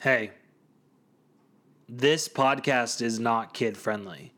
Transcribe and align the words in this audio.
Hey, 0.00 0.30
this 1.86 2.26
podcast 2.26 3.02
is 3.02 3.20
not 3.20 3.52
kid 3.52 3.76
friendly. 3.76 4.32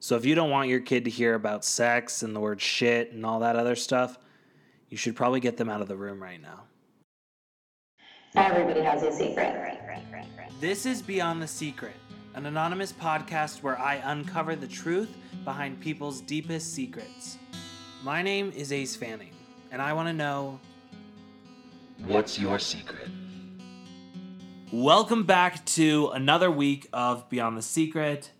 So 0.00 0.16
if 0.16 0.26
you 0.26 0.34
don't 0.34 0.50
want 0.50 0.68
your 0.68 0.80
kid 0.80 1.04
to 1.06 1.10
hear 1.10 1.32
about 1.34 1.64
sex 1.64 2.22
and 2.22 2.36
the 2.36 2.40
word 2.40 2.60
shit 2.60 3.10
and 3.12 3.24
all 3.24 3.40
that 3.40 3.56
other 3.56 3.74
stuff, 3.74 4.18
you 4.90 4.98
should 4.98 5.16
probably 5.16 5.40
get 5.40 5.56
them 5.56 5.70
out 5.70 5.80
of 5.80 5.88
the 5.88 5.96
room 5.96 6.22
right 6.22 6.42
now. 6.42 6.64
Everybody 8.36 8.82
has 8.82 9.02
a 9.02 9.10
secret. 9.10 9.78
This 10.60 10.84
is 10.84 11.00
Beyond 11.00 11.40
the 11.40 11.48
Secret, 11.48 11.96
an 12.34 12.44
anonymous 12.44 12.92
podcast 12.92 13.62
where 13.62 13.78
I 13.78 13.94
uncover 13.94 14.54
the 14.56 14.68
truth 14.68 15.16
behind 15.42 15.80
people's 15.80 16.20
deepest 16.20 16.74
secrets. 16.74 17.38
My 18.04 18.20
name 18.20 18.52
is 18.54 18.72
Ace 18.72 18.94
Fanning, 18.94 19.32
and 19.70 19.80
I 19.80 19.94
want 19.94 20.08
to 20.08 20.12
know 20.12 20.60
What's 22.04 22.38
your 22.38 22.58
secret? 22.58 23.08
Welcome 24.72 25.24
back 25.24 25.66
to 25.66 26.08
another 26.14 26.50
week 26.50 26.88
of 26.94 27.28
Beyond 27.28 27.58
the 27.58 27.62
Secret. 27.62 28.30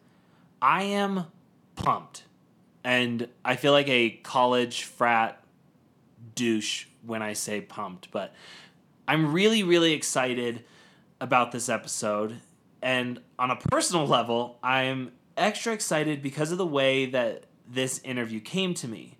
I 0.62 0.84
am 0.84 1.26
pumped, 1.76 2.22
and 2.82 3.28
I 3.44 3.56
feel 3.56 3.72
like 3.72 3.90
a 3.90 4.08
college 4.22 4.84
frat 4.84 5.44
douche 6.34 6.86
when 7.04 7.20
I 7.20 7.34
say 7.34 7.60
pumped, 7.60 8.10
but 8.12 8.32
I'm 9.06 9.34
really, 9.34 9.62
really 9.62 9.92
excited 9.92 10.64
about 11.20 11.52
this 11.52 11.68
episode. 11.68 12.40
And 12.80 13.20
on 13.38 13.50
a 13.50 13.56
personal 13.56 14.06
level, 14.06 14.58
I'm 14.62 15.12
extra 15.36 15.74
excited 15.74 16.22
because 16.22 16.50
of 16.50 16.56
the 16.56 16.64
way 16.64 17.04
that 17.04 17.44
this 17.70 18.00
interview 18.04 18.40
came 18.40 18.72
to 18.72 18.88
me. 18.88 19.18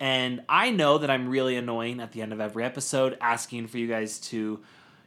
And 0.00 0.42
I 0.48 0.70
know 0.70 0.96
that 0.96 1.10
I'm 1.10 1.28
really 1.28 1.56
annoying 1.56 2.00
at 2.00 2.12
the 2.12 2.22
end 2.22 2.32
of 2.32 2.40
every 2.40 2.64
episode, 2.64 3.18
asking 3.20 3.66
for 3.66 3.76
you 3.76 3.88
guys 3.88 4.18
to, 4.20 4.62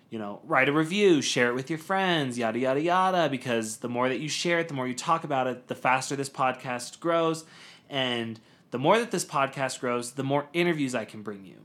you 0.09 0.17
know, 0.17 0.41
write 0.43 0.69
a 0.69 0.73
review, 0.73 1.21
share 1.21 1.49
it 1.49 1.55
with 1.55 1.69
your 1.69 1.79
friends, 1.79 2.37
yada, 2.37 2.57
yada, 2.57 2.81
yada, 2.81 3.29
because 3.29 3.77
the 3.77 3.89
more 3.89 4.09
that 4.09 4.19
you 4.19 4.27
share 4.27 4.59
it, 4.59 4.67
the 4.67 4.73
more 4.73 4.87
you 4.87 4.95
talk 4.95 5.23
about 5.23 5.47
it, 5.47 5.67
the 5.67 5.75
faster 5.75 6.15
this 6.15 6.29
podcast 6.29 6.99
grows. 6.99 7.45
And 7.89 8.39
the 8.71 8.79
more 8.79 8.97
that 8.99 9.11
this 9.11 9.25
podcast 9.25 9.79
grows, 9.79 10.13
the 10.13 10.23
more 10.23 10.47
interviews 10.53 10.95
I 10.95 11.05
can 11.05 11.21
bring 11.21 11.45
you. 11.45 11.57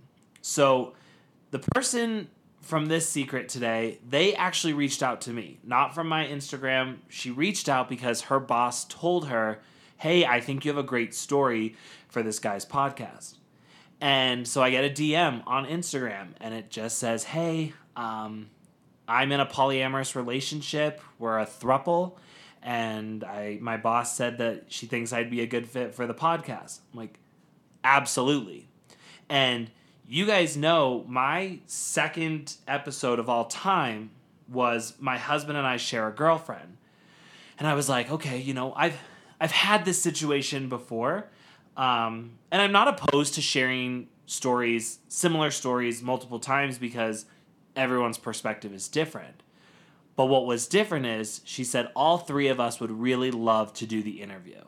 So 0.42 0.92
the 1.50 1.58
person 1.58 2.28
from 2.60 2.86
this 2.86 3.08
secret 3.08 3.48
today, 3.48 3.98
they 4.08 4.34
actually 4.34 4.72
reached 4.72 5.02
out 5.02 5.22
to 5.22 5.30
me, 5.30 5.58
not 5.64 5.94
from 5.94 6.08
my 6.08 6.26
Instagram. 6.26 6.96
She 7.08 7.30
reached 7.30 7.68
out 7.68 7.88
because 7.88 8.22
her 8.22 8.40
boss 8.40 8.84
told 8.86 9.28
her, 9.28 9.60
Hey, 9.96 10.26
I 10.26 10.40
think 10.40 10.64
you 10.64 10.70
have 10.70 10.78
a 10.78 10.86
great 10.86 11.14
story 11.14 11.76
for 12.08 12.22
this 12.22 12.38
guy's 12.38 12.66
podcast. 12.66 13.36
And 14.00 14.46
so 14.46 14.62
I 14.62 14.70
get 14.70 14.84
a 14.84 14.90
DM 14.90 15.42
on 15.46 15.66
Instagram 15.66 16.28
and 16.40 16.52
it 16.52 16.68
just 16.70 16.98
says, 16.98 17.24
Hey, 17.24 17.74
um, 17.96 18.50
I'm 19.06 19.32
in 19.32 19.40
a 19.40 19.46
polyamorous 19.46 20.14
relationship. 20.14 21.00
We're 21.18 21.38
a 21.38 21.46
thruple. 21.46 22.16
And 22.62 23.22
I, 23.24 23.58
my 23.60 23.76
boss 23.76 24.16
said 24.16 24.38
that 24.38 24.64
she 24.68 24.86
thinks 24.86 25.12
I'd 25.12 25.30
be 25.30 25.42
a 25.42 25.46
good 25.46 25.68
fit 25.68 25.94
for 25.94 26.06
the 26.06 26.14
podcast. 26.14 26.80
I'm 26.92 27.00
like, 27.00 27.18
absolutely. 27.82 28.68
And 29.28 29.70
you 30.08 30.26
guys 30.26 30.56
know 30.56 31.04
my 31.06 31.58
second 31.66 32.56
episode 32.66 33.18
of 33.18 33.28
all 33.28 33.44
time 33.46 34.10
was 34.48 34.94
my 34.98 35.18
husband 35.18 35.58
and 35.58 35.66
I 35.66 35.76
share 35.76 36.08
a 36.08 36.12
girlfriend. 36.12 36.78
And 37.58 37.68
I 37.68 37.74
was 37.74 37.88
like, 37.88 38.10
okay, 38.10 38.38
you 38.38 38.54
know, 38.54 38.72
I've 38.74 38.98
I've 39.40 39.52
had 39.52 39.84
this 39.84 40.00
situation 40.00 40.68
before. 40.68 41.28
Um, 41.76 42.38
and 42.50 42.62
I'm 42.62 42.72
not 42.72 42.88
opposed 42.88 43.34
to 43.34 43.42
sharing 43.42 44.08
stories, 44.26 45.00
similar 45.08 45.50
stories 45.50 46.02
multiple 46.02 46.38
times 46.38 46.78
because 46.78 47.26
everyone's 47.76 48.18
perspective 48.18 48.72
is 48.72 48.88
different. 48.88 49.42
But 50.16 50.26
what 50.26 50.46
was 50.46 50.66
different 50.66 51.06
is 51.06 51.40
she 51.44 51.64
said 51.64 51.88
all 51.96 52.18
three 52.18 52.48
of 52.48 52.60
us 52.60 52.80
would 52.80 52.90
really 52.90 53.30
love 53.30 53.72
to 53.74 53.86
do 53.86 54.02
the 54.02 54.22
interview. 54.22 54.60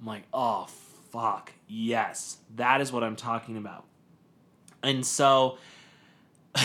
I'm 0.00 0.06
like, 0.06 0.24
oh 0.32 0.66
fuck, 1.10 1.52
yes, 1.66 2.38
that 2.54 2.80
is 2.80 2.92
what 2.92 3.02
I'm 3.02 3.16
talking 3.16 3.56
about. 3.56 3.84
And 4.82 5.04
so 5.04 5.58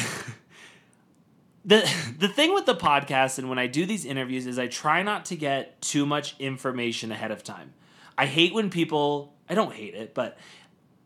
the 1.65 1.89
the 2.17 2.27
thing 2.27 2.53
with 2.53 2.65
the 2.65 2.75
podcast 2.75 3.39
and 3.39 3.49
when 3.49 3.57
I 3.57 3.67
do 3.67 3.85
these 3.85 4.05
interviews 4.05 4.45
is 4.45 4.59
I 4.59 4.67
try 4.67 5.01
not 5.01 5.25
to 5.25 5.35
get 5.35 5.81
too 5.81 6.05
much 6.05 6.35
information 6.39 7.11
ahead 7.11 7.31
of 7.31 7.43
time. 7.43 7.73
I 8.17 8.25
hate 8.25 8.53
when 8.53 8.69
people 8.69 9.33
I 9.49 9.55
don't 9.55 9.73
hate 9.73 9.95
it, 9.95 10.13
but 10.13 10.37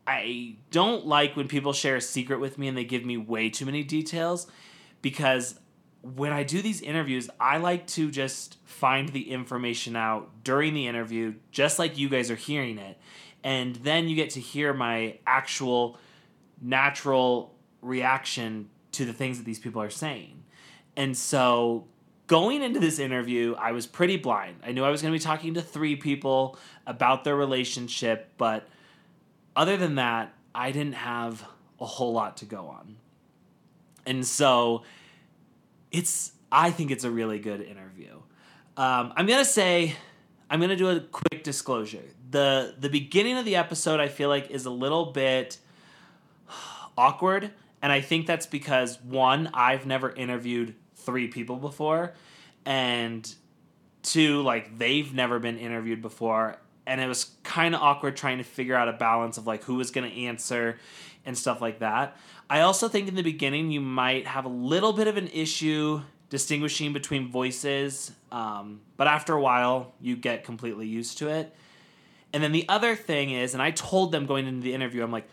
I 0.06 0.56
don't 0.70 1.06
like 1.06 1.36
when 1.36 1.48
people 1.48 1.72
share 1.72 1.96
a 1.96 2.00
secret 2.00 2.38
with 2.38 2.58
me 2.58 2.68
and 2.68 2.76
they 2.76 2.84
give 2.84 3.04
me 3.04 3.16
way 3.16 3.50
too 3.50 3.66
many 3.66 3.82
details 3.82 4.46
because 5.02 5.58
when 6.02 6.32
I 6.32 6.44
do 6.44 6.62
these 6.62 6.80
interviews, 6.80 7.28
I 7.40 7.56
like 7.56 7.86
to 7.88 8.10
just 8.10 8.58
find 8.64 9.08
the 9.08 9.32
information 9.32 9.96
out 9.96 10.44
during 10.44 10.74
the 10.74 10.86
interview, 10.86 11.34
just 11.50 11.78
like 11.78 11.98
you 11.98 12.08
guys 12.08 12.30
are 12.30 12.36
hearing 12.36 12.78
it. 12.78 12.98
And 13.42 13.76
then 13.76 14.08
you 14.08 14.14
get 14.16 14.30
to 14.30 14.40
hear 14.40 14.72
my 14.72 15.18
actual 15.26 15.98
natural 16.60 17.54
reaction 17.82 18.68
to 18.92 19.04
the 19.04 19.12
things 19.12 19.38
that 19.38 19.44
these 19.44 19.58
people 19.58 19.82
are 19.82 19.90
saying. 19.90 20.44
And 20.96 21.16
so 21.16 21.86
going 22.26 22.62
into 22.62 22.80
this 22.80 22.98
interview, 22.98 23.54
I 23.58 23.72
was 23.72 23.86
pretty 23.86 24.16
blind. 24.16 24.56
I 24.64 24.72
knew 24.72 24.84
I 24.84 24.90
was 24.90 25.02
going 25.02 25.12
to 25.12 25.18
be 25.18 25.22
talking 25.22 25.54
to 25.54 25.62
three 25.62 25.96
people 25.96 26.58
about 26.86 27.24
their 27.24 27.36
relationship, 27.36 28.32
but 28.38 28.68
other 29.56 29.76
than 29.76 29.96
that, 29.96 30.34
I 30.54 30.70
didn't 30.70 30.94
have 30.94 31.44
a 31.80 31.86
whole 31.86 32.12
lot 32.12 32.36
to 32.38 32.44
go 32.44 32.66
on. 32.68 32.96
And 34.06 34.24
so 34.24 34.84
it's 35.90 36.32
I 36.52 36.70
think 36.70 36.90
it's 36.90 37.04
a 37.04 37.10
really 37.10 37.38
good 37.38 37.60
interview. 37.60 38.12
Um, 38.76 39.12
I'm 39.16 39.26
gonna 39.26 39.44
say 39.44 39.96
I'm 40.48 40.60
gonna 40.60 40.76
do 40.76 40.90
a 40.90 41.00
quick 41.00 41.42
disclosure. 41.42 42.04
the 42.30 42.74
The 42.78 42.88
beginning 42.88 43.36
of 43.36 43.44
the 43.44 43.56
episode 43.56 43.98
I 44.00 44.08
feel 44.08 44.28
like 44.28 44.50
is 44.50 44.66
a 44.66 44.70
little 44.70 45.06
bit 45.06 45.58
awkward, 46.98 47.50
and 47.82 47.90
I 47.92 48.00
think 48.00 48.26
that's 48.26 48.46
because 48.46 49.00
one 49.02 49.50
I've 49.52 49.86
never 49.86 50.10
interviewed 50.10 50.74
three 50.94 51.28
people 51.28 51.56
before, 51.56 52.14
and 52.64 53.34
two 54.02 54.42
like 54.42 54.78
they've 54.78 55.12
never 55.12 55.38
been 55.38 55.58
interviewed 55.58 56.00
before, 56.00 56.58
and 56.86 57.00
it 57.00 57.06
was 57.06 57.32
kind 57.42 57.74
of 57.74 57.82
awkward 57.82 58.16
trying 58.16 58.38
to 58.38 58.44
figure 58.44 58.76
out 58.76 58.88
a 58.88 58.92
balance 58.92 59.38
of 59.38 59.46
like 59.46 59.64
who 59.64 59.74
was 59.76 59.90
gonna 59.90 60.08
answer 60.08 60.78
and 61.24 61.36
stuff 61.36 61.60
like 61.60 61.80
that. 61.80 62.16
I 62.48 62.60
also 62.60 62.88
think 62.88 63.08
in 63.08 63.14
the 63.14 63.22
beginning 63.22 63.70
you 63.70 63.80
might 63.80 64.26
have 64.26 64.44
a 64.44 64.50
little 64.50 64.92
bit 64.92 65.08
of 65.08 65.16
an 65.16 65.28
issue 65.28 66.02
distinguishing 66.28 66.92
between 66.92 67.28
voices, 67.30 68.12
um, 68.32 68.80
but 68.96 69.06
after 69.06 69.34
a 69.34 69.40
while 69.40 69.94
you 70.00 70.16
get 70.16 70.44
completely 70.44 70.86
used 70.86 71.18
to 71.18 71.28
it. 71.28 71.54
And 72.32 72.42
then 72.42 72.52
the 72.52 72.68
other 72.68 72.94
thing 72.94 73.30
is, 73.30 73.54
and 73.54 73.62
I 73.62 73.70
told 73.70 74.12
them 74.12 74.26
going 74.26 74.46
into 74.46 74.62
the 74.62 74.74
interview, 74.74 75.02
I'm 75.02 75.12
like, 75.12 75.28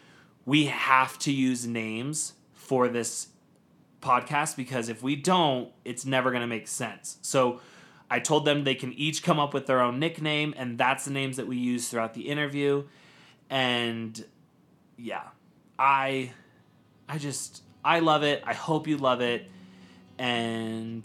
we 0.46 0.66
have 0.66 1.18
to 1.20 1.32
use 1.32 1.66
names 1.66 2.34
for 2.54 2.88
this 2.88 3.28
podcast 4.02 4.56
because 4.56 4.90
if 4.90 5.02
we 5.02 5.16
don't, 5.16 5.70
it's 5.86 6.06
never 6.06 6.30
going 6.32 6.42
to 6.42 6.48
make 6.48 6.68
sense. 6.68 7.18
So 7.22 7.62
I 8.14 8.20
told 8.20 8.46
them 8.46 8.64
they 8.64 8.76
can 8.76 8.94
each 8.94 9.24
come 9.24 9.40
up 9.40 9.56
with 9.56 9.66
their 9.66 9.82
own 9.82 9.98
nickname, 9.98 10.54
and 10.56 10.78
that's 10.78 11.06
the 11.06 11.10
names 11.10 11.38
that 11.38 11.48
we 11.48 11.58
use 11.58 11.90
throughout 11.90 12.14
the 12.14 12.30
interview. 12.30 12.84
And 13.50 14.24
yeah, 14.98 15.30
I 15.80 16.32
I 17.10 17.18
just 17.18 17.64
I 17.84 18.02
love 18.02 18.22
it. 18.22 18.44
I 18.46 18.54
hope 18.54 18.88
you 18.88 18.98
love 18.98 19.22
it. 19.22 19.50
And 20.20 21.02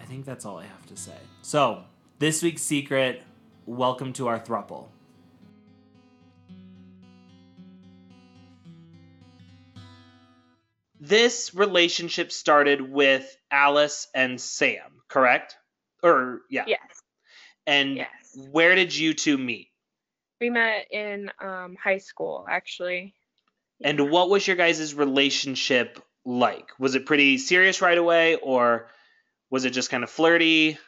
I 0.00 0.04
think 0.04 0.24
that's 0.26 0.44
all 0.44 0.58
I 0.58 0.66
have 0.66 0.86
to 0.86 0.96
say. 0.96 1.16
So, 1.42 1.82
this 2.20 2.40
week's 2.40 2.62
secret, 2.62 3.24
welcome 3.66 4.12
to 4.12 4.28
our 4.28 4.38
thruple. 4.38 4.86
This 11.00 11.52
relationship 11.52 12.30
started 12.30 12.80
with 12.80 13.36
Alice 13.50 14.06
and 14.14 14.40
Sam, 14.40 15.02
correct? 15.08 15.56
Or 16.04 16.42
yeah. 16.50 16.64
Yes. 16.66 16.80
And 17.66 17.96
Yes. 17.96 18.10
where 18.50 18.74
did 18.74 18.94
you 18.94 19.14
two 19.14 19.38
meet? 19.38 19.70
We 20.40 20.50
met 20.50 20.86
in 20.92 21.30
um, 21.40 21.76
high 21.82 21.98
school, 21.98 22.46
actually. 22.48 23.14
And 23.82 24.10
what 24.10 24.28
was 24.28 24.46
your 24.46 24.56
guys' 24.56 24.94
relationship 24.94 25.98
like? 26.24 26.68
Was 26.78 26.94
it 26.94 27.06
pretty 27.06 27.38
serious 27.38 27.80
right 27.80 27.96
away 27.96 28.36
or 28.36 28.88
was 29.50 29.64
it 29.64 29.70
just 29.70 29.90
kind 29.90 30.04
of 30.04 30.10
flirty? 30.10 30.78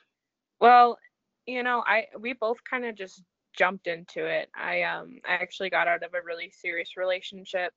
Well, 0.60 0.98
you 1.46 1.62
know, 1.62 1.82
I 1.86 2.06
we 2.18 2.32
both 2.32 2.58
kind 2.68 2.84
of 2.84 2.94
just 2.94 3.22
jumped 3.56 3.86
into 3.86 4.24
it. 4.26 4.50
I 4.54 4.82
um 4.82 5.20
I 5.26 5.34
actually 5.34 5.70
got 5.70 5.88
out 5.88 6.02
of 6.02 6.14
a 6.14 6.22
really 6.24 6.50
serious 6.50 6.96
relationship 6.96 7.72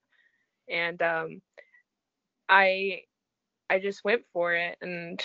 and 0.69 1.01
um 1.01 1.41
I 2.47 3.03
I 3.69 3.79
just 3.79 4.03
went 4.03 4.23
for 4.33 4.53
it 4.53 4.77
and 4.81 5.23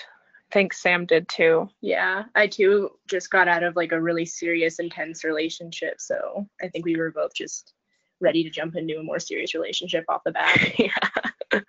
I 0.50 0.54
think 0.54 0.72
Sam 0.72 1.06
did 1.06 1.28
too. 1.28 1.68
Yeah, 1.80 2.24
I 2.34 2.46
too 2.46 2.92
just 3.08 3.30
got 3.30 3.48
out 3.48 3.62
of 3.62 3.76
like 3.76 3.92
a 3.92 4.00
really 4.00 4.24
serious, 4.24 4.78
intense 4.78 5.24
relationship. 5.24 6.00
So 6.00 6.46
I 6.62 6.68
think 6.68 6.84
we 6.84 6.96
were 6.96 7.10
both 7.10 7.34
just 7.34 7.72
ready 8.20 8.44
to 8.44 8.50
jump 8.50 8.76
into 8.76 8.98
a 8.98 9.02
more 9.02 9.18
serious 9.18 9.54
relationship 9.54 10.04
off 10.08 10.22
the 10.24 10.32
bat. 10.32 10.78
yeah. 10.78 11.60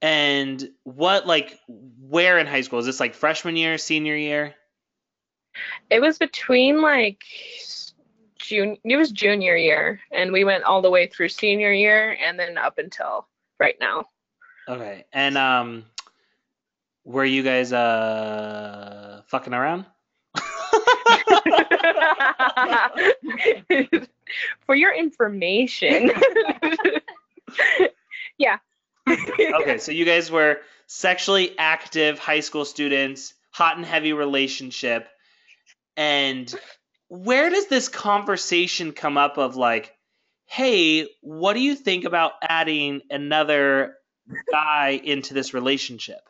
And 0.00 0.70
what 0.84 1.26
like 1.26 1.58
where 1.66 2.38
in 2.38 2.46
high 2.46 2.60
school? 2.60 2.78
Is 2.78 2.86
this 2.86 3.00
like 3.00 3.14
freshman 3.14 3.56
year, 3.56 3.78
senior 3.78 4.16
year? 4.16 4.54
It 5.90 6.00
was 6.00 6.18
between 6.18 6.82
like 6.82 7.22
June. 8.38 8.76
It 8.84 8.96
was 8.96 9.12
junior 9.12 9.56
year, 9.56 10.00
and 10.12 10.32
we 10.32 10.44
went 10.44 10.64
all 10.64 10.82
the 10.82 10.90
way 10.90 11.06
through 11.06 11.28
senior 11.30 11.72
year, 11.72 12.16
and 12.22 12.38
then 12.38 12.58
up 12.58 12.78
until 12.78 13.28
right 13.58 13.76
now. 13.80 14.04
Okay. 14.68 15.04
And 15.12 15.38
um 15.38 15.84
were 17.04 17.24
you 17.24 17.42
guys 17.42 17.72
uh 17.72 19.22
fucking 19.28 19.54
around? 19.54 19.86
For 24.66 24.74
your 24.74 24.94
information. 24.94 26.10
yeah. 28.38 28.58
okay, 29.08 29.78
so 29.78 29.92
you 29.92 30.04
guys 30.04 30.30
were 30.30 30.58
sexually 30.86 31.56
active 31.58 32.18
high 32.18 32.40
school 32.40 32.64
students, 32.64 33.34
hot 33.50 33.76
and 33.76 33.86
heavy 33.86 34.12
relationship. 34.12 35.08
And 35.96 36.52
where 37.08 37.50
does 37.50 37.68
this 37.68 37.88
conversation 37.88 38.92
come 38.92 39.16
up 39.16 39.38
of 39.38 39.56
like, 39.56 39.94
hey, 40.46 41.08
what 41.20 41.54
do 41.54 41.60
you 41.60 41.74
think 41.74 42.04
about 42.04 42.32
adding 42.42 43.02
another 43.10 43.96
guy 44.50 45.00
into 45.02 45.34
this 45.34 45.54
relationship? 45.54 46.20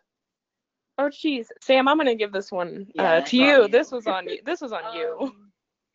Oh 0.99 1.11
geez, 1.11 1.51
Sam, 1.61 1.89
I'm 1.89 1.97
gonna 1.97 2.15
give 2.15 2.33
this 2.33 2.53
one 2.53 2.87
Yeah, 2.95 3.15
uh, 3.15 3.21
to 3.23 3.37
you. 3.37 3.63
you. 3.63 3.69
This 3.69 3.91
was 3.91 4.07
on 4.07 4.29
you. 4.29 4.41
This 4.45 4.61
was 4.61 4.73
on 4.73 4.97
you. 4.97 5.17
Um, 5.21 5.51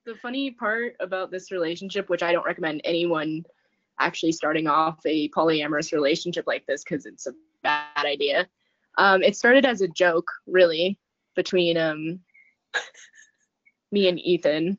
the 0.06 0.16
funny 0.16 0.52
part 0.52 0.96
about 1.00 1.32
this 1.32 1.52
relationship, 1.52 2.10
which 2.10 2.24
I 2.24 2.32
don't 2.32 2.46
recommend 2.46 2.82
anyone 2.84 3.46
actually 4.00 4.32
starting 4.32 4.68
off 4.68 5.00
a 5.06 5.30
polyamorous 5.30 5.92
relationship 5.92 6.46
like 6.48 6.66
this 6.66 6.84
because 6.84 7.06
it's 7.06 7.28
a 7.28 7.34
bad 7.64 8.06
idea. 8.06 8.48
Um, 8.98 9.22
it 9.22 9.36
started 9.36 9.66
as 9.66 9.82
a 9.82 9.88
joke, 9.88 10.30
really, 10.48 10.98
between 11.36 11.78
um, 11.78 12.20
me 13.92 14.08
and 14.08 14.20
Ethan. 14.20 14.78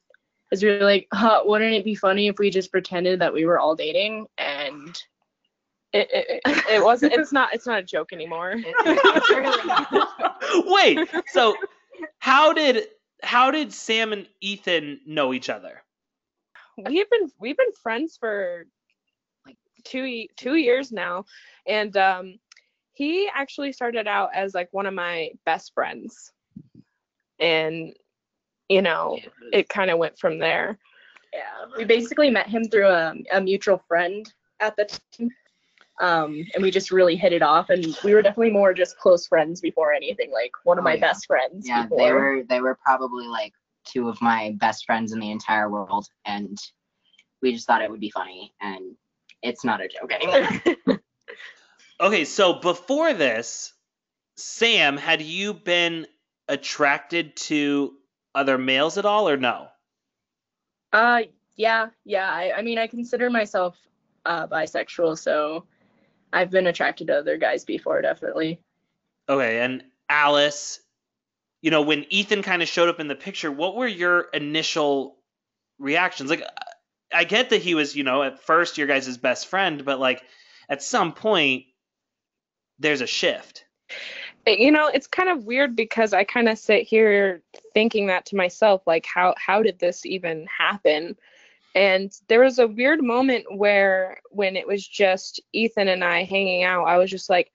As 0.52 0.62
we 0.62 0.70
were 0.70 0.78
like, 0.84 1.06
huh, 1.12 1.42
wouldn't 1.44 1.74
it 1.74 1.84
be 1.84 1.94
funny 1.94 2.26
if 2.26 2.38
we 2.38 2.50
just 2.50 2.72
pretended 2.72 3.20
that 3.20 3.32
we 3.32 3.44
were 3.44 3.60
all 3.60 3.76
dating? 3.76 4.26
And 4.36 5.00
It, 5.92 6.08
it, 6.12 6.40
it, 6.46 6.64
it 6.70 6.84
wasn't. 6.84 7.14
It's 7.14 7.32
not. 7.32 7.52
It's 7.52 7.66
not 7.66 7.80
a 7.80 7.82
joke 7.82 8.12
anymore. 8.12 8.54
Wait, 10.64 11.08
so 11.32 11.56
how 12.18 12.52
did 12.52 12.86
how 13.22 13.50
did 13.50 13.72
Sam 13.72 14.12
and 14.12 14.28
Ethan 14.40 15.00
know 15.06 15.34
each 15.34 15.48
other? 15.48 15.82
we've 16.88 17.10
been 17.10 17.30
we've 17.38 17.56
been 17.56 17.72
friends 17.82 18.16
for 18.18 18.66
like 19.46 19.56
two 19.84 20.26
two 20.36 20.56
years 20.56 20.92
now, 20.92 21.24
and 21.66 21.96
um, 21.96 22.38
he 22.92 23.28
actually 23.34 23.72
started 23.72 24.06
out 24.06 24.30
as 24.34 24.54
like 24.54 24.68
one 24.72 24.86
of 24.86 24.94
my 24.94 25.30
best 25.44 25.72
friends, 25.74 26.32
and 27.38 27.94
you 28.68 28.82
know 28.82 29.18
it 29.52 29.68
kind 29.68 29.90
of 29.90 29.98
went 29.98 30.18
from 30.18 30.38
there. 30.38 30.78
Yeah, 31.32 31.76
we 31.76 31.84
basically 31.84 32.30
met 32.30 32.48
him 32.48 32.64
through 32.64 32.88
a, 32.88 33.14
a 33.32 33.40
mutual 33.40 33.82
friend 33.86 34.32
at 34.58 34.74
the 34.76 34.86
time. 34.86 35.30
Um, 36.00 36.44
and 36.54 36.62
we 36.62 36.70
just 36.70 36.90
really 36.90 37.14
hit 37.16 37.32
it 37.32 37.42
off, 37.42 37.68
and 37.70 37.96
we 38.02 38.14
were 38.14 38.22
definitely 38.22 38.52
more 38.52 38.72
just 38.72 38.96
close 38.98 39.26
friends 39.26 39.60
before 39.60 39.92
anything. 39.92 40.30
Like 40.32 40.52
one 40.64 40.78
of 40.78 40.82
Oh, 40.82 40.84
my 40.84 40.94
yeah. 40.94 41.00
best 41.00 41.26
friends. 41.26 41.68
Yeah, 41.68 41.82
before. 41.82 41.98
they 41.98 42.12
were 42.12 42.42
they 42.48 42.60
were 42.60 42.78
probably 42.82 43.26
like 43.28 43.52
two 43.84 44.08
of 44.08 44.20
my 44.22 44.56
best 44.58 44.86
friends 44.86 45.12
in 45.12 45.20
the 45.20 45.30
entire 45.30 45.68
world, 45.70 46.06
and 46.24 46.56
we 47.42 47.52
just 47.52 47.66
thought 47.66 47.82
it 47.82 47.90
would 47.90 48.00
be 48.00 48.10
funny, 48.10 48.52
and 48.60 48.96
it's 49.42 49.64
not 49.64 49.80
a 49.80 49.88
joke 49.88 50.12
anymore. 50.12 50.98
Okay, 52.00 52.24
so 52.24 52.54
before 52.54 53.12
this, 53.12 53.74
Sam, 54.38 54.96
had 54.96 55.20
you 55.20 55.52
been 55.52 56.06
attracted 56.48 57.36
to 57.36 57.92
other 58.34 58.56
males 58.56 58.96
at 58.96 59.04
all 59.04 59.28
or 59.28 59.36
no? 59.36 59.68
Uh, 60.94 61.24
yeah, 61.56 61.88
yeah. 62.06 62.30
I, 62.30 62.52
I 62.56 62.62
mean, 62.62 62.78
I 62.78 62.86
consider 62.86 63.28
myself 63.28 63.76
uh, 64.24 64.46
bisexual, 64.46 65.18
so 65.18 65.66
I've 66.32 66.50
been 66.50 66.66
attracted 66.66 67.08
to 67.08 67.18
other 67.18 67.36
guys 67.36 67.64
before, 67.64 68.00
definitely. 68.02 68.60
Okay, 69.28 69.60
and 69.60 69.84
Alice, 70.08 70.80
you 71.62 71.70
know, 71.70 71.82
when 71.82 72.06
Ethan 72.10 72.42
kind 72.42 72.62
of 72.62 72.68
showed 72.68 72.88
up 72.88 73.00
in 73.00 73.08
the 73.08 73.14
picture, 73.14 73.50
what 73.50 73.76
were 73.76 73.86
your 73.86 74.22
initial 74.32 75.16
reactions? 75.78 76.30
Like, 76.30 76.44
I 77.12 77.24
get 77.24 77.50
that 77.50 77.62
he 77.62 77.74
was, 77.74 77.96
you 77.96 78.04
know, 78.04 78.22
at 78.22 78.40
first 78.40 78.78
your 78.78 78.86
guys' 78.86 79.16
best 79.16 79.48
friend, 79.48 79.84
but 79.84 79.98
like 79.98 80.22
at 80.68 80.82
some 80.82 81.12
point, 81.12 81.64
there's 82.78 83.00
a 83.00 83.06
shift. 83.06 83.64
Eh, 84.46 84.56
you 84.58 84.70
know 84.70 84.88
it's 84.88 85.06
kind 85.06 85.28
of 85.28 85.44
weird 85.44 85.76
because 85.76 86.12
i 86.12 86.24
kind 86.24 86.48
of 86.48 86.58
sit 86.58 86.86
here 86.86 87.42
thinking 87.74 88.06
that 88.06 88.24
to 88.26 88.36
myself 88.36 88.82
like 88.86 89.04
how 89.04 89.34
how 89.36 89.62
did 89.62 89.78
this 89.78 90.06
even 90.06 90.46
happen 90.46 91.16
and 91.74 92.12
there 92.28 92.40
was 92.40 92.58
a 92.58 92.66
weird 92.66 93.02
moment 93.02 93.44
where 93.56 94.18
when 94.30 94.56
it 94.56 94.66
was 94.66 94.86
just 94.86 95.40
ethan 95.52 95.88
and 95.88 96.04
i 96.04 96.24
hanging 96.24 96.62
out 96.62 96.84
i 96.84 96.96
was 96.96 97.10
just 97.10 97.30
like 97.30 97.50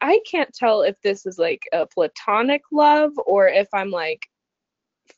i 0.00 0.20
can't 0.30 0.54
tell 0.54 0.82
if 0.82 1.00
this 1.02 1.26
is 1.26 1.38
like 1.38 1.62
a 1.72 1.86
platonic 1.86 2.62
love 2.72 3.12
or 3.26 3.48
if 3.48 3.68
i'm 3.72 3.90
like 3.90 4.26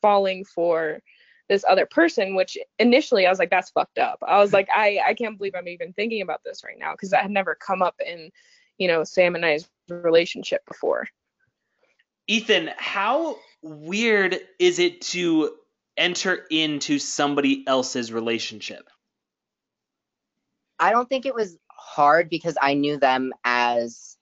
falling 0.01 0.45
for 0.45 1.01
this 1.49 1.65
other 1.69 1.87
person 1.87 2.35
which 2.35 2.57
initially 2.79 3.27
i 3.27 3.31
was 3.31 3.39
like 3.39 3.51
that's 3.51 3.71
fucked 3.71 3.99
up. 3.99 4.19
I 4.27 4.39
was 4.39 4.51
hmm. 4.51 4.57
like 4.57 4.69
i 4.75 5.01
i 5.07 5.15
can't 5.15 5.37
believe 5.37 5.55
i'm 5.57 5.69
even 5.69 5.93
thinking 5.93 6.23
about 6.23 6.43
this 6.45 6.63
right 6.65 6.79
now 6.79 6.93
because 6.93 7.11
that 7.11 7.23
had 7.23 7.31
never 7.31 7.55
come 7.55 7.83
up 7.83 7.97
in 8.05 8.31
you 8.79 8.87
know 8.87 9.05
sam 9.05 9.35
and 9.35 9.45
i's 9.45 9.69
relationship 9.91 10.65
before. 10.67 11.09
Ethan, 12.27 12.71
how 12.77 13.39
weird 13.63 14.39
is 14.59 14.79
it 14.79 15.01
to 15.01 15.53
enter 15.97 16.47
into 16.51 16.99
somebody 16.99 17.65
else's 17.67 18.13
relationship? 18.13 18.89
I 20.79 20.91
don't 20.93 21.09
think 21.09 21.27
it 21.27 21.35
was 21.35 21.59
hard 21.69 22.31
because 22.31 22.57
I 22.61 22.75
knew 22.75 22.97
them 22.97 23.33
as 23.45 24.17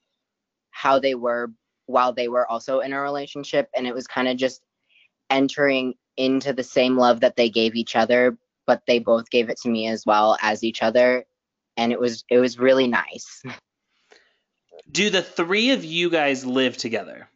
how 0.70 0.98
they 0.98 1.14
were 1.14 1.52
while 1.86 2.12
they 2.12 2.28
were 2.28 2.46
also 2.50 2.80
in 2.80 2.92
a 2.92 3.00
relationship, 3.00 3.68
and 3.74 3.86
it 3.86 3.94
was 3.94 4.06
kind 4.06 4.28
of 4.28 4.36
just 4.36 4.60
entering 5.30 5.94
into 6.16 6.52
the 6.52 6.62
same 6.62 6.96
love 6.96 7.20
that 7.20 7.36
they 7.36 7.48
gave 7.48 7.74
each 7.74 7.96
other, 7.96 8.36
but 8.66 8.82
they 8.86 8.98
both 8.98 9.30
gave 9.30 9.48
it 9.48 9.58
to 9.62 9.68
me 9.68 9.86
as 9.86 10.04
well 10.04 10.36
as 10.42 10.62
each 10.62 10.82
other, 10.82 11.24
and 11.76 11.92
it 11.92 12.00
was 12.00 12.24
it 12.28 12.38
was 12.38 12.58
really 12.58 12.88
nice. 12.88 13.42
Do 14.90 15.10
the 15.10 15.22
three 15.22 15.70
of 15.70 15.84
you 15.84 16.10
guys 16.10 16.44
live 16.44 16.76
together? 16.76 17.28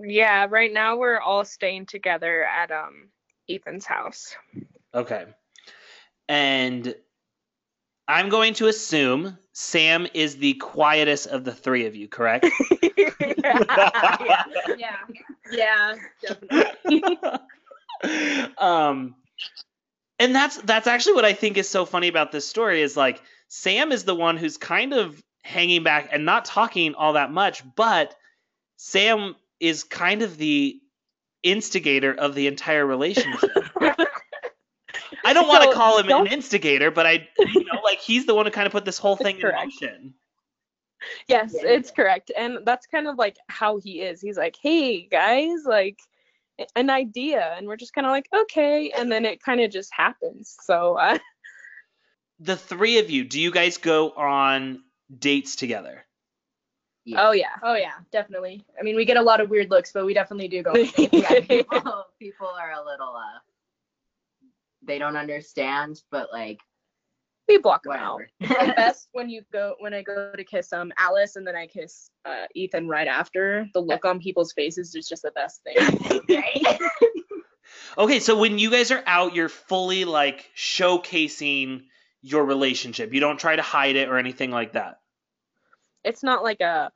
Yeah, 0.00 0.46
right 0.48 0.72
now 0.72 0.96
we're 0.96 1.20
all 1.20 1.44
staying 1.44 1.86
together 1.86 2.44
at 2.44 2.70
um 2.70 3.08
Ethan's 3.48 3.86
house. 3.86 4.34
Okay. 4.94 5.26
And 6.28 6.94
I'm 8.06 8.28
going 8.28 8.54
to 8.54 8.66
assume 8.68 9.38
Sam 9.52 10.06
is 10.14 10.36
the 10.36 10.54
quietest 10.54 11.26
of 11.26 11.44
the 11.44 11.54
three 11.54 11.86
of 11.86 11.94
you, 11.94 12.08
correct? 12.08 12.46
yeah, 14.76 14.96
yeah, 15.50 15.96
definitely. 16.22 17.18
um 18.58 19.14
and 20.18 20.34
that's 20.34 20.56
that's 20.58 20.86
actually 20.86 21.14
what 21.14 21.24
I 21.24 21.32
think 21.32 21.56
is 21.56 21.68
so 21.68 21.84
funny 21.84 22.08
about 22.08 22.32
this 22.32 22.46
story 22.46 22.82
is 22.82 22.96
like 22.96 23.20
Sam 23.48 23.92
is 23.92 24.04
the 24.04 24.14
one 24.14 24.36
who's 24.36 24.56
kind 24.56 24.92
of 24.92 25.22
hanging 25.42 25.82
back 25.82 26.08
and 26.12 26.24
not 26.24 26.44
talking 26.44 26.94
all 26.94 27.14
that 27.14 27.30
much, 27.30 27.62
but 27.74 28.14
Sam 28.76 29.36
is 29.60 29.84
kind 29.84 30.22
of 30.22 30.36
the 30.36 30.80
instigator 31.42 32.14
of 32.14 32.34
the 32.34 32.46
entire 32.46 32.84
relationship. 32.86 33.50
I 35.24 35.32
don't 35.32 35.48
want 35.48 35.64
to 35.70 35.72
call 35.76 35.98
him 35.98 36.06
don't- 36.06 36.26
an 36.26 36.32
instigator, 36.32 36.90
but 36.90 37.06
I, 37.06 37.28
you 37.38 37.64
know, 37.64 37.80
like 37.84 38.00
he's 38.00 38.26
the 38.26 38.34
one 38.34 38.46
who 38.46 38.52
kind 38.52 38.66
of 38.66 38.72
put 38.72 38.84
this 38.84 38.98
whole 38.98 39.16
thing 39.16 39.36
in 39.36 39.42
correct. 39.42 39.72
motion. 39.82 40.14
yes, 41.28 41.54
Yeah. 41.54 41.70
it's 41.70 41.90
correct. 41.90 42.30
And 42.36 42.58
that's 42.64 42.86
kind 42.86 43.06
of 43.06 43.16
like 43.16 43.36
how 43.48 43.78
he 43.78 44.00
is. 44.02 44.20
He's 44.20 44.36
like, 44.36 44.56
"Hey 44.60 45.02
guys, 45.06 45.64
like 45.64 45.98
an 46.76 46.90
idea." 46.90 47.54
And 47.56 47.66
we're 47.66 47.76
just 47.76 47.92
kind 47.92 48.06
of 48.06 48.10
like, 48.10 48.26
"Okay." 48.34 48.90
And 48.90 49.10
then 49.10 49.24
it 49.24 49.42
kind 49.42 49.60
of 49.60 49.70
just 49.70 49.92
happens. 49.92 50.56
So, 50.62 50.94
uh, 50.94 51.18
The 52.40 52.56
three 52.56 52.98
of 52.98 53.10
you, 53.10 53.24
do 53.24 53.40
you 53.40 53.50
guys 53.50 53.78
go 53.78 54.10
on 54.10 54.82
dates 55.18 55.56
together? 55.56 56.04
Oh 57.16 57.32
yeah. 57.32 57.56
Oh 57.62 57.74
yeah, 57.74 57.92
definitely. 58.12 58.64
I 58.78 58.82
mean, 58.82 58.96
we 58.96 59.04
get 59.04 59.16
a 59.16 59.22
lot 59.22 59.40
of 59.40 59.48
weird 59.50 59.70
looks, 59.70 59.92
but 59.92 60.04
we 60.04 60.14
definitely 60.14 60.48
do 60.48 60.62
go. 60.62 60.74
yeah, 60.96 61.40
people, 61.40 62.04
people 62.18 62.48
are 62.48 62.72
a 62.72 62.84
little 62.84 63.14
uh 63.16 63.38
they 64.82 64.98
don't 64.98 65.16
understand, 65.16 66.00
but 66.10 66.28
like 66.32 66.60
We 67.48 67.58
block 67.58 67.84
him 67.84 67.92
out. 67.92 68.20
whatever. 68.40 68.68
the 68.68 68.72
best 68.76 69.08
when 69.12 69.28
you 69.28 69.42
go 69.52 69.74
when 69.80 69.92
I 69.94 70.02
go 70.02 70.32
to 70.34 70.44
kiss 70.44 70.72
um 70.72 70.92
Alice 70.98 71.36
and 71.36 71.46
then 71.46 71.56
I 71.56 71.66
kiss 71.66 72.10
uh, 72.24 72.46
Ethan 72.54 72.88
right 72.88 73.08
after. 73.08 73.66
The 73.74 73.80
look 73.80 74.04
on 74.04 74.20
people's 74.20 74.52
faces 74.52 74.94
is 74.94 75.08
just 75.08 75.22
the 75.22 75.32
best 75.32 75.62
thing. 75.64 75.76
Okay, 77.96 78.20
so 78.20 78.38
when 78.38 78.58
you 78.58 78.70
guys 78.70 78.90
are 78.92 79.02
out, 79.06 79.34
you're 79.34 79.48
fully 79.48 80.04
like 80.04 80.48
showcasing 80.56 81.82
your 82.22 82.44
relationship. 82.44 83.12
You 83.12 83.20
don't 83.20 83.38
try 83.38 83.56
to 83.56 83.62
hide 83.62 83.96
it 83.96 84.08
or 84.08 84.18
anything 84.18 84.50
like 84.50 84.72
that. 84.74 85.00
It's 86.08 86.22
not 86.22 86.42
like 86.42 86.60
a 86.60 86.90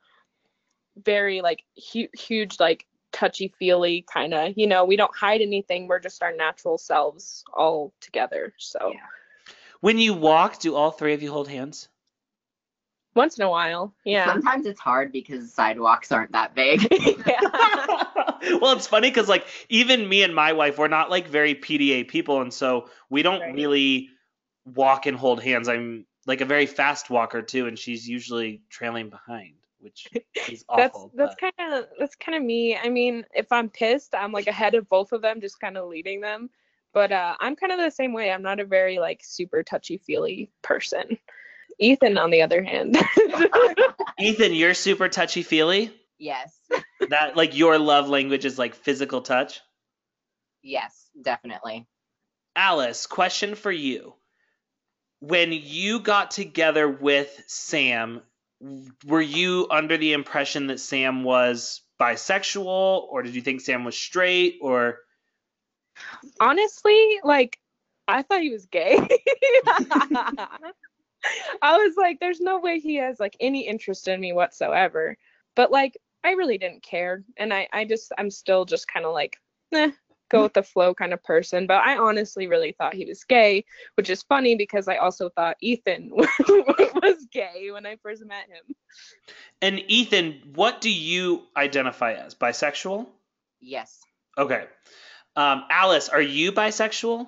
very 1.03 1.41
like 1.41 1.63
hu- 1.93 2.09
huge 2.13 2.59
like 2.59 2.85
touchy 3.11 3.53
feely 3.59 4.03
kind 4.11 4.33
of 4.33 4.53
you 4.57 4.65
know 4.67 4.85
we 4.85 4.95
don't 4.95 5.15
hide 5.15 5.41
anything 5.41 5.87
we're 5.87 5.99
just 5.99 6.23
our 6.23 6.35
natural 6.35 6.77
selves 6.77 7.43
all 7.53 7.93
together 8.01 8.53
so 8.57 8.91
Yeah. 8.93 8.99
When 9.81 9.97
you 9.99 10.13
walk, 10.13 10.59
do 10.59 10.75
all 10.75 10.91
three 10.91 11.13
of 11.13 11.21
you 11.21 11.31
hold 11.31 11.47
hands? 11.47 11.89
once 13.15 13.37
in 13.37 13.43
a 13.45 13.49
while 13.49 13.93
yeah 14.05 14.33
Sometimes 14.33 14.65
it's 14.65 14.79
hard 14.79 15.11
because 15.11 15.53
sidewalks 15.53 16.11
aren't 16.11 16.31
that 16.31 16.55
big. 16.55 16.81
well, 18.61 18.73
it's 18.75 18.87
funny 18.87 19.09
because 19.09 19.29
like 19.29 19.45
even 19.69 20.07
me 20.07 20.23
and 20.23 20.33
my 20.33 20.53
wife, 20.53 20.77
we're 20.77 20.87
not 20.87 21.09
like 21.11 21.27
very 21.27 21.55
PDA 21.55 22.07
people, 22.07 22.41
and 22.41 22.53
so 22.53 22.89
we 23.09 23.21
don't 23.21 23.41
Right. 23.41 23.53
really 23.53 24.09
walk 24.65 25.05
and 25.05 25.17
hold 25.17 25.41
hands. 25.43 25.67
I'm 25.67 26.05
like 26.25 26.41
a 26.41 26.45
very 26.45 26.65
fast 26.65 27.09
walker 27.09 27.41
too, 27.41 27.67
and 27.67 27.77
she's 27.77 28.07
usually 28.07 28.61
trailing 28.69 29.09
behind, 29.09 29.55
which 29.79 30.07
is 30.49 30.65
that's 30.75 30.95
awful. 30.95 31.11
that's 31.15 31.35
but- 31.39 31.53
kind 31.57 31.73
of 31.73 31.85
that's 31.99 32.15
kind 32.15 32.37
of 32.37 32.43
me 32.43 32.75
i 32.77 32.89
mean 32.89 33.25
if 33.35 33.51
i'm 33.51 33.69
pissed 33.69 34.15
i'm 34.15 34.31
like 34.31 34.47
ahead 34.47 34.75
of 34.75 34.87
both 34.89 35.11
of 35.11 35.21
them 35.21 35.41
just 35.41 35.59
kind 35.59 35.77
of 35.77 35.87
leading 35.87 36.21
them 36.21 36.49
but 36.93 37.11
uh 37.11 37.35
i'm 37.39 37.55
kind 37.55 37.71
of 37.71 37.77
the 37.79 37.91
same 37.91 38.13
way 38.13 38.31
i'm 38.31 38.41
not 38.41 38.59
a 38.59 38.65
very 38.65 38.97
like 38.97 39.19
super 39.23 39.61
touchy 39.61 39.97
feely 39.97 40.49
person 40.61 41.17
ethan 41.79 42.17
on 42.17 42.29
the 42.31 42.41
other 42.41 42.63
hand 42.63 42.97
Ethan, 44.19 44.53
you're 44.53 44.73
super 44.75 45.09
touchy 45.09 45.43
feely. 45.43 45.91
yes. 46.19 46.57
That 47.09 47.35
like 47.35 47.57
your 47.57 47.77
love 47.79 48.07
language 48.09 48.45
is 48.45 48.57
like 48.59 48.75
physical 48.75 49.21
touch. 49.21 49.59
Yes, 50.61 51.09
definitely. 51.19 51.87
Alice, 52.55 53.07
question 53.07 53.55
for 53.55 53.71
you. 53.71 54.13
When 55.23 55.53
you 55.53 56.01
got 56.01 56.31
together 56.31 56.89
with 56.89 57.43
Sam, 57.47 58.21
were 59.05 59.21
you 59.21 59.67
under 59.71 59.95
the 59.97 60.11
impression 60.11 60.67
that 60.67 60.81
Sam 60.81 61.23
was 61.23 61.79
bisexual 61.97 63.07
or 63.09 63.23
did 63.23 63.33
you 63.33 63.41
think 63.41 63.61
Sam 63.61 63.85
was 63.85 63.95
straight 63.95 64.57
or? 64.61 64.99
Honestly 66.41 67.21
like 67.23 67.57
i 68.09 68.21
thought 68.21 68.41
he 68.41 68.49
was 68.49 68.65
gay. 68.65 68.97
I 71.61 71.77
was 71.77 71.95
like 71.95 72.19
there's 72.19 72.41
no 72.41 72.59
way 72.59 72.81
he 72.81 72.95
has 72.95 73.17
like 73.17 73.37
any 73.39 73.65
interest 73.65 74.09
in 74.09 74.19
me 74.19 74.33
whatsoever. 74.33 75.15
But 75.55 75.71
like 75.71 75.97
i 76.25 76.31
really 76.31 76.57
didn't 76.57 76.83
care. 76.83 77.23
And 77.37 77.53
i 77.53 77.69
i 77.71 77.85
just 77.85 78.11
i'm 78.17 78.29
still 78.29 78.65
just 78.65 78.89
kind 78.89 79.05
of 79.05 79.13
like 79.13 79.37
eh, 79.73 79.91
go 80.33 80.43
with 80.43 80.53
the 80.53 80.63
flow 80.63 80.93
kind 80.93 81.13
of 81.13 81.23
person 81.23 81.67
but 81.67 81.81
i 81.83 81.97
honestly 81.97 82.47
really 82.47 82.73
thought 82.77 82.93
he 82.93 83.05
was 83.05 83.23
gay 83.23 83.63
which 83.95 84.09
is 84.09 84.23
funny 84.23 84.55
because 84.55 84.87
i 84.87 84.97
also 84.97 85.29
thought 85.29 85.57
ethan 85.61 86.09
was 86.13 87.25
gay 87.31 87.69
when 87.71 87.85
i 87.85 87.95
first 88.03 88.25
met 88.25 88.47
him 88.49 88.75
And 89.61 89.79
Ethan, 89.87 90.41
what 90.55 90.81
do 90.81 90.89
you 90.91 91.43
identify 91.55 92.13
as? 92.13 92.35
Bisexual? 92.35 93.07
Yes. 93.61 94.01
Okay. 94.37 94.65
Um, 95.35 95.63
Alice, 95.69 96.09
are 96.09 96.21
you 96.21 96.51
bisexual? 96.51 97.27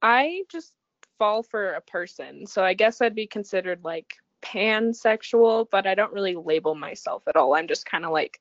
I 0.00 0.44
just 0.48 0.72
fall 1.18 1.42
for 1.42 1.72
a 1.72 1.80
person. 1.80 2.46
So 2.46 2.64
I 2.64 2.74
guess 2.74 3.00
I'd 3.00 3.14
be 3.14 3.26
considered 3.26 3.84
like 3.84 4.14
pansexual, 4.42 5.66
but 5.70 5.86
I 5.86 5.94
don't 5.94 6.12
really 6.12 6.34
label 6.34 6.74
myself 6.74 7.22
at 7.28 7.36
all. 7.36 7.54
I'm 7.54 7.68
just 7.68 7.86
kind 7.86 8.04
of 8.04 8.10
like 8.10 8.40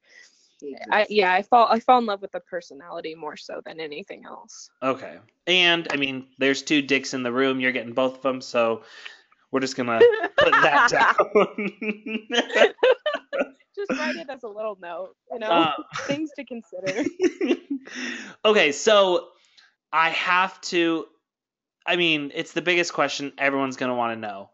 I 0.92 1.06
yeah, 1.10 1.34
I 1.34 1.42
fall 1.42 1.68
I 1.70 1.80
fall 1.80 2.00
in 2.00 2.06
love 2.06 2.22
with 2.22 2.32
the 2.32 2.40
personality 2.40 3.16
more 3.16 3.38
so 3.38 3.62
than 3.66 3.80
anything 3.80 4.26
else. 4.26 4.70
Okay. 4.82 5.18
And 5.48 5.88
I 5.92 5.98
mean, 5.98 6.28
there's 6.38 6.62
two 6.62 6.82
dicks 6.82 7.14
in 7.14 7.24
the 7.24 7.32
room. 7.32 7.60
You're 7.60 7.72
getting 7.72 7.94
both 7.94 8.18
of 8.18 8.22
them, 8.22 8.42
so 8.42 8.84
we're 9.52 9.60
just 9.60 9.76
gonna 9.76 10.00
put 10.38 10.52
that 10.52 10.90
down. 11.18 12.36
Just 13.76 13.92
write 13.92 14.16
it 14.16 14.30
as 14.30 14.44
a 14.44 14.48
little 14.48 14.78
note, 14.82 15.16
you 15.32 15.40
know, 15.40 15.48
Uh, 15.48 15.74
things 16.04 16.32
to 16.38 16.46
consider. 16.46 17.04
okay, 18.46 18.72
so 18.72 19.28
I 19.92 20.10
have 20.12 20.60
to. 20.62 21.06
I 21.86 21.98
mean, 21.98 22.32
it's 22.34 22.54
the 22.54 22.62
biggest 22.62 22.94
question 22.94 23.34
everyone's 23.38 23.76
going 23.76 23.90
to 23.90 23.96
want 23.96 24.16
to 24.16 24.20
know. 24.20 24.50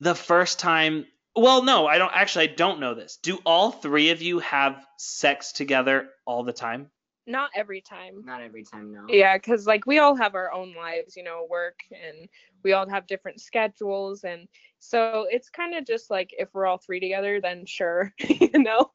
The 0.00 0.14
first 0.14 0.58
time. 0.58 1.06
Well, 1.36 1.62
no, 1.62 1.86
I 1.86 1.98
don't. 1.98 2.12
Actually, 2.12 2.50
I 2.50 2.54
don't 2.54 2.80
know 2.80 2.94
this. 2.94 3.18
Do 3.22 3.38
all 3.46 3.70
three 3.70 4.10
of 4.10 4.20
you 4.20 4.40
have 4.40 4.84
sex 4.98 5.52
together 5.52 6.10
all 6.26 6.42
the 6.42 6.52
time? 6.52 6.90
Not 7.26 7.50
every 7.54 7.80
time. 7.80 8.22
Not 8.24 8.42
every 8.42 8.64
time, 8.64 8.92
no. 8.92 9.06
Yeah, 9.08 9.36
because 9.36 9.66
like 9.66 9.86
we 9.86 9.98
all 9.98 10.16
have 10.16 10.34
our 10.34 10.52
own 10.52 10.74
lives, 10.74 11.16
you 11.16 11.22
know, 11.22 11.46
work 11.48 11.78
and 11.92 12.28
we 12.64 12.72
all 12.72 12.88
have 12.88 13.06
different 13.06 13.40
schedules. 13.40 14.24
And 14.24 14.48
so 14.80 15.26
it's 15.30 15.48
kind 15.48 15.76
of 15.76 15.86
just 15.86 16.10
like 16.10 16.34
if 16.36 16.48
we're 16.52 16.66
all 16.66 16.78
three 16.78 16.98
together, 16.98 17.40
then 17.40 17.66
sure, 17.66 18.12
you 18.28 18.50
know? 18.58 18.90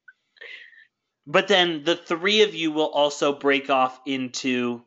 But 1.25 1.47
then 1.47 1.83
the 1.83 1.95
three 1.95 2.41
of 2.41 2.53
you 2.53 2.71
will 2.71 2.89
also 2.89 3.31
break 3.33 3.69
off 3.69 3.99
into 4.05 4.83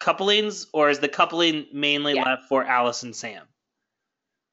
couplings, 0.00 0.66
or 0.72 0.90
is 0.90 0.98
the 0.98 1.08
coupling 1.08 1.66
mainly 1.72 2.14
Yeah. 2.14 2.24
left 2.24 2.44
for 2.48 2.64
Alice 2.64 3.02
and 3.02 3.14
Sam? 3.14 3.46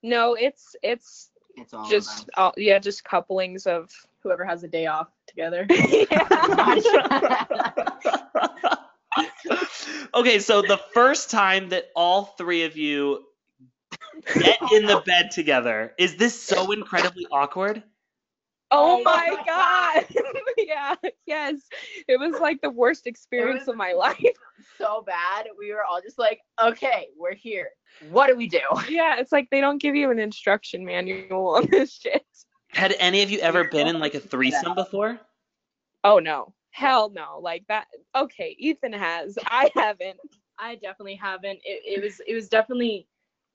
No, 0.03 0.35
it's 0.35 0.75
it's 0.83 1.31
It's 1.57 1.73
all 1.73 1.89
just 1.89 2.29
all, 2.37 2.53
yeah, 2.57 2.79
just 2.79 3.03
couplings 3.03 3.67
of 3.67 3.91
Whoever 4.21 4.43
has 4.43 4.63
a 4.63 4.67
day 4.67 4.87
off 4.87 5.07
together. 5.27 5.67
okay, 10.13 10.39
so 10.39 10.63
the 10.63 10.79
first 10.93 11.29
time 11.29 11.69
that 11.69 11.85
all 11.95 12.25
three 12.25 12.63
of 12.63 12.75
you 12.75 13.23
get 14.33 14.57
in 14.71 14.87
the 14.87 15.03
bed 15.05 15.29
together, 15.31 15.93
is 15.99 16.15
this 16.15 16.41
so 16.41 16.71
incredibly 16.71 17.27
awkward? 17.31 17.83
Oh 18.71 18.71
Oh 18.71 19.03
my 19.03 19.29
my 19.29 19.43
god. 19.45 20.07
yeah, 20.67 20.95
yes. 21.25 21.55
It 22.07 22.19
was 22.19 22.39
like 22.39 22.61
the 22.61 22.69
worst 22.69 23.07
experience 23.07 23.67
of 23.67 23.75
my 23.75 23.93
life. 23.93 24.19
so 24.77 25.03
bad. 25.05 25.47
We 25.57 25.73
were 25.73 25.83
all 25.83 26.01
just 26.01 26.17
like, 26.17 26.39
okay, 26.61 27.07
we're 27.17 27.35
here. 27.35 27.69
What 28.09 28.27
do 28.27 28.35
we 28.35 28.47
do? 28.47 28.59
Yeah, 28.89 29.19
it's 29.19 29.31
like 29.31 29.49
they 29.49 29.61
don't 29.61 29.81
give 29.81 29.95
you 29.95 30.11
an 30.11 30.19
instruction 30.19 30.85
manual 30.85 31.55
on 31.55 31.67
this 31.69 31.93
shit. 31.93 32.25
Had 32.69 32.95
any 32.99 33.21
of 33.21 33.29
you 33.29 33.39
ever 33.39 33.65
been 33.65 33.87
in 33.87 33.99
like 33.99 34.15
a 34.15 34.19
threesome 34.19 34.75
before? 34.75 35.19
Oh 36.03 36.19
no. 36.19 36.53
Hell 36.71 37.09
no. 37.09 37.39
Like 37.41 37.63
that 37.67 37.87
okay, 38.15 38.55
Ethan 38.59 38.93
has. 38.93 39.37
I 39.45 39.69
haven't. 39.75 40.19
I 40.59 40.75
definitely 40.75 41.15
haven't. 41.15 41.59
It, 41.63 41.99
it 41.99 42.03
was 42.03 42.21
it 42.27 42.33
was 42.33 42.47
definitely 42.49 43.07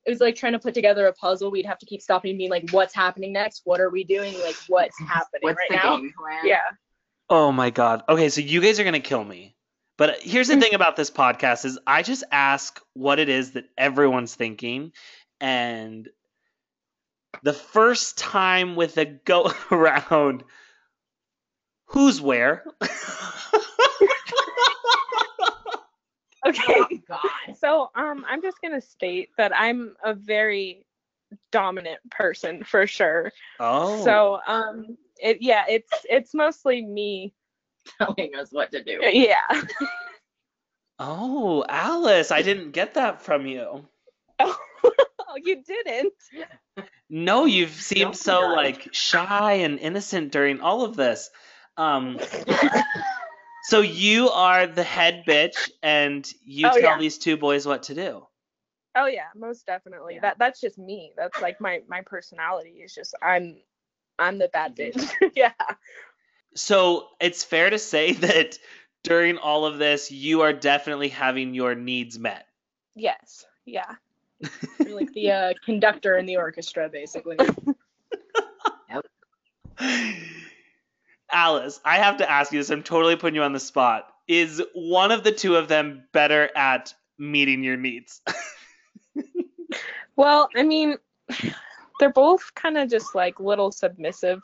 it 0.05 0.09
was 0.09 0.19
like 0.19 0.35
trying 0.35 0.53
to 0.53 0.59
put 0.59 0.73
together 0.73 1.07
a 1.07 1.13
puzzle. 1.13 1.51
We'd 1.51 1.65
have 1.65 1.79
to 1.79 1.85
keep 1.85 2.01
stopping 2.01 2.31
and 2.31 2.37
being 2.37 2.49
like, 2.49 2.69
what's 2.71 2.95
happening 2.95 3.33
next? 3.33 3.61
What 3.65 3.79
are 3.79 3.89
we 3.89 4.03
doing? 4.03 4.33
Like 4.41 4.55
what's 4.67 4.99
happening 4.99 5.41
What's 5.41 5.57
right 5.57 5.69
the 5.69 5.75
now? 5.75 5.97
game 5.97 6.11
plan? 6.17 6.41
Yeah. 6.43 6.61
Oh 7.31 7.51
my 7.53 7.69
god. 7.69 8.03
Okay, 8.09 8.27
so 8.29 8.41
you 8.41 8.59
guys 8.59 8.77
are 8.79 8.83
gonna 8.83 8.99
kill 8.99 9.23
me. 9.23 9.55
But 9.97 10.21
here's 10.21 10.49
the 10.49 10.59
thing 10.59 10.73
about 10.73 10.97
this 10.97 11.09
podcast 11.09 11.63
is 11.63 11.79
I 11.87 12.03
just 12.03 12.25
ask 12.31 12.81
what 12.93 13.19
it 13.19 13.29
is 13.29 13.53
that 13.53 13.65
everyone's 13.77 14.35
thinking, 14.35 14.91
and 15.39 16.09
the 17.41 17.53
first 17.53 18.17
time 18.17 18.75
with 18.75 18.97
a 18.97 19.05
go 19.05 19.51
around, 19.71 20.43
who's 21.85 22.21
where? 22.21 22.65
Okay. 26.45 26.63
Oh 26.75 26.87
God. 27.07 27.55
So 27.57 27.91
um 27.95 28.25
I'm 28.27 28.41
just 28.41 28.59
gonna 28.61 28.81
state 28.81 29.29
that 29.37 29.51
I'm 29.55 29.95
a 30.03 30.13
very 30.15 30.85
dominant 31.51 31.99
person 32.09 32.63
for 32.63 32.87
sure. 32.87 33.31
oh, 33.59 34.03
So 34.03 34.39
um 34.47 34.97
it 35.21 35.37
yeah, 35.41 35.65
it's 35.69 35.91
it's 36.09 36.33
mostly 36.33 36.85
me. 36.85 37.33
Telling 37.97 38.35
us 38.35 38.49
what 38.51 38.71
to 38.71 38.83
do. 38.83 38.99
Yeah. 39.01 39.63
oh, 40.99 41.65
Alice, 41.67 42.31
I 42.31 42.41
didn't 42.41 42.71
get 42.71 42.95
that 42.95 43.21
from 43.21 43.45
you. 43.45 43.87
Oh, 45.33 45.37
you 45.37 45.63
didn't. 45.63 46.13
No, 47.09 47.45
you've 47.45 47.71
seemed 47.71 48.01
Don't 48.01 48.15
so 48.17 48.41
lie. 48.41 48.53
like 48.55 48.89
shy 48.93 49.53
and 49.53 49.79
innocent 49.79 50.33
during 50.33 50.59
all 50.59 50.83
of 50.83 50.97
this. 50.97 51.29
Um, 51.77 52.19
so 53.63 53.79
you 53.79 54.29
are 54.29 54.67
the 54.67 54.83
head 54.83 55.23
bitch, 55.25 55.71
and 55.81 56.29
you 56.43 56.67
Oh, 56.67 56.71
tell 56.71 56.81
yeah. 56.81 56.97
these 56.99 57.17
two 57.17 57.37
boys 57.37 57.65
what 57.65 57.83
to 57.83 57.95
do. 57.95 58.27
Oh 58.95 59.05
yeah, 59.05 59.27
most 59.35 59.65
definitely. 59.65 60.15
Yeah. 60.15 60.21
That 60.21 60.37
that's 60.39 60.59
just 60.59 60.77
me. 60.77 61.13
That's 61.15 61.39
like 61.41 61.61
my 61.61 61.79
my 61.87 62.01
personality 62.05 62.81
is 62.83 62.93
just 62.93 63.15
I'm 63.21 63.57
I'm 64.21 64.37
the 64.37 64.47
bad 64.47 64.75
bitch. 64.75 65.09
yeah. 65.35 65.51
So 66.55 67.07
it's 67.19 67.43
fair 67.43 67.69
to 67.69 67.79
say 67.79 68.13
that 68.13 68.57
during 69.03 69.37
all 69.37 69.65
of 69.65 69.77
this, 69.77 70.11
you 70.11 70.41
are 70.41 70.53
definitely 70.53 71.09
having 71.09 71.53
your 71.53 71.75
needs 71.75 72.17
met. 72.19 72.47
Yes. 72.95 73.45
Yeah. 73.65 73.95
You're 74.79 74.95
like 74.95 75.13
the 75.13 75.31
uh, 75.31 75.53
conductor 75.65 76.17
in 76.17 76.25
the 76.25 76.37
orchestra, 76.37 76.89
basically. 76.89 77.37
Alice, 81.31 81.79
I 81.85 81.97
have 81.97 82.17
to 82.17 82.29
ask 82.29 82.51
you 82.51 82.59
this. 82.59 82.69
I'm 82.69 82.83
totally 82.83 83.15
putting 83.15 83.35
you 83.35 83.43
on 83.43 83.53
the 83.53 83.59
spot. 83.59 84.07
Is 84.27 84.61
one 84.73 85.11
of 85.11 85.23
the 85.23 85.31
two 85.31 85.55
of 85.55 85.67
them 85.67 86.03
better 86.11 86.49
at 86.55 86.93
meeting 87.17 87.63
your 87.63 87.77
needs? 87.77 88.21
Well, 90.15 90.49
I 90.55 90.61
mean, 90.61 90.97
they're 92.01 92.11
both 92.11 92.53
kind 92.55 92.77
of 92.79 92.89
just 92.89 93.13
like 93.13 93.39
little 93.39 93.71
submissive 93.71 94.41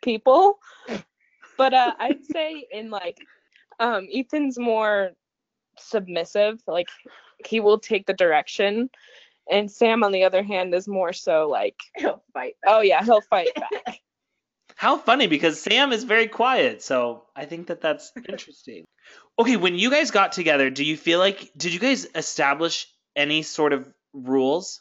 people. 0.00 0.60
but 1.58 1.74
uh, 1.74 1.92
I'd 1.98 2.24
say 2.24 2.66
in 2.70 2.88
like, 2.90 3.18
um, 3.80 4.06
Ethan's 4.14 4.58
more 4.58 5.10
submissive. 5.76 6.62
Like, 6.68 6.88
he 7.44 7.58
will 7.58 7.80
take 7.80 8.06
the 8.06 8.14
direction, 8.14 8.90
and 9.50 9.68
Sam, 9.70 10.04
on 10.04 10.12
the 10.12 10.22
other 10.22 10.42
hand, 10.44 10.72
is 10.74 10.86
more 10.86 11.12
so 11.12 11.48
like, 11.48 11.76
He'll 11.96 12.22
fight. 12.32 12.54
oh 12.64 12.80
yeah, 12.80 13.02
he'll 13.04 13.22
fight 13.22 13.48
back. 13.56 14.00
How 14.76 14.96
funny 14.96 15.26
because 15.26 15.60
Sam 15.60 15.92
is 15.92 16.04
very 16.04 16.28
quiet, 16.28 16.80
so 16.82 17.24
I 17.34 17.44
think 17.44 17.66
that 17.66 17.80
that's 17.80 18.12
interesting. 18.28 18.84
Okay, 19.38 19.56
when 19.56 19.74
you 19.74 19.90
guys 19.90 20.12
got 20.12 20.32
together, 20.32 20.70
do 20.70 20.84
you 20.84 20.96
feel 20.96 21.18
like 21.18 21.50
did 21.56 21.74
you 21.74 21.80
guys 21.80 22.06
establish 22.14 22.86
any 23.16 23.42
sort 23.42 23.72
of 23.72 23.92
rules? 24.12 24.80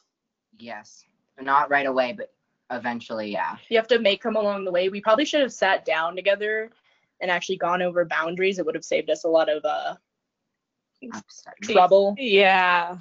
Yes. 0.60 1.04
Not 1.42 1.70
right 1.70 1.86
away, 1.86 2.14
but 2.14 2.34
eventually, 2.72 3.32
yeah. 3.32 3.58
You 3.70 3.78
have 3.78 3.88
to 3.88 4.00
make 4.00 4.24
them 4.24 4.36
along 4.36 4.66
the 4.66 4.72
way. 4.72 4.90
We 4.90 5.02
probably 5.02 5.26
should 5.26 5.42
have 5.42 5.54
sat 5.54 5.86
down 5.86 6.16
together 6.16 6.72
and 7.22 7.32
actually 7.32 7.58
gone 7.58 7.82
over 7.82 8.06
boundaries. 8.06 8.60
It 8.60 8.66
would 8.66 8.76
have 8.76 8.86
saved 8.86 9.10
us 9.10 9.24
a 9.24 9.28
lot 9.28 9.50
of 9.50 9.64
uh, 9.66 9.96
trouble. 11.62 12.16
yeah. 12.18 12.98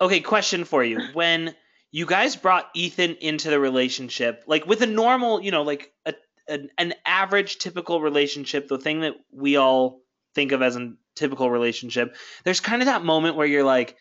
Okay, 0.00 0.20
question 0.20 0.64
for 0.64 0.84
you. 0.84 1.00
When 1.14 1.54
you 1.90 2.04
guys 2.04 2.36
brought 2.36 2.70
Ethan 2.74 3.16
into 3.16 3.48
the 3.48 3.58
relationship, 3.58 4.44
like 4.46 4.66
with 4.66 4.82
a 4.82 4.86
normal, 4.86 5.40
you 5.40 5.50
know, 5.50 5.62
like 5.62 5.92
a 6.04 6.14
an, 6.48 6.70
an 6.78 6.94
average 7.04 7.58
typical 7.58 8.00
relationship, 8.00 8.68
the 8.68 8.78
thing 8.78 9.00
that 9.00 9.14
we 9.32 9.56
all 9.56 10.02
think 10.34 10.52
of 10.52 10.62
as 10.62 10.76
a 10.76 10.92
typical 11.14 11.50
relationship, 11.50 12.14
there's 12.44 12.60
kind 12.60 12.82
of 12.82 12.86
that 12.86 13.04
moment 13.04 13.36
where 13.36 13.46
you're 13.46 13.64
like 13.64 13.96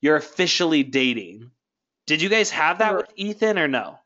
you're 0.00 0.16
officially 0.16 0.82
dating. 0.82 1.50
Did 2.08 2.22
you 2.22 2.30
guys 2.30 2.48
have 2.50 2.78
that 2.78 2.96
with 2.96 3.12
Ethan 3.16 3.58
or 3.58 3.68
no? 3.68 3.98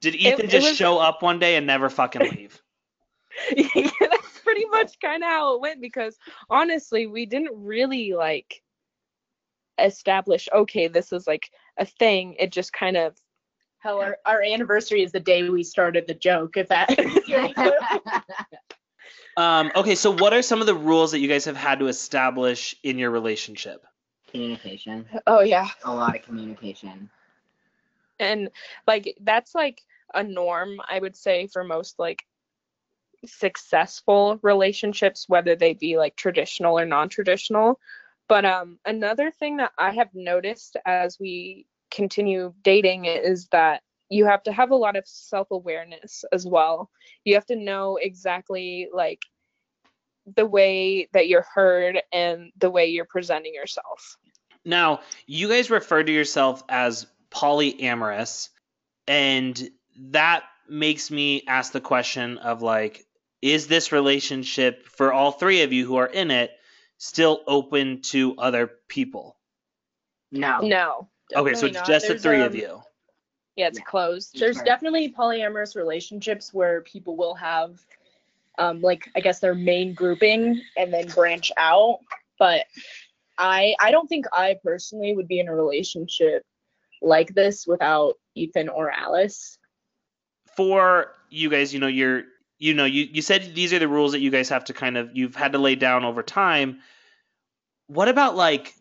Did 0.00 0.14
Ethan 0.14 0.46
it 0.46 0.50
just 0.50 0.68
was- 0.68 0.76
show 0.76 0.96
up 0.98 1.20
one 1.22 1.38
day 1.38 1.56
and 1.56 1.66
never 1.66 1.90
fucking 1.90 2.22
leave? 2.30 2.60
yeah, 3.54 3.90
that's 4.00 4.38
pretty 4.42 4.64
much 4.70 4.98
kind 5.00 5.22
of 5.22 5.28
how 5.28 5.54
it 5.54 5.60
went 5.60 5.82
because 5.82 6.16
honestly, 6.48 7.06
we 7.06 7.26
didn't 7.26 7.52
really 7.54 8.14
like 8.14 8.62
establish, 9.78 10.48
okay, 10.54 10.88
this 10.88 11.12
is 11.12 11.26
like 11.26 11.50
a 11.76 11.84
thing. 11.84 12.36
It 12.38 12.52
just 12.52 12.72
kind 12.72 12.96
of, 12.96 13.14
Hell, 13.80 14.00
our, 14.00 14.16
our 14.26 14.42
anniversary 14.42 15.02
is 15.02 15.12
the 15.12 15.20
day 15.20 15.48
we 15.48 15.62
started 15.62 16.06
the 16.06 16.14
joke. 16.14 16.56
If 16.56 16.68
that. 16.68 16.88
Um, 19.36 19.70
okay, 19.76 19.94
so 19.94 20.10
what 20.10 20.34
are 20.34 20.42
some 20.42 20.60
of 20.60 20.66
the 20.66 20.74
rules 20.74 21.12
that 21.12 21.20
you 21.20 21.28
guys 21.28 21.44
have 21.44 21.56
had 21.56 21.78
to 21.78 21.86
establish 21.86 22.74
in 22.82 22.98
your 22.98 23.10
relationship? 23.10 23.86
Communication. 24.30 25.06
oh 25.26 25.40
yeah. 25.40 25.68
A 25.84 25.92
lot 25.94 26.16
of 26.16 26.22
communication. 26.22 27.10
And 28.18 28.50
like, 28.86 29.16
that's 29.22 29.54
like 29.54 29.82
a 30.14 30.22
norm, 30.22 30.80
I 30.88 30.98
would 30.98 31.16
say, 31.16 31.46
for 31.46 31.64
most 31.64 31.98
like 31.98 32.22
successful 33.24 34.38
relationships, 34.42 35.28
whether 35.28 35.56
they 35.56 35.74
be 35.74 35.96
like 35.96 36.16
traditional 36.16 36.78
or 36.78 36.84
non 36.84 37.08
traditional. 37.08 37.78
But 38.28 38.44
um, 38.44 38.78
another 38.84 39.30
thing 39.30 39.56
that 39.56 39.72
I 39.78 39.90
have 39.92 40.10
noticed 40.14 40.76
as 40.86 41.18
we 41.18 41.66
continue 41.90 42.54
dating 42.62 43.06
is 43.06 43.48
that 43.48 43.82
you 44.08 44.24
have 44.26 44.42
to 44.44 44.52
have 44.52 44.70
a 44.70 44.76
lot 44.76 44.96
of 44.96 45.06
self 45.06 45.48
awareness 45.50 46.24
as 46.32 46.46
well. 46.46 46.90
You 47.24 47.34
have 47.34 47.46
to 47.46 47.56
know 47.56 47.98
exactly 48.00 48.88
like 48.92 49.22
the 50.36 50.46
way 50.46 51.08
that 51.12 51.28
you're 51.28 51.46
heard 51.54 52.00
and 52.12 52.52
the 52.58 52.70
way 52.70 52.86
you're 52.86 53.04
presenting 53.04 53.54
yourself. 53.54 54.16
Now, 54.64 55.00
you 55.26 55.48
guys 55.48 55.70
refer 55.70 56.02
to 56.02 56.12
yourself 56.12 56.62
as 56.68 57.06
polyamorous, 57.30 58.48
and 59.06 59.70
that 59.98 60.44
makes 60.68 61.10
me 61.10 61.42
ask 61.46 61.72
the 61.72 61.80
question 61.80 62.38
of 62.38 62.62
like, 62.62 63.06
is 63.42 63.66
this 63.66 63.90
relationship 63.90 64.86
for 64.86 65.12
all 65.12 65.32
three 65.32 65.62
of 65.62 65.72
you 65.72 65.86
who 65.86 65.96
are 65.96 66.06
in 66.06 66.30
it 66.30 66.50
still 66.98 67.40
open 67.46 68.02
to 68.02 68.36
other 68.36 68.70
people? 68.88 69.36
No. 70.30 70.60
No. 70.60 71.08
okay, 71.34 71.54
so 71.54 71.66
it's 71.66 71.74
not. 71.74 71.86
just 71.86 72.06
the 72.06 72.14
There's, 72.14 72.22
three 72.22 72.42
of 72.42 72.52
um, 72.52 72.58
you. 72.58 72.82
Yeah, 73.56 73.68
it's 73.68 73.78
Yeah. 73.78 73.84
closed. 73.84 74.38
There's 74.38 74.60
definitely 74.62 75.12
polyamorous 75.12 75.74
relationships 75.74 76.52
where 76.52 76.82
people 76.82 77.16
will 77.16 77.34
have, 77.34 77.80
um, 78.60 78.82
like 78.82 79.10
I 79.16 79.20
guess 79.20 79.40
their 79.40 79.54
main 79.54 79.94
grouping 79.94 80.60
and 80.76 80.92
then 80.92 81.08
branch 81.08 81.50
out. 81.56 81.98
But 82.38 82.66
I 83.38 83.74
I 83.80 83.90
don't 83.90 84.06
think 84.06 84.26
I 84.32 84.56
personally 84.62 85.16
would 85.16 85.26
be 85.26 85.40
in 85.40 85.48
a 85.48 85.54
relationship 85.54 86.44
like 87.02 87.34
this 87.34 87.66
without 87.66 88.14
Ethan 88.34 88.68
or 88.68 88.90
Alice. 88.90 89.58
For 90.56 91.12
you 91.30 91.48
guys, 91.48 91.72
you 91.72 91.80
know, 91.80 91.86
you're 91.86 92.24
you 92.58 92.74
know, 92.74 92.84
you, 92.84 93.08
you 93.10 93.22
said 93.22 93.54
these 93.54 93.72
are 93.72 93.78
the 93.78 93.88
rules 93.88 94.12
that 94.12 94.20
you 94.20 94.30
guys 94.30 94.50
have 94.50 94.66
to 94.66 94.74
kind 94.74 94.98
of 94.98 95.10
you've 95.14 95.34
had 95.34 95.52
to 95.52 95.58
lay 95.58 95.74
down 95.74 96.04
over 96.04 96.22
time. 96.22 96.80
What 97.86 98.08
about 98.08 98.36
like 98.36 98.74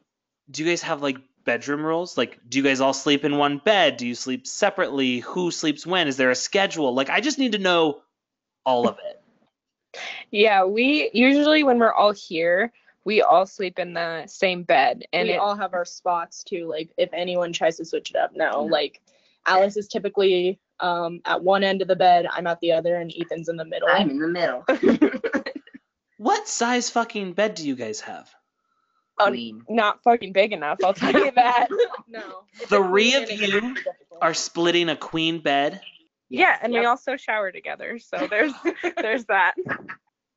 do 0.51 0.63
you 0.63 0.69
guys 0.69 0.81
have 0.81 1.01
like 1.01 1.17
bedroom 1.45 1.85
rules? 1.85 2.17
Like 2.17 2.37
do 2.49 2.57
you 2.57 2.63
guys 2.65 2.81
all 2.81 2.93
sleep 2.93 3.23
in 3.23 3.37
one 3.37 3.59
bed? 3.59 3.95
Do 3.95 4.05
you 4.05 4.15
sleep 4.15 4.45
separately? 4.45 5.19
Who 5.19 5.51
sleeps 5.51 5.87
when? 5.87 6.09
Is 6.09 6.17
there 6.17 6.31
a 6.31 6.35
schedule? 6.35 6.93
Like 6.93 7.09
I 7.09 7.21
just 7.21 7.39
need 7.39 7.53
to 7.53 7.59
know 7.59 8.01
all 8.65 8.89
of 8.89 8.97
it. 9.07 9.21
Yeah, 10.31 10.63
we 10.65 11.09
usually 11.13 11.63
when 11.63 11.79
we're 11.79 11.93
all 11.93 12.11
here, 12.11 12.71
we 13.05 13.21
all 13.21 13.45
sleep 13.45 13.79
in 13.79 13.93
the 13.93 14.25
same 14.27 14.63
bed, 14.63 15.03
and 15.13 15.27
we 15.27 15.35
it, 15.35 15.37
all 15.37 15.55
have 15.55 15.73
our 15.73 15.85
spots 15.85 16.43
too. 16.43 16.67
Like 16.69 16.91
if 16.97 17.09
anyone 17.13 17.53
tries 17.53 17.77
to 17.77 17.85
switch 17.85 18.11
it 18.11 18.15
up, 18.15 18.31
no. 18.35 18.63
Like 18.63 19.01
Alice 19.45 19.77
is 19.77 19.87
typically 19.87 20.59
um, 20.79 21.21
at 21.25 21.43
one 21.43 21.63
end 21.63 21.81
of 21.81 21.87
the 21.87 21.95
bed, 21.95 22.27
I'm 22.31 22.47
at 22.47 22.59
the 22.59 22.71
other, 22.73 22.95
and 22.95 23.11
Ethan's 23.19 23.49
in 23.49 23.57
the 23.57 23.65
middle. 23.65 23.89
I'm 23.89 24.09
in 24.09 24.19
the 24.19 24.27
middle. 24.27 24.65
What 26.19 26.49
size 26.49 26.89
fucking 26.89 27.31
bed 27.31 27.55
do 27.55 27.65
you 27.65 27.77
guys 27.77 28.01
have? 28.01 28.29
Um, 29.17 29.29
Queen. 29.29 29.63
not 29.69 30.03
fucking 30.03 30.33
big 30.33 30.51
enough. 30.51 30.79
I'll 30.83 30.93
tell 30.93 31.13
you 31.13 31.31
that. 31.31 31.69
no. 32.09 32.43
Three 32.55 33.15
of 33.15 33.31
you 33.31 33.77
Are 34.21 34.33
splitting 34.33 34.89
a 34.89 34.97
queen 34.97 35.39
bed? 35.39 35.79
Yeah, 36.29 36.57
and 36.61 36.73
we 36.73 36.85
also 36.85 37.17
shower 37.17 37.51
together, 37.51 37.99
so 37.99 38.27
there's 38.27 38.53
there's 38.97 39.25
that. 39.25 39.55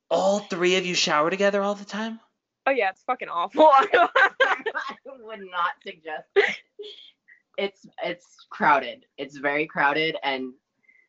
All 0.09 0.39
three 0.39 0.75
of 0.75 0.85
you 0.85 0.95
shower 0.95 1.29
together 1.29 1.61
all 1.61 1.75
the 1.75 1.85
time? 1.85 2.19
Oh 2.65 2.71
yeah, 2.71 2.89
it's 2.89 3.03
fucking 3.03 3.29
awful. 3.29 3.63
I 3.73 4.95
would 5.05 5.39
not 5.39 5.73
suggest. 5.85 6.27
it. 6.35 6.55
It's 7.57 7.85
it's 8.03 8.35
crowded. 8.49 9.05
It's 9.17 9.37
very 9.37 9.67
crowded, 9.67 10.17
and 10.23 10.53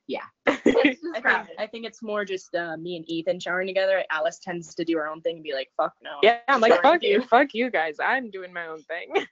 yeah, 0.07 0.25
it's 0.47 0.61
I 0.66 0.83
just 0.90 1.03
think, 1.03 1.23
crowded. 1.23 1.55
I 1.59 1.66
think 1.66 1.87
it's 1.87 2.03
more 2.03 2.25
just 2.25 2.55
uh, 2.55 2.77
me 2.77 2.97
and 2.97 3.09
Ethan 3.09 3.40
showering 3.40 3.66
together. 3.66 4.05
Alice 4.11 4.38
tends 4.38 4.75
to 4.75 4.85
do 4.85 4.97
her 4.99 5.09
own 5.09 5.23
thing 5.23 5.37
and 5.37 5.44
be 5.44 5.55
like, 5.55 5.70
"Fuck 5.77 5.94
no." 6.03 6.18
yeah, 6.23 6.40
I'm 6.49 6.61
like 6.61 6.83
fuck 6.83 7.03
you, 7.03 7.23
fuck 7.23 7.55
you 7.55 7.70
guys. 7.70 7.97
I'm 7.99 8.31
doing 8.31 8.53
my 8.53 8.66
own 8.66 8.83
thing. 8.83 9.27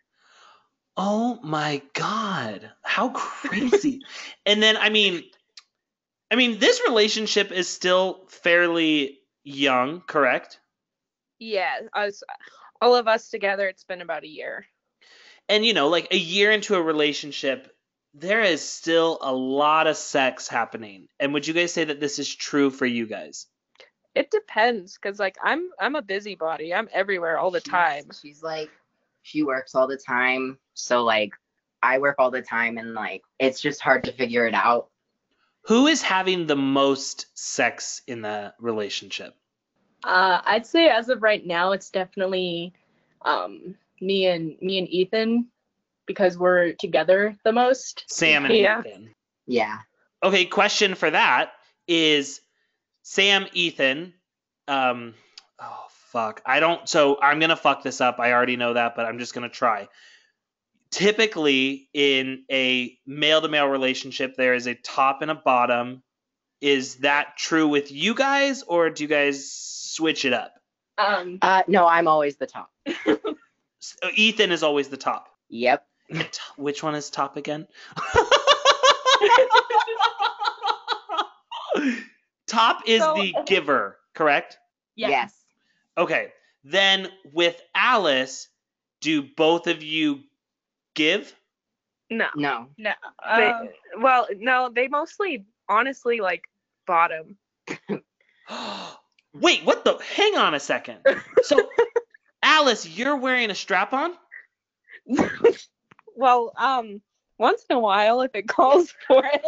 Oh 0.97 1.39
my 1.43 1.81
god. 1.95 2.71
How 2.83 3.11
crazy. 3.11 4.01
and 4.45 4.63
then 4.63 4.77
I 4.77 4.91
mean 4.91 5.25
I 6.33 6.37
mean 6.37 6.59
this 6.59 6.81
relationship 6.89 7.53
is 7.53 7.69
still 7.69 8.25
fairly 8.29 9.19
young, 9.45 10.01
correct? 10.01 10.59
yeah, 11.39 11.75
us, 11.93 12.23
all 12.81 12.95
of 12.95 13.09
us 13.09 13.29
together, 13.29 13.67
it's 13.69 13.83
been 13.85 14.01
about 14.01 14.23
a 14.23 14.29
year. 14.29 14.65
And 15.49 15.65
you 15.67 15.75
know, 15.75 15.89
like 15.89 16.09
a 16.13 16.17
year 16.17 16.53
into 16.53 16.75
a 16.77 16.83
relationship, 16.83 17.75
there 18.15 18.41
is 18.43 18.61
still 18.63 19.19
a 19.21 19.33
lot 19.35 19.87
of 19.89 19.97
sex 19.97 20.47
happening. 20.49 21.09
And 21.19 21.35
would 21.35 21.47
you 21.47 21.53
guys 21.53 21.73
say 21.73 21.85
that 21.85 21.99
this 22.01 22.19
is 22.21 22.33
true 22.33 22.71
for 22.71 22.87
you 22.87 23.07
guys? 23.07 23.47
It 24.15 24.31
depends, 24.31 24.97
cause 24.99 25.19
like 25.19 25.37
I'm 25.43 25.69
I'm 25.81 25.97
a 25.97 26.03
busybody. 26.03 26.73
I'm 26.73 26.89
everywhere 26.93 27.39
all 27.39 27.51
the 27.51 27.61
She's- 27.61 27.71
time. 27.71 28.05
She's 28.23 28.43
like, 28.43 28.71
she 29.23 29.43
works 29.43 29.75
all 29.75 29.87
the 29.89 29.97
time, 29.99 30.59
so 30.75 31.03
like, 31.03 31.33
I 31.83 31.99
work 31.99 32.17
all 32.19 32.31
the 32.31 32.43
time, 32.43 32.79
and 32.79 32.95
like, 32.95 33.23
it's 33.41 33.61
just 33.61 33.81
hard 33.81 34.05
to 34.05 34.13
figure 34.13 34.47
it 34.47 34.55
out. 34.55 34.89
Who 35.67 35.87
is 35.87 36.03
having 36.03 36.47
the 36.47 36.57
most 36.57 37.27
sex 37.35 38.03
in 38.07 38.23
the 38.23 38.53
relationship? 38.59 39.35
Uh, 40.05 40.41
I'd 40.45 40.67
say 40.67 40.89
as 40.89 41.09
of 41.09 41.23
right 41.23 41.45
now, 41.47 41.73
it's 41.73 41.91
definitely 41.91 42.73
um, 43.25 43.77
me 44.01 44.27
and 44.27 44.57
me 44.61 44.79
and 44.79 44.89
Ethan 44.89 45.47
because 46.07 46.37
we're 46.37 46.73
together 46.73 47.37
the 47.45 47.53
most. 47.53 48.05
Sam 48.09 48.45
and 48.45 48.55
Yeah. 48.55 48.81
Ethan. 48.81 49.11
Yeah. 49.47 49.79
Okay, 50.23 50.45
question 50.45 50.95
for 50.95 51.11
that 51.11 51.53
is 51.87 52.41
Sam 53.03 53.47
Ethan. 53.53 54.15
Um, 54.67 55.15
oh 55.61 55.87
fuck, 55.91 56.43
I 56.45 56.59
don't. 56.61 56.89
So 56.89 57.19
I'm 57.23 57.39
gonna 57.39 57.57
fuck 57.57 57.83
this 57.83 58.01
up. 58.01 58.19
I 58.19 58.33
already 58.33 58.57
know 58.57 58.75
that, 58.75 58.97
but 58.97 59.07
I'm 59.07 59.19
just 59.19 59.35
gonna 59.35 59.49
try. 59.49 59.89
Typically, 60.93 61.89
in 61.95 62.45
a 62.53 62.97
male 63.07 63.41
to 63.43 63.49
male 63.49 63.67
relationship, 63.67 64.37
there 64.37 64.55
is 64.55 64.67
a 64.69 64.75
top 64.77 65.23
and 65.23 65.31
a 65.31 65.35
bottom. 65.35 66.03
Is 66.61 66.97
that 66.97 67.37
true 67.37 67.67
with 67.67 67.91
you 67.91 68.15
guys, 68.15 68.63
or 68.63 68.91
do 68.91 69.03
you 69.03 69.09
guys 69.09 69.51
switch 69.51 70.25
it 70.25 70.33
up? 70.33 70.53
Um, 70.99 71.39
Uh, 71.43 71.63
no, 71.67 71.89
I'm 71.89 72.07
always 72.07 72.37
the 72.37 72.47
top. 72.47 72.71
S- 72.87 73.97
Ethan 74.15 74.53
is 74.53 74.63
always 74.63 74.89
the 74.89 74.97
top. 74.99 75.29
Yep. 75.49 75.85
T- 76.13 76.23
Which 76.57 76.83
one 76.83 76.95
is 76.95 77.11
top 77.11 77.37
again? 77.37 77.67
top 82.47 82.83
is 82.87 83.01
So- 83.03 83.15
the 83.15 83.35
giver. 83.47 83.99
correct? 84.15 84.59
Yeah. 84.95 85.09
Yes. 85.09 85.35
Okay. 85.97 86.29
Then 86.65 87.09
with 87.33 87.61
Alice, 87.75 88.49
do 89.01 89.23
both 89.23 89.67
of 89.67 89.83
you 89.83 90.21
give? 90.95 91.35
No. 92.11 92.29
No. 92.37 92.69
No. 92.77 92.93
They, 93.37 93.47
um, 93.47 93.69
well, 93.99 94.27
no, 94.37 94.71
they 94.75 94.89
mostly 94.89 95.45
honestly 95.69 96.21
like 96.21 96.45
bottom. 96.87 97.37
Wait, 99.35 99.65
what 99.65 99.85
the? 99.85 99.99
Hang 100.15 100.37
on 100.37 100.55
a 100.55 100.61
second. 100.61 100.99
So, 101.43 101.57
Alice, 102.43 102.87
you're 102.87 103.17
wearing 103.17 103.51
a 103.51 103.55
strap 103.55 103.93
on? 103.93 104.13
well, 106.17 106.53
um, 106.59 107.01
once 107.39 107.65
in 107.71 107.77
a 107.77 107.81
while 107.81 108.21
if 108.21 108.35
it 108.35 108.47
calls 108.47 108.93
for 109.07 109.25
it. 109.25 109.43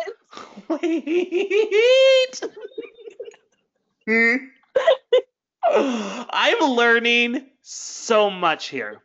Wait. 2.28 2.40
Hmm. 4.06 4.36
I'm 6.30 6.70
learning 6.70 7.46
so 7.62 8.30
much 8.30 8.68
here. 8.68 9.02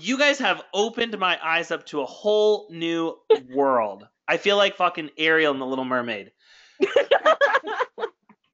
You 0.00 0.18
guys 0.18 0.40
have 0.40 0.62
opened 0.74 1.18
my 1.18 1.38
eyes 1.42 1.70
up 1.70 1.86
to 1.88 2.02
a 2.02 2.06
whole 2.06 2.68
new 2.70 3.16
world. 3.50 4.06
I 4.28 4.38
feel 4.38 4.56
like 4.56 4.76
fucking 4.76 5.10
Ariel 5.18 5.54
in 5.54 5.60
the 5.60 5.66
Little 5.66 5.84
Mermaid. 5.86 6.32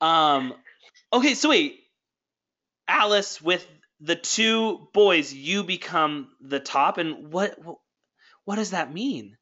Um 0.00 0.54
okay, 1.12 1.34
so 1.34 1.50
wait. 1.50 1.80
Alice 2.88 3.42
with 3.42 3.66
the 4.00 4.16
two 4.16 4.88
boys, 4.94 5.32
you 5.32 5.64
become 5.64 6.28
the 6.40 6.60
top 6.60 6.98
and 6.98 7.32
what 7.32 7.58
what 8.46 8.56
does 8.56 8.72
that 8.72 8.92
mean? 8.92 9.36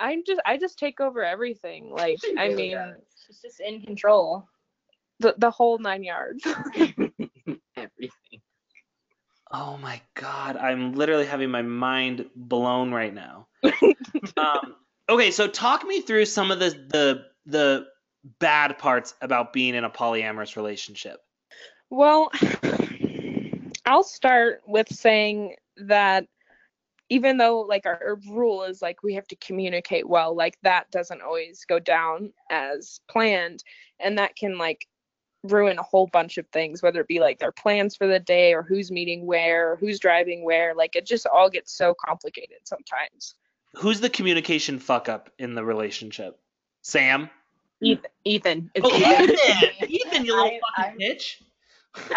I'm 0.00 0.24
just 0.26 0.40
I 0.46 0.58
just 0.58 0.78
take 0.78 1.00
over 1.00 1.24
everything. 1.24 1.90
Like 1.90 2.20
I 2.38 2.50
mean 2.50 2.72
does. 2.72 2.96
She's 3.26 3.40
just 3.40 3.60
in 3.60 3.82
control. 3.82 4.48
the 5.20 5.34
the 5.38 5.50
whole 5.50 5.78
nine 5.78 6.04
yards. 6.04 6.44
Oh 9.50 9.78
my 9.78 10.00
god, 10.14 10.56
I'm 10.56 10.92
literally 10.92 11.24
having 11.24 11.50
my 11.50 11.62
mind 11.62 12.26
blown 12.36 12.92
right 12.92 13.14
now. 13.14 13.46
um, 14.36 14.76
okay, 15.08 15.30
so 15.30 15.48
talk 15.48 15.84
me 15.86 16.02
through 16.02 16.26
some 16.26 16.50
of 16.50 16.58
the 16.58 16.70
the 16.70 17.24
the 17.46 17.86
bad 18.38 18.78
parts 18.78 19.14
about 19.22 19.52
being 19.52 19.74
in 19.74 19.84
a 19.84 19.90
polyamorous 19.90 20.56
relationship. 20.56 21.20
Well, 21.88 22.30
I'll 23.86 24.04
start 24.04 24.60
with 24.66 24.92
saying 24.92 25.56
that 25.78 26.26
even 27.08 27.38
though 27.38 27.60
like 27.60 27.86
our, 27.86 27.98
our 28.04 28.20
rule 28.28 28.64
is 28.64 28.82
like 28.82 29.02
we 29.02 29.14
have 29.14 29.26
to 29.28 29.36
communicate 29.36 30.06
well, 30.06 30.36
like 30.36 30.58
that 30.62 30.90
doesn't 30.90 31.22
always 31.22 31.64
go 31.64 31.78
down 31.78 32.32
as 32.50 33.00
planned, 33.08 33.64
and 33.98 34.18
that 34.18 34.36
can 34.36 34.58
like 34.58 34.86
ruin 35.44 35.78
a 35.78 35.82
whole 35.82 36.06
bunch 36.08 36.38
of 36.38 36.46
things, 36.48 36.82
whether 36.82 37.00
it 37.00 37.06
be 37.08 37.20
like 37.20 37.38
their 37.38 37.52
plans 37.52 37.96
for 37.96 38.06
the 38.06 38.18
day 38.18 38.54
or 38.54 38.62
who's 38.62 38.90
meeting 38.90 39.26
where, 39.26 39.72
or 39.72 39.76
who's 39.76 39.98
driving 39.98 40.44
where. 40.44 40.74
Like 40.74 40.96
it 40.96 41.06
just 41.06 41.26
all 41.26 41.48
gets 41.50 41.72
so 41.72 41.94
complicated 42.04 42.58
sometimes. 42.64 43.34
Who's 43.76 44.00
the 44.00 44.10
communication 44.10 44.78
fuck 44.78 45.08
up 45.08 45.30
in 45.38 45.54
the 45.54 45.64
relationship? 45.64 46.38
Sam? 46.82 47.30
Ethan. 47.80 48.10
Ethan. 48.24 48.70
It's 48.74 48.86
Oh, 48.90 48.96
Ethan. 48.96 49.30
Ethan! 49.30 49.88
Ethan, 49.88 50.24
you 50.24 50.34
little 50.36 50.58
I- 50.76 50.82
fucking 50.82 51.00
bitch. 51.00 51.36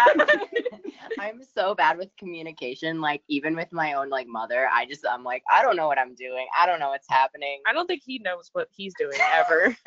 I'm 1.18 1.40
so 1.54 1.74
bad 1.74 1.98
with 1.98 2.08
communication. 2.16 3.00
Like 3.00 3.22
even 3.28 3.56
with 3.56 3.72
my 3.72 3.94
own 3.94 4.10
like 4.10 4.26
mother, 4.26 4.68
I 4.72 4.86
just 4.86 5.04
I'm 5.06 5.24
like 5.24 5.42
I 5.50 5.62
don't 5.62 5.76
know 5.76 5.86
what 5.88 5.98
I'm 5.98 6.14
doing. 6.14 6.46
I 6.58 6.66
don't 6.66 6.78
know 6.78 6.90
what's 6.90 7.08
happening. 7.08 7.60
I 7.66 7.72
don't 7.72 7.86
think 7.86 8.02
he 8.04 8.18
knows 8.18 8.50
what 8.52 8.68
he's 8.76 8.92
doing 8.98 9.18
ever. 9.32 9.76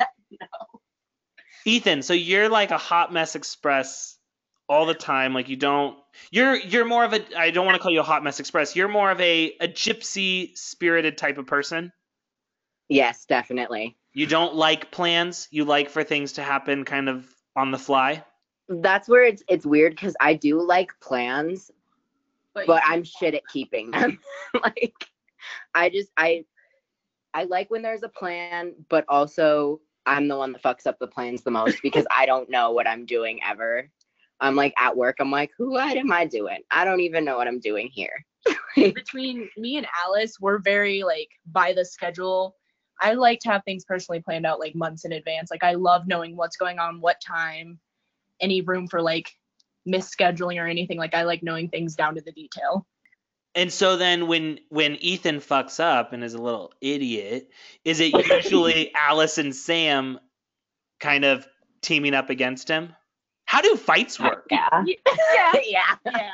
Ethan, 1.64 2.02
so 2.02 2.12
you're 2.12 2.48
like 2.48 2.70
a 2.70 2.78
hot 2.78 3.12
mess 3.12 3.34
express 3.34 4.16
all 4.68 4.86
the 4.86 4.94
time. 4.94 5.34
Like 5.34 5.48
you 5.48 5.56
don't 5.56 5.96
you're 6.30 6.56
you're 6.56 6.84
more 6.84 7.04
of 7.04 7.12
a 7.12 7.38
I 7.38 7.50
don't 7.50 7.66
want 7.66 7.76
to 7.76 7.82
call 7.82 7.92
you 7.92 8.00
a 8.00 8.04
hot 8.04 8.22
mess 8.22 8.40
express. 8.40 8.76
You're 8.76 8.88
more 8.88 9.10
of 9.10 9.20
a 9.20 9.56
a 9.60 9.68
gypsy 9.68 10.56
spirited 10.56 11.18
type 11.18 11.38
of 11.38 11.46
person. 11.46 11.92
Yes, 12.88 13.24
definitely. 13.26 13.96
You 14.12 14.26
don't 14.26 14.54
like 14.54 14.90
plans. 14.90 15.48
You 15.50 15.64
like 15.64 15.90
for 15.90 16.04
things 16.04 16.32
to 16.34 16.42
happen 16.42 16.84
kind 16.84 17.08
of 17.08 17.26
on 17.54 17.70
the 17.70 17.78
fly. 17.78 18.24
That's 18.68 19.08
where 19.08 19.24
it's 19.24 19.42
it's 19.48 19.66
weird 19.66 19.94
because 19.94 20.16
I 20.20 20.34
do 20.34 20.60
like 20.60 20.92
plans, 21.00 21.70
but 22.54 22.82
I'm 22.84 23.04
shit 23.04 23.34
at 23.34 23.46
keeping 23.46 23.90
them. 23.90 24.18
like 24.62 25.08
I 25.74 25.90
just 25.90 26.10
I 26.16 26.44
I 27.34 27.44
like 27.44 27.70
when 27.70 27.82
there's 27.82 28.02
a 28.02 28.08
plan, 28.08 28.74
but 28.88 29.04
also 29.08 29.80
I'm 30.06 30.28
the 30.28 30.36
one 30.36 30.52
that 30.52 30.62
fucks 30.62 30.86
up 30.86 30.98
the 30.98 31.06
plans 31.06 31.42
the 31.42 31.50
most 31.50 31.82
because 31.82 32.06
I 32.16 32.26
don't 32.26 32.48
know 32.48 32.70
what 32.70 32.86
I'm 32.86 33.04
doing 33.04 33.40
ever. 33.44 33.90
I'm 34.40 34.54
like 34.54 34.74
at 34.78 34.96
work, 34.96 35.16
I'm 35.18 35.30
like, 35.30 35.50
who 35.56 35.72
what 35.72 35.96
am 35.96 36.12
I 36.12 36.24
doing? 36.26 36.60
I 36.70 36.84
don't 36.84 37.00
even 37.00 37.24
know 37.24 37.36
what 37.36 37.48
I'm 37.48 37.60
doing 37.60 37.90
here. 37.92 38.24
between 38.76 39.48
me 39.56 39.76
and 39.76 39.86
Alice, 40.04 40.38
we're 40.40 40.58
very 40.58 41.02
like 41.02 41.28
by 41.46 41.72
the 41.72 41.84
schedule. 41.84 42.54
I 43.00 43.12
like 43.14 43.40
to 43.40 43.50
have 43.50 43.62
things 43.64 43.84
personally 43.84 44.20
planned 44.20 44.46
out 44.46 44.60
like 44.60 44.74
months 44.74 45.04
in 45.04 45.12
advance. 45.12 45.50
Like 45.50 45.64
I 45.64 45.74
love 45.74 46.06
knowing 46.06 46.36
what's 46.36 46.56
going 46.56 46.78
on, 46.78 47.00
what 47.00 47.20
time, 47.20 47.78
any 48.40 48.60
room 48.60 48.86
for 48.86 49.02
like 49.02 49.30
misscheduling 49.88 50.60
or 50.60 50.66
anything. 50.66 50.98
Like 50.98 51.14
I 51.14 51.22
like 51.22 51.42
knowing 51.42 51.68
things 51.68 51.94
down 51.94 52.14
to 52.14 52.20
the 52.20 52.32
detail. 52.32 52.86
And 53.56 53.72
so 53.72 53.96
then 53.96 54.26
when 54.28 54.60
when 54.68 54.96
Ethan 54.96 55.40
fucks 55.40 55.80
up 55.80 56.12
and 56.12 56.22
is 56.22 56.34
a 56.34 56.38
little 56.38 56.72
idiot, 56.82 57.50
is 57.84 58.00
it 58.00 58.12
usually 58.28 58.94
Alice 59.08 59.38
and 59.38 59.56
Sam 59.56 60.20
kind 61.00 61.24
of 61.24 61.48
teaming 61.80 62.12
up 62.12 62.28
against 62.28 62.68
him? 62.68 62.94
How 63.46 63.62
do 63.62 63.74
fights 63.76 64.20
work? 64.20 64.46
Yeah. 64.50 64.68
Yeah. 65.34 65.52
yeah. 65.64 65.94
Yeah. 66.04 66.30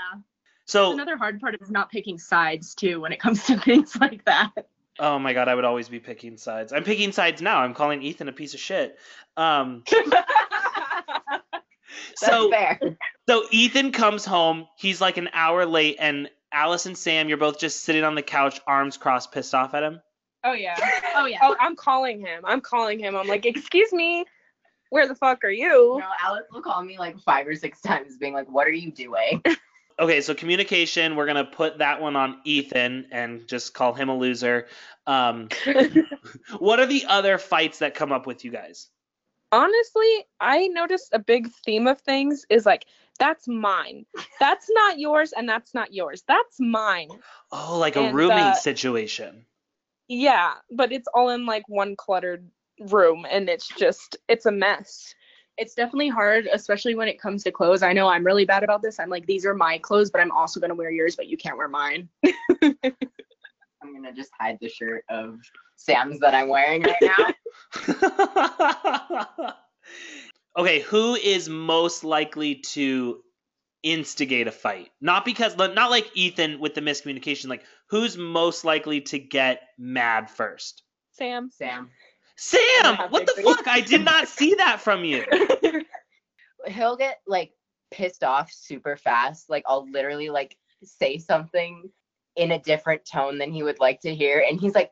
So 0.64 0.92
Another 0.92 1.16
hard 1.16 1.40
part 1.40 1.56
is 1.60 1.70
not 1.70 1.90
picking 1.90 2.18
sides 2.18 2.74
too 2.74 3.00
when 3.00 3.12
it 3.12 3.20
comes 3.20 3.44
to 3.46 3.58
things 3.64 3.94
like 3.96 4.24
that. 4.24 4.50
Oh 4.98 5.18
my 5.18 5.32
god, 5.32 5.48
I 5.48 5.54
would 5.54 5.64
always 5.64 5.88
be 5.88 6.00
picking 6.00 6.36
sides. 6.36 6.72
I'm 6.72 6.84
picking 6.84 7.12
sides 7.12 7.40
now. 7.40 7.60
I'm 7.60 7.74
calling 7.74 8.02
Ethan 8.02 8.28
a 8.28 8.32
piece 8.32 8.54
of 8.54 8.60
shit. 8.60 8.98
Um, 9.36 9.84
That's 9.86 10.24
so 12.16 12.50
fair. 12.50 12.78
so 13.28 13.44
Ethan 13.50 13.92
comes 13.92 14.24
home. 14.24 14.66
He's 14.76 15.00
like 15.00 15.16
an 15.16 15.28
hour 15.32 15.66
late, 15.66 15.96
and 15.98 16.28
Alice 16.52 16.86
and 16.86 16.96
Sam, 16.96 17.28
you're 17.28 17.38
both 17.38 17.58
just 17.58 17.82
sitting 17.82 18.04
on 18.04 18.14
the 18.14 18.22
couch, 18.22 18.60
arms 18.66 18.96
crossed, 18.96 19.32
pissed 19.32 19.54
off 19.54 19.74
at 19.74 19.82
him. 19.82 20.00
oh 20.44 20.52
yeah. 20.52 20.76
oh 21.16 21.26
yeah. 21.26 21.38
Oh, 21.42 21.56
I'm 21.60 21.76
calling 21.76 22.20
him. 22.20 22.42
I'm 22.44 22.60
calling 22.60 22.98
him. 22.98 23.16
I'm 23.16 23.26
like, 23.26 23.46
excuse 23.46 23.92
me, 23.92 24.24
where 24.90 25.08
the 25.08 25.14
fuck 25.14 25.42
are 25.44 25.50
you? 25.50 25.98
No, 25.98 26.06
Alex 26.22 26.48
will 26.52 26.62
call 26.62 26.82
me 26.84 26.98
like 26.98 27.18
five 27.20 27.46
or 27.46 27.54
six 27.54 27.80
times, 27.80 28.18
being 28.18 28.34
like, 28.34 28.50
"What 28.50 28.66
are 28.66 28.72
you 28.72 28.92
doing?" 28.92 29.42
Okay, 29.98 30.20
so 30.20 30.34
communication, 30.34 31.16
we're 31.16 31.26
gonna 31.26 31.44
put 31.44 31.78
that 31.78 32.00
one 32.00 32.16
on 32.16 32.40
Ethan 32.44 33.06
and 33.12 33.46
just 33.46 33.74
call 33.74 33.92
him 33.92 34.08
a 34.08 34.16
loser. 34.16 34.66
Um, 35.06 35.48
what 36.58 36.80
are 36.80 36.86
the 36.86 37.04
other 37.08 37.38
fights 37.38 37.78
that 37.80 37.94
come 37.94 38.10
up 38.10 38.26
with 38.26 38.44
you 38.44 38.50
guys? 38.50 38.88
Honestly, 39.52 40.24
I 40.40 40.68
noticed 40.68 41.10
a 41.12 41.18
big 41.18 41.50
theme 41.50 41.86
of 41.86 42.00
things 42.00 42.46
is 42.48 42.64
like, 42.64 42.86
that's 43.22 43.46
mine. 43.46 44.04
That's 44.40 44.66
not 44.70 44.98
yours, 44.98 45.32
and 45.32 45.48
that's 45.48 45.74
not 45.74 45.94
yours. 45.94 46.24
That's 46.26 46.58
mine. 46.58 47.08
Oh, 47.52 47.78
like 47.78 47.94
a 47.94 48.00
And, 48.00 48.16
roommate 48.16 48.40
uh, 48.40 48.54
situation. 48.54 49.46
Yeah, 50.08 50.54
but 50.72 50.90
it's 50.90 51.06
all 51.14 51.30
in 51.30 51.46
like 51.46 51.62
one 51.68 51.94
cluttered 51.94 52.50
room, 52.90 53.24
and 53.30 53.48
it's 53.48 53.68
just, 53.68 54.16
it's 54.28 54.46
a 54.46 54.50
mess. 54.50 55.14
it's 55.56 55.74
definitely 55.74 56.08
hard, 56.08 56.48
especially 56.52 56.96
when 56.96 57.06
it 57.06 57.20
comes 57.20 57.44
to 57.44 57.52
clothes. 57.52 57.82
I 57.82 57.92
know 57.92 58.08
I'm 58.08 58.26
really 58.26 58.44
bad 58.44 58.64
about 58.64 58.82
this. 58.82 58.98
I'm 58.98 59.10
like, 59.10 59.26
these 59.26 59.46
are 59.46 59.54
my 59.54 59.78
clothes, 59.78 60.10
but 60.10 60.20
I'm 60.20 60.32
also 60.32 60.58
gonna 60.58 60.74
wear 60.74 60.90
yours, 60.90 61.14
but 61.14 61.28
you 61.28 61.36
can't 61.36 61.56
wear 61.56 61.68
mine. 61.68 62.08
I'm 62.24 63.94
gonna 63.94 64.12
just 64.14 64.30
hide 64.40 64.58
the 64.60 64.68
shirt 64.68 65.04
of 65.08 65.38
Sam's 65.76 66.18
that 66.20 66.34
I'm 66.34 66.48
wearing 66.48 66.82
right 66.82 66.96
now. 67.02 67.28
okay, 70.56 70.80
who 70.80 71.14
is 71.14 71.48
most 71.48 72.04
likely 72.04 72.56
to 72.56 73.20
instigate 73.82 74.46
a 74.46 74.52
fight? 74.52 74.90
Not 75.00 75.24
because 75.24 75.56
not 75.56 75.90
like 75.90 76.10
Ethan 76.14 76.60
with 76.60 76.74
the 76.74 76.80
miscommunication, 76.80 77.48
like 77.48 77.64
who's 77.88 78.16
most 78.16 78.64
likely 78.64 79.00
to 79.02 79.18
get 79.18 79.62
mad 79.78 80.30
first? 80.30 80.82
Sam. 81.12 81.50
Sam. 81.52 81.90
Sam, 82.36 82.96
what 83.10 83.26
the 83.26 83.42
fuck? 83.42 83.68
I 83.68 83.80
did 83.80 84.04
not 84.04 84.26
see 84.26 84.54
that 84.54 84.80
from 84.80 85.04
you. 85.04 85.24
He'll 86.66 86.96
get 86.96 87.18
like 87.26 87.52
pissed 87.90 88.24
off 88.24 88.50
super 88.50 88.96
fast. 88.96 89.48
Like 89.50 89.64
I'll 89.66 89.88
literally 89.90 90.30
like 90.30 90.56
say 90.82 91.18
something 91.18 91.90
in 92.34 92.50
a 92.50 92.58
different 92.58 93.04
tone 93.04 93.38
than 93.38 93.52
he 93.52 93.62
would 93.62 93.78
like 93.78 94.00
to 94.00 94.14
hear, 94.14 94.44
and 94.48 94.58
he's 94.60 94.74
like, 94.74 94.90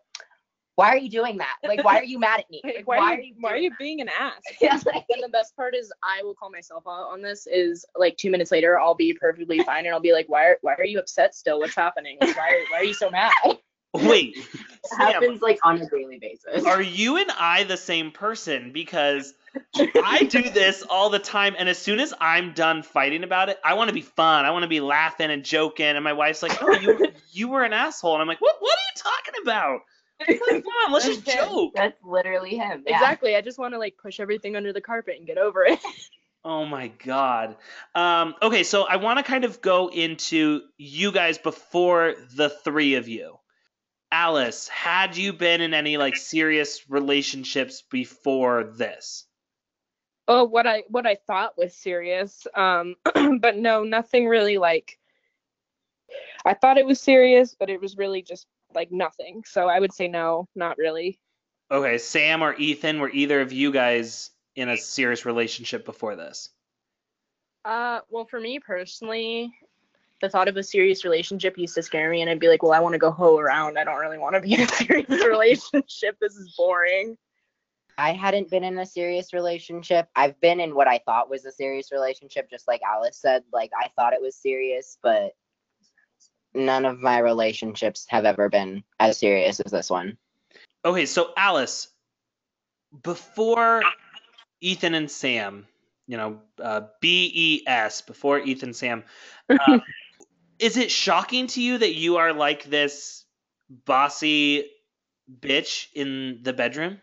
"Why 0.80 0.88
are 0.94 0.96
you 0.96 1.10
doing 1.10 1.36
that? 1.38 1.56
Like, 1.62 1.84
why 1.84 1.98
are 1.98 2.04
you 2.04 2.18
mad 2.18 2.40
at 2.40 2.50
me? 2.50 2.60
Like, 2.64 2.74
Like, 2.76 2.86
why, 2.86 3.14
are 3.14 3.20
you, 3.20 3.34
why 3.38 3.52
are 3.52 3.56
you 3.58 3.70
being 3.78 4.00
an 4.00 4.08
ass? 4.08 4.34
that?" 4.48 4.56
Yeah, 4.60 4.80
like- 4.92 5.04
And 5.10 5.22
the 5.22 5.28
best 5.28 5.54
part 5.56 5.74
is 5.74 5.92
I 6.02 6.22
will 6.22 6.34
call 6.34 6.50
myself 6.50 6.84
out 6.86 7.10
on 7.12 7.22
this 7.22 7.46
is 7.46 7.84
like 7.96 8.16
two 8.16 8.30
minutes 8.30 8.50
later 8.50 8.78
I'll 8.78 8.94
be 8.94 9.12
perfectly 9.12 9.58
fine 9.64 9.84
and 9.86 9.94
I'll 9.94 10.00
be 10.00 10.12
like, 10.12 10.28
Why 10.28 10.44
are 10.46 10.58
why 10.62 10.74
are 10.74 10.84
you 10.84 10.98
upset 10.98 11.34
still? 11.34 11.58
What's 11.60 11.76
happening? 11.76 12.18
Like, 12.20 12.36
why 12.36 12.48
are, 12.50 12.64
why 12.72 12.78
are 12.78 12.84
you 12.84 12.94
so 12.94 13.10
mad? 13.10 13.32
Wait, 13.92 14.36
It 14.36 14.44
Sam, 14.84 14.98
happens 15.12 15.42
like 15.42 15.58
on 15.64 15.80
a 15.80 15.88
daily 15.90 16.18
basis. 16.20 16.64
are 16.64 16.80
you 16.80 17.16
and 17.16 17.28
I 17.32 17.64
the 17.64 17.76
same 17.76 18.12
person? 18.12 18.70
Because 18.72 19.34
I 19.74 20.28
do 20.30 20.48
this 20.48 20.84
all 20.88 21.10
the 21.10 21.18
time, 21.18 21.56
and 21.58 21.68
as 21.68 21.76
soon 21.76 21.98
as 21.98 22.14
I'm 22.20 22.52
done 22.52 22.84
fighting 22.84 23.24
about 23.24 23.48
it, 23.48 23.58
I 23.64 23.74
want 23.74 23.88
to 23.88 23.94
be 23.94 24.00
fun. 24.00 24.44
I 24.44 24.52
want 24.52 24.62
to 24.62 24.68
be 24.68 24.78
laughing 24.78 25.32
and 25.32 25.44
joking. 25.44 25.86
And 25.86 26.04
my 26.04 26.12
wife's 26.12 26.40
like, 26.40 26.56
"Oh, 26.62 26.70
you 26.72 27.08
you 27.32 27.48
were 27.48 27.64
an 27.64 27.72
asshole," 27.72 28.12
and 28.14 28.22
I'm 28.22 28.28
like, 28.28 28.40
"What? 28.40 28.54
What 28.60 28.72
are 28.78 28.86
you 28.94 29.02
talking 29.02 29.42
about? 29.42 29.80
Like, 30.28 30.64
come 30.64 30.72
on, 30.86 30.92
let's 30.92 31.06
just 31.06 31.26
him. 31.28 31.48
joke." 31.48 31.72
That's 31.74 31.96
literally 32.04 32.56
him. 32.56 32.84
Yeah. 32.86 32.94
Exactly. 32.94 33.36
I 33.36 33.40
just 33.40 33.58
want 33.58 33.74
to 33.74 33.78
like 33.78 33.96
push 33.96 34.20
everything 34.20 34.56
under 34.56 34.72
the 34.72 34.80
carpet 34.80 35.16
and 35.18 35.26
get 35.26 35.38
over 35.38 35.64
it. 35.64 35.80
Oh 36.42 36.64
my 36.64 36.88
god. 36.88 37.58
Um, 37.94 38.34
okay, 38.40 38.62
so 38.62 38.84
I 38.84 38.96
want 38.96 39.18
to 39.18 39.22
kind 39.22 39.44
of 39.44 39.60
go 39.60 39.88
into 39.88 40.62
you 40.78 41.12
guys 41.12 41.36
before 41.36 42.14
the 42.34 42.48
three 42.48 42.94
of 42.94 43.08
you. 43.08 43.38
Alice, 44.10 44.66
had 44.68 45.18
you 45.18 45.34
been 45.34 45.60
in 45.60 45.74
any 45.74 45.98
like 45.98 46.16
serious 46.16 46.88
relationships 46.88 47.82
before 47.90 48.64
this? 48.64 49.26
oh, 50.30 50.44
what 50.44 50.66
I 50.66 50.84
what 50.88 51.06
I 51.06 51.16
thought 51.26 51.58
was 51.58 51.74
serious. 51.74 52.46
Um, 52.54 52.94
but 53.40 53.56
no, 53.56 53.82
nothing 53.82 54.26
really 54.26 54.56
like. 54.56 54.98
I 56.44 56.54
thought 56.54 56.78
it 56.78 56.86
was 56.86 57.00
serious, 57.00 57.54
but 57.58 57.68
it 57.68 57.80
was 57.80 57.96
really 57.98 58.22
just 58.22 58.46
like 58.74 58.90
nothing. 58.92 59.42
So 59.46 59.68
I 59.68 59.78
would 59.78 59.92
say 59.92 60.08
no, 60.08 60.48
not 60.54 60.78
really. 60.78 61.18
Okay, 61.70 61.98
Sam 61.98 62.42
or 62.42 62.54
Ethan, 62.54 62.98
were 62.98 63.10
either 63.10 63.40
of 63.40 63.52
you 63.52 63.70
guys 63.70 64.30
in 64.56 64.68
a 64.68 64.76
serious 64.76 65.24
relationship 65.24 65.84
before 65.84 66.16
this? 66.16 66.50
Uh, 67.64 68.00
well, 68.08 68.24
for 68.24 68.40
me 68.40 68.58
personally, 68.58 69.52
the 70.20 70.28
thought 70.28 70.48
of 70.48 70.56
a 70.56 70.62
serious 70.62 71.04
relationship 71.04 71.56
used 71.56 71.74
to 71.76 71.82
scare 71.82 72.10
me, 72.10 72.20
and 72.20 72.30
I'd 72.30 72.40
be 72.40 72.48
like, 72.48 72.62
well, 72.62 72.72
I 72.72 72.80
want 72.80 72.94
to 72.94 72.98
go 72.98 73.10
hoe 73.10 73.38
around. 73.38 73.78
I 73.78 73.84
don't 73.84 74.00
really 74.00 74.18
want 74.18 74.34
to 74.34 74.40
be 74.40 74.54
in 74.54 74.62
a 74.62 74.68
serious 74.68 75.08
relationship. 75.08 76.16
This 76.20 76.34
is 76.34 76.54
boring. 76.56 77.16
I 77.96 78.12
hadn't 78.12 78.50
been 78.50 78.64
in 78.64 78.78
a 78.78 78.86
serious 78.86 79.32
relationship. 79.32 80.08
I've 80.16 80.40
been 80.40 80.58
in 80.58 80.74
what 80.74 80.88
I 80.88 81.00
thought 81.04 81.28
was 81.28 81.44
a 81.44 81.52
serious 81.52 81.92
relationship, 81.92 82.48
just 82.50 82.66
like 82.66 82.80
Alice 82.82 83.18
said. 83.18 83.44
Like 83.52 83.70
I 83.78 83.88
thought 83.94 84.14
it 84.14 84.22
was 84.22 84.36
serious, 84.36 84.96
but 85.02 85.32
none 86.54 86.84
of 86.84 87.00
my 87.00 87.18
relationships 87.18 88.06
have 88.08 88.24
ever 88.24 88.48
been 88.48 88.82
as 88.98 89.18
serious 89.18 89.60
as 89.60 89.72
this 89.72 89.90
one. 89.90 90.16
Okay, 90.84 91.06
so 91.06 91.32
Alice, 91.36 91.88
before 93.02 93.82
Ethan 94.60 94.94
and 94.94 95.10
Sam, 95.10 95.66
you 96.06 96.16
know, 96.16 96.40
uh, 96.62 96.82
B 97.00 97.30
E 97.34 97.64
S, 97.66 98.02
before 98.02 98.40
Ethan 98.40 98.72
Sam, 98.72 99.04
uh, 99.48 99.78
is 100.58 100.76
it 100.76 100.90
shocking 100.90 101.46
to 101.48 101.62
you 101.62 101.78
that 101.78 101.94
you 101.94 102.16
are 102.16 102.32
like 102.32 102.64
this 102.64 103.24
bossy 103.84 104.70
bitch 105.40 105.86
in 105.94 106.40
the 106.42 106.52
bedroom? 106.52 107.00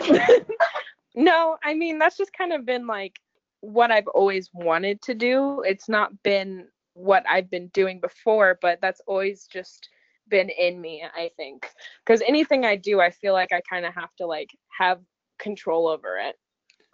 no, 1.14 1.56
I 1.62 1.74
mean 1.74 1.98
that's 1.98 2.16
just 2.16 2.32
kind 2.32 2.52
of 2.52 2.64
been 2.64 2.86
like 2.86 3.18
what 3.60 3.90
I've 3.90 4.08
always 4.08 4.50
wanted 4.52 5.02
to 5.02 5.14
do. 5.14 5.62
It's 5.62 5.88
not 5.88 6.22
been 6.22 6.68
what 6.94 7.24
I've 7.28 7.50
been 7.50 7.68
doing 7.68 8.00
before, 8.00 8.58
but 8.60 8.80
that's 8.80 9.00
always 9.06 9.46
just 9.46 9.88
been 10.28 10.48
in 10.48 10.80
me, 10.80 11.04
I 11.14 11.30
think. 11.36 11.68
Cuz 12.06 12.22
anything 12.22 12.64
I 12.64 12.76
do, 12.76 13.00
I 13.00 13.10
feel 13.10 13.32
like 13.32 13.52
I 13.52 13.60
kind 13.68 13.84
of 13.84 13.94
have 13.94 14.14
to 14.16 14.26
like 14.26 14.50
have 14.78 15.00
control 15.38 15.86
over 15.86 16.18
it. 16.18 16.38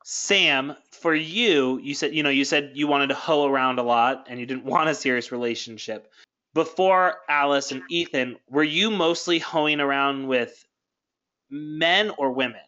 Sam, 0.04 0.74
for 0.90 1.14
you, 1.14 1.78
you 1.78 1.94
said 1.94 2.14
you 2.14 2.22
know 2.22 2.30
you 2.30 2.44
said 2.44 2.72
you 2.74 2.86
wanted 2.86 3.08
to 3.08 3.14
hoe 3.14 3.46
around 3.46 3.78
a 3.78 3.82
lot 3.82 4.26
and 4.28 4.40
you 4.40 4.46
didn't 4.46 4.64
want 4.74 4.88
a 4.88 4.94
serious 4.94 5.30
relationship. 5.30 6.10
Before 6.52 7.18
Alice 7.28 7.70
and 7.70 7.82
Ethan, 7.88 8.36
were 8.48 8.64
you 8.64 8.90
mostly 8.90 9.38
hoeing 9.38 9.78
around 9.78 10.26
with 10.26 10.64
men 11.48 12.10
or 12.10 12.32
women? 12.32 12.60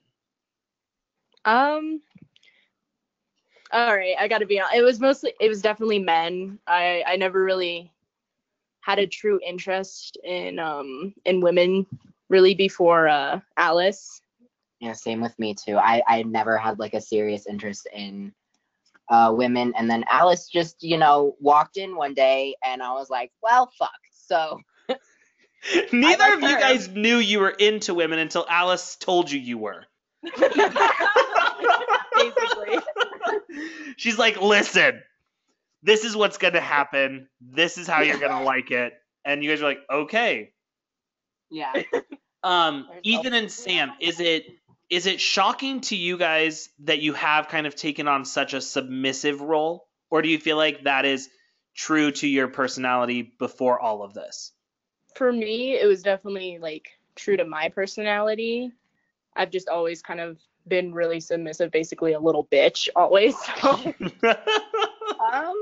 Um. 1.45 2.01
All 3.73 3.97
right, 3.97 4.15
I 4.21 4.29
got 4.29 4.39
to 4.39 4.47
be 4.47 4.61
honest. 4.61 4.77
It 4.77 4.83
was 4.83 5.01
mostly, 5.01 5.33
it 5.41 5.49
was 5.49 5.63
definitely 5.63 5.99
men. 5.99 6.59
I 6.67 7.03
I 7.07 7.17
never 7.17 7.43
really 7.43 7.91
had 8.81 8.99
a 8.99 9.07
true 9.07 9.41
interest 9.47 10.19
in 10.25 10.59
um 10.59 11.15
in 11.25 11.41
women 11.41 11.87
really 12.29 12.55
before 12.55 13.09
uh 13.09 13.41
Alice. 13.57 14.21
Yeah, 14.81 14.93
same 14.93 15.21
with 15.21 15.39
me 15.39 15.55
too. 15.55 15.77
I 15.79 16.03
I 16.07 16.23
never 16.25 16.59
had 16.59 16.79
like 16.79 16.93
a 16.95 17.01
serious 17.01 17.47
interest 17.47 17.89
in 17.95 18.33
uh 19.09 19.33
women, 19.35 19.73
and 19.79 19.91
then 19.91 20.05
Alice 20.11 20.49
just 20.49 20.83
you 20.83 20.99
know 20.99 21.35
walked 21.41 21.79
in 21.79 21.97
one 21.97 22.13
day, 22.13 22.55
and 22.65 22.83
I 22.83 22.93
was 22.93 23.09
like, 23.09 23.33
well, 23.43 23.73
fuck. 23.79 23.91
So 24.11 24.61
Neither 25.93 26.25
like 26.25 26.35
of 26.35 26.43
you 26.43 26.59
guys 26.59 26.89
knew 26.89 27.19
you 27.19 27.39
were 27.39 27.51
into 27.51 27.95
women 27.95 28.19
until 28.19 28.45
Alice 28.49 28.97
told 28.97 29.31
you 29.31 29.39
you 29.39 29.59
were. 29.59 29.87
Basically. 32.17 32.79
She's 33.97 34.19
like, 34.19 34.41
listen, 34.41 35.03
this 35.83 36.05
is 36.05 36.17
what's 36.17 36.39
going 36.39 36.55
to 36.55 36.61
happen. 36.61 37.29
This 37.41 37.79
is 37.79 37.87
how 37.87 38.03
you're 38.03 38.19
going 38.19 38.33
to 38.33 38.45
like 38.45 38.71
it. 38.71 38.95
And 39.25 39.43
you 39.43 39.51
guys 39.51 39.61
are 39.61 39.67
like, 39.67 39.81
okay. 39.91 40.53
yeah, 41.51 41.73
Um, 42.43 42.87
There's 42.91 43.01
Ethan 43.05 43.35
and 43.35 43.51
Sam, 43.51 43.93
is 44.01 44.21
it 44.21 44.47
is 44.91 45.07
it 45.07 45.21
shocking 45.21 45.81
to 45.83 45.97
you 45.97 46.19
guys 46.19 46.69
that 46.81 47.01
you 47.01 47.15
have 47.15 47.49
kind 47.49 47.67
of 47.67 47.75
taken 47.75 48.09
on 48.09 48.25
such 48.25 48.53
a 48.53 48.61
submissive 48.61 49.41
role, 49.41 49.87
or 50.11 50.23
do 50.23 50.29
you 50.29 50.39
feel 50.39 50.57
like 50.57 50.85
that 50.85 51.05
is 51.05 51.29
true 51.75 52.11
to 52.11 52.27
your 52.27 52.49
personality 52.49 53.33
before 53.39 53.81
all 53.81 54.03
of 54.03 54.13
this? 54.13 54.53
For 55.15 55.33
me, 55.33 55.79
it 55.79 55.87
was 55.87 56.03
definitely 56.03 56.59
like 56.59 56.89
true 57.15 57.37
to 57.37 57.45
my 57.45 57.69
personality. 57.69 58.73
I've 59.35 59.51
just 59.51 59.69
always 59.69 60.03
kind 60.03 60.21
of 60.21 60.39
been 60.69 60.93
really 60.93 61.21
submissive, 61.21 61.71
basically 61.71 62.13
a 62.13 62.21
little 62.21 62.47
bitch 62.47 62.89
always. 62.97 63.35
So 63.61 63.71
um, 65.33 65.55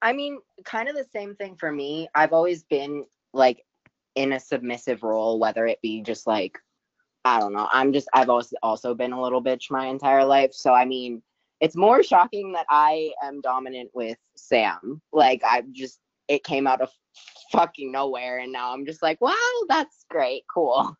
I 0.00 0.12
mean, 0.12 0.38
kind 0.64 0.88
of 0.88 0.96
the 0.96 1.06
same 1.12 1.34
thing 1.34 1.56
for 1.56 1.70
me. 1.70 2.08
I've 2.14 2.32
always 2.32 2.64
been 2.64 3.04
like 3.32 3.64
in 4.14 4.32
a 4.32 4.40
submissive 4.40 5.02
role, 5.02 5.38
whether 5.38 5.66
it 5.66 5.80
be 5.82 6.02
just 6.02 6.26
like 6.26 6.58
I 7.24 7.38
don't 7.38 7.52
know. 7.52 7.68
I'm 7.72 7.92
just 7.92 8.08
I've 8.12 8.30
also 8.30 8.56
also 8.62 8.94
been 8.94 9.12
a 9.12 9.22
little 9.22 9.42
bitch 9.42 9.70
my 9.70 9.86
entire 9.86 10.24
life. 10.24 10.52
So 10.52 10.72
I 10.72 10.84
mean, 10.84 11.22
it's 11.60 11.76
more 11.76 12.02
shocking 12.02 12.52
that 12.52 12.66
I 12.68 13.12
am 13.22 13.40
dominant 13.40 13.90
with 13.94 14.18
Sam. 14.36 15.00
Like 15.12 15.42
I 15.44 15.62
just 15.72 16.00
it 16.28 16.44
came 16.44 16.66
out 16.66 16.80
of 16.80 16.90
fucking 17.52 17.92
nowhere 17.92 18.38
and 18.38 18.52
now 18.52 18.72
I'm 18.72 18.86
just 18.86 19.02
like, 19.02 19.20
wow, 19.20 19.34
that's 19.68 20.04
great. 20.08 20.44
Cool. 20.52 20.96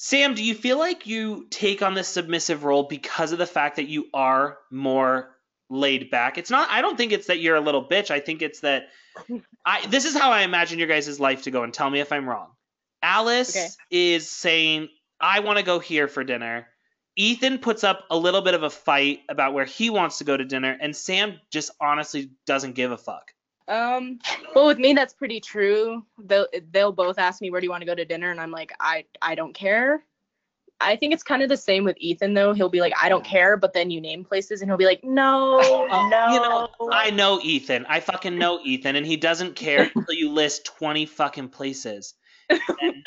Sam, 0.00 0.34
do 0.34 0.44
you 0.44 0.54
feel 0.54 0.78
like 0.78 1.08
you 1.08 1.48
take 1.50 1.82
on 1.82 1.94
this 1.94 2.06
submissive 2.06 2.62
role 2.62 2.84
because 2.84 3.32
of 3.32 3.38
the 3.38 3.46
fact 3.46 3.76
that 3.76 3.88
you 3.88 4.06
are 4.14 4.58
more 4.70 5.34
laid 5.68 6.08
back? 6.08 6.38
It's 6.38 6.50
not 6.50 6.68
I 6.70 6.82
don't 6.82 6.96
think 6.96 7.10
it's 7.10 7.26
that 7.26 7.40
you're 7.40 7.56
a 7.56 7.60
little 7.60 7.84
bitch. 7.84 8.12
I 8.12 8.20
think 8.20 8.40
it's 8.40 8.60
that 8.60 8.90
I 9.66 9.84
this 9.86 10.04
is 10.04 10.16
how 10.16 10.30
I 10.30 10.42
imagine 10.42 10.78
your 10.78 10.86
guys' 10.86 11.18
life 11.18 11.42
to 11.42 11.50
go 11.50 11.64
and 11.64 11.74
tell 11.74 11.90
me 11.90 11.98
if 11.98 12.12
I'm 12.12 12.28
wrong. 12.28 12.50
Alice 13.02 13.56
Okay. 13.56 13.68
is 13.90 14.30
saying, 14.30 14.88
I 15.20 15.40
want 15.40 15.58
to 15.58 15.64
go 15.64 15.80
here 15.80 16.06
for 16.06 16.22
dinner. 16.22 16.68
Ethan 17.16 17.58
puts 17.58 17.82
up 17.82 18.04
a 18.08 18.16
little 18.16 18.42
bit 18.42 18.54
of 18.54 18.62
a 18.62 18.70
fight 18.70 19.22
about 19.28 19.52
where 19.52 19.64
he 19.64 19.90
wants 19.90 20.18
to 20.18 20.24
go 20.24 20.36
to 20.36 20.44
dinner, 20.44 20.78
and 20.80 20.94
Sam 20.94 21.40
just 21.50 21.72
honestly 21.80 22.30
doesn't 22.46 22.76
give 22.76 22.92
a 22.92 22.96
fuck. 22.96 23.32
Um, 23.68 24.18
well, 24.54 24.66
with 24.66 24.78
me, 24.78 24.94
that's 24.94 25.12
pretty 25.14 25.40
true. 25.40 26.04
They'll 26.18 26.46
they'll 26.72 26.92
both 26.92 27.18
ask 27.18 27.40
me 27.42 27.50
where 27.50 27.60
do 27.60 27.66
you 27.66 27.70
want 27.70 27.82
to 27.82 27.86
go 27.86 27.94
to 27.94 28.04
dinner, 28.04 28.30
and 28.30 28.40
I'm 28.40 28.50
like, 28.50 28.72
I 28.80 29.04
I 29.22 29.34
don't 29.34 29.52
care. 29.54 30.02
I 30.80 30.94
think 30.94 31.12
it's 31.12 31.24
kind 31.24 31.42
of 31.42 31.48
the 31.48 31.56
same 31.56 31.82
with 31.84 31.96
Ethan 31.98 32.34
though. 32.34 32.52
He'll 32.54 32.68
be 32.68 32.80
like, 32.80 32.92
I 33.02 33.08
don't 33.08 33.24
care, 33.24 33.56
but 33.56 33.72
then 33.72 33.90
you 33.90 34.00
name 34.00 34.24
places, 34.24 34.62
and 34.62 34.70
he'll 34.70 34.78
be 34.78 34.84
like, 34.86 35.02
No, 35.04 35.58
no. 36.08 36.28
You 36.32 36.40
know, 36.40 36.68
I 36.92 37.10
know 37.10 37.40
Ethan. 37.42 37.84
I 37.88 38.00
fucking 38.00 38.38
know 38.38 38.60
Ethan, 38.64 38.94
and 38.96 39.04
he 39.04 39.16
doesn't 39.16 39.54
care 39.56 39.82
until 39.94 40.14
you 40.14 40.30
list 40.30 40.64
20 40.78 41.04
fucking 41.06 41.48
places, 41.48 42.14
and 42.48 42.60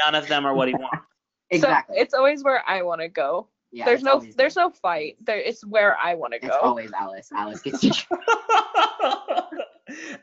none 0.04 0.16
of 0.16 0.28
them 0.28 0.46
are 0.46 0.54
what 0.54 0.68
he 0.68 0.74
wants. 0.76 1.06
Exactly. 1.50 1.96
So 1.96 2.02
it's 2.02 2.14
always 2.14 2.44
where 2.44 2.62
I 2.68 2.82
want 2.84 3.02
to 3.02 3.08
go. 3.08 3.48
yeah, 3.72 3.86
there's 3.86 4.04
no 4.04 4.14
always- 4.16 4.36
there's 4.36 4.56
no 4.58 4.70
fight. 4.70 5.16
There 5.22 5.40
it's 5.40 5.66
where 5.66 5.98
I 5.98 6.14
want 6.16 6.34
to 6.34 6.40
It's 6.40 6.48
go. 6.48 6.60
always 6.62 6.92
Alice. 6.92 7.30
Alice 7.34 7.62
gets 7.62 7.84
you. 7.84 7.92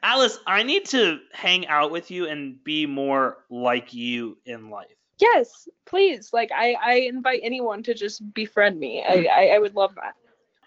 Alice, 0.02 0.38
I 0.46 0.62
need 0.62 0.86
to 0.86 1.20
hang 1.32 1.66
out 1.66 1.90
with 1.90 2.10
you 2.10 2.26
and 2.26 2.62
be 2.62 2.86
more 2.86 3.38
like 3.50 3.94
you 3.94 4.38
in 4.44 4.70
life. 4.70 4.88
Yes, 5.18 5.68
please. 5.84 6.30
Like 6.32 6.50
I 6.54 6.74
I 6.74 6.92
invite 7.08 7.40
anyone 7.42 7.82
to 7.84 7.94
just 7.94 8.22
befriend 8.34 8.78
me. 8.78 9.02
I 9.06 9.16
mm-hmm. 9.16 9.26
I, 9.28 9.48
I 9.56 9.58
would 9.58 9.74
love 9.74 9.94
that. 9.96 10.14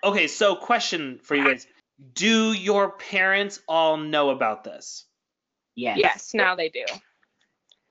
Okay, 0.04 0.28
so 0.28 0.56
question 0.56 1.20
for 1.22 1.36
you 1.36 1.46
guys. 1.46 1.68
Do 2.14 2.52
your 2.52 2.92
parents 2.92 3.62
all 3.68 3.98
know 3.98 4.32
about 4.32 4.64
this? 4.64 5.06
Yes. 5.76 6.00
Yes, 6.00 6.34
now 6.34 6.56
they 6.56 6.70
do. 6.70 6.86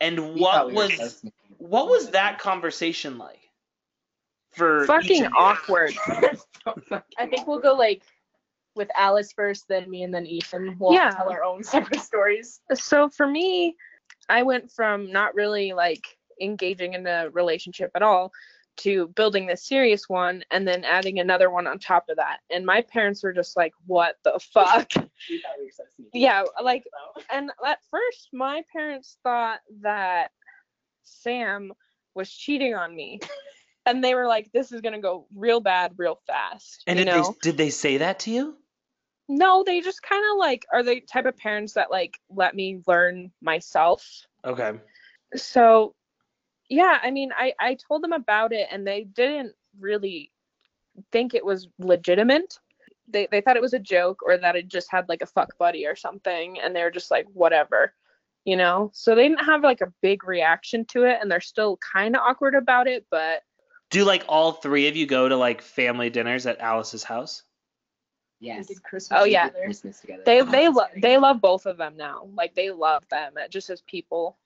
And 0.00 0.34
what 0.34 0.52
thought 0.52 0.68
we 0.68 0.74
was 0.74 1.24
what 1.58 1.88
was 1.88 2.10
that 2.10 2.38
conversation 2.38 3.18
like? 3.18 3.38
For 4.50 4.84
Fucking 4.86 5.26
of 5.26 5.30
you? 5.30 5.38
awkward. 5.38 5.94
I 7.18 7.26
think 7.26 7.46
we'll 7.46 7.60
go 7.60 7.74
like 7.74 8.02
with 8.74 8.88
Alice 8.96 9.32
first, 9.32 9.66
then 9.68 9.90
me, 9.90 10.02
and 10.02 10.14
then 10.14 10.26
Ethan. 10.26 10.76
We'll 10.78 10.94
Yeah. 10.94 11.10
tell 11.10 11.30
our 11.30 11.42
own 11.44 11.62
separate 11.64 12.00
stories. 12.00 12.60
So 12.74 13.08
for 13.08 13.26
me, 13.26 13.76
I 14.28 14.42
went 14.42 14.70
from 14.70 15.10
not 15.10 15.34
really 15.34 15.72
like 15.72 16.04
engaging 16.40 16.94
in 16.94 17.06
a 17.06 17.28
relationship 17.30 17.90
at 17.94 18.02
all 18.02 18.32
to 18.78 19.08
building 19.08 19.46
this 19.46 19.62
serious 19.64 20.08
one 20.08 20.42
and 20.50 20.66
then 20.66 20.84
adding 20.84 21.18
another 21.18 21.50
one 21.50 21.66
on 21.66 21.78
top 21.78 22.08
of 22.08 22.16
that. 22.16 22.38
And 22.50 22.64
my 22.64 22.80
parents 22.82 23.22
were 23.22 23.32
just 23.32 23.56
like, 23.56 23.72
what 23.86 24.16
the 24.24 24.38
fuck? 24.54 24.90
We 25.28 25.42
we 25.58 25.70
so. 25.70 25.84
Yeah, 26.12 26.44
like, 26.62 26.84
and 27.32 27.50
at 27.66 27.80
first, 27.90 28.30
my 28.32 28.62
parents 28.72 29.18
thought 29.22 29.60
that 29.82 30.30
Sam 31.02 31.72
was 32.14 32.30
cheating 32.30 32.74
on 32.74 32.94
me. 32.94 33.20
And 33.86 34.04
they 34.04 34.14
were 34.14 34.26
like, 34.26 34.50
this 34.52 34.72
is 34.72 34.80
going 34.80 34.94
to 34.94 35.00
go 35.00 35.26
real 35.34 35.60
bad 35.60 35.94
real 35.96 36.20
fast. 36.26 36.82
And 36.86 36.98
you 36.98 37.04
did 37.04 37.10
know? 37.10 37.22
they 37.22 37.50
did 37.50 37.56
they 37.56 37.70
say 37.70 37.96
that 37.98 38.20
to 38.20 38.30
you? 38.30 38.56
No, 39.28 39.62
they 39.64 39.80
just 39.80 40.02
kind 40.02 40.24
of 40.32 40.38
like 40.38 40.66
are 40.72 40.82
the 40.82 41.00
type 41.00 41.24
of 41.24 41.36
parents 41.36 41.74
that 41.74 41.90
like 41.90 42.18
let 42.28 42.54
me 42.54 42.82
learn 42.88 43.30
myself. 43.40 44.26
Okay. 44.44 44.72
So, 45.36 45.94
yeah, 46.68 46.98
I 47.00 47.12
mean, 47.12 47.30
I 47.36 47.54
I 47.60 47.76
told 47.88 48.02
them 48.02 48.12
about 48.12 48.52
it 48.52 48.66
and 48.70 48.84
they 48.84 49.04
didn't 49.04 49.54
really 49.78 50.32
think 51.12 51.32
it 51.32 51.44
was 51.44 51.68
legitimate. 51.78 52.58
They 53.08 53.28
they 53.30 53.40
thought 53.40 53.56
it 53.56 53.62
was 53.62 53.72
a 53.72 53.78
joke 53.78 54.20
or 54.24 54.36
that 54.36 54.56
it 54.56 54.66
just 54.66 54.90
had 54.90 55.08
like 55.08 55.22
a 55.22 55.26
fuck 55.26 55.56
buddy 55.58 55.86
or 55.86 55.94
something 55.94 56.58
and 56.58 56.74
they 56.74 56.82
were 56.82 56.90
just 56.90 57.10
like 57.10 57.26
whatever. 57.32 57.94
You 58.44 58.56
know? 58.56 58.90
So 58.92 59.14
they 59.14 59.28
didn't 59.28 59.44
have 59.44 59.62
like 59.62 59.80
a 59.80 59.92
big 60.02 60.24
reaction 60.24 60.84
to 60.86 61.04
it 61.04 61.18
and 61.20 61.30
they're 61.30 61.40
still 61.40 61.78
kind 61.92 62.16
of 62.16 62.22
awkward 62.22 62.56
about 62.56 62.88
it, 62.88 63.06
but 63.10 63.42
Do 63.90 64.04
like 64.04 64.24
all 64.28 64.52
three 64.52 64.88
of 64.88 64.96
you 64.96 65.06
go 65.06 65.28
to 65.28 65.36
like 65.36 65.62
family 65.62 66.10
dinners 66.10 66.46
at 66.46 66.60
Alice's 66.60 67.02
house? 67.04 67.42
We 68.40 68.46
Yes. 68.46 68.68
did 68.68 68.82
Christmas 68.82 69.20
Oh, 69.20 69.24
yeah. 69.24 69.48
together. 69.48 69.64
Christmas 69.64 70.00
together. 70.00 70.22
they 70.24 70.40
Oh, 70.40 70.44
they 70.44 70.64
that's 70.66 70.76
love 70.76 70.88
they 70.96 71.18
love 71.18 71.40
both 71.40 71.66
of 71.66 71.76
them 71.76 71.96
now. 71.96 72.28
Like 72.34 72.54
they 72.54 72.70
love 72.70 73.06
them 73.08 73.34
uh, 73.36 73.48
just 73.48 73.68
as 73.68 73.80
people. 73.82 74.36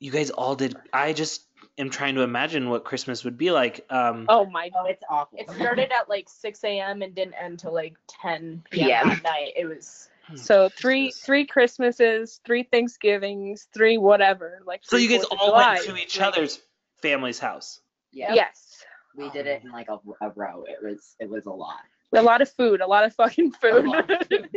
You 0.00 0.10
guys 0.10 0.30
all 0.30 0.56
did. 0.56 0.76
I 0.92 1.12
just 1.12 1.42
am 1.78 1.90
trying 1.90 2.16
to 2.16 2.22
imagine 2.22 2.68
what 2.70 2.84
Christmas 2.84 3.22
would 3.24 3.38
be 3.38 3.50
like. 3.52 3.86
Um, 3.90 4.26
Oh 4.28 4.46
my 4.46 4.70
Oh, 4.74 4.86
it's 4.86 5.04
awful. 5.08 5.38
It 5.38 5.48
started 5.50 5.92
at 5.92 6.08
like 6.08 6.28
6 6.28 6.64
a.m. 6.64 7.02
and 7.02 7.14
didn't 7.14 7.34
end 7.34 7.60
till 7.60 7.72
like 7.72 7.94
10 8.22 8.64
p.m. 8.70 8.88
PM. 8.88 9.10
at 9.10 9.22
night. 9.22 9.52
It 9.54 9.66
was 9.66 10.08
So 10.34 10.68
three 10.70 11.06
Jesus. 11.06 11.20
three 11.20 11.46
Christmases, 11.46 12.40
three 12.44 12.62
Thanksgivings, 12.64 13.68
three 13.72 13.98
whatever. 13.98 14.60
Like 14.64 14.80
so 14.82 14.96
you 14.96 15.08
guys 15.08 15.24
all 15.24 15.46
July, 15.46 15.74
went 15.74 15.84
to 15.84 15.96
each 15.96 16.14
three- 16.14 16.24
other's 16.24 16.60
family's 17.02 17.38
house. 17.38 17.80
Yeah. 18.12 18.34
Yes, 18.34 18.84
We 19.16 19.30
did 19.30 19.46
it 19.46 19.62
in 19.64 19.70
like 19.70 19.88
a, 19.88 19.98
a 20.20 20.30
row. 20.30 20.64
It 20.66 20.78
was 20.82 21.14
it 21.18 21.28
was 21.28 21.46
a 21.46 21.50
lot. 21.50 21.80
a 22.14 22.22
lot 22.22 22.42
of 22.42 22.50
food, 22.50 22.80
a 22.80 22.86
lot 22.86 23.04
of 23.04 23.14
fucking 23.14 23.52
food. 23.52 23.88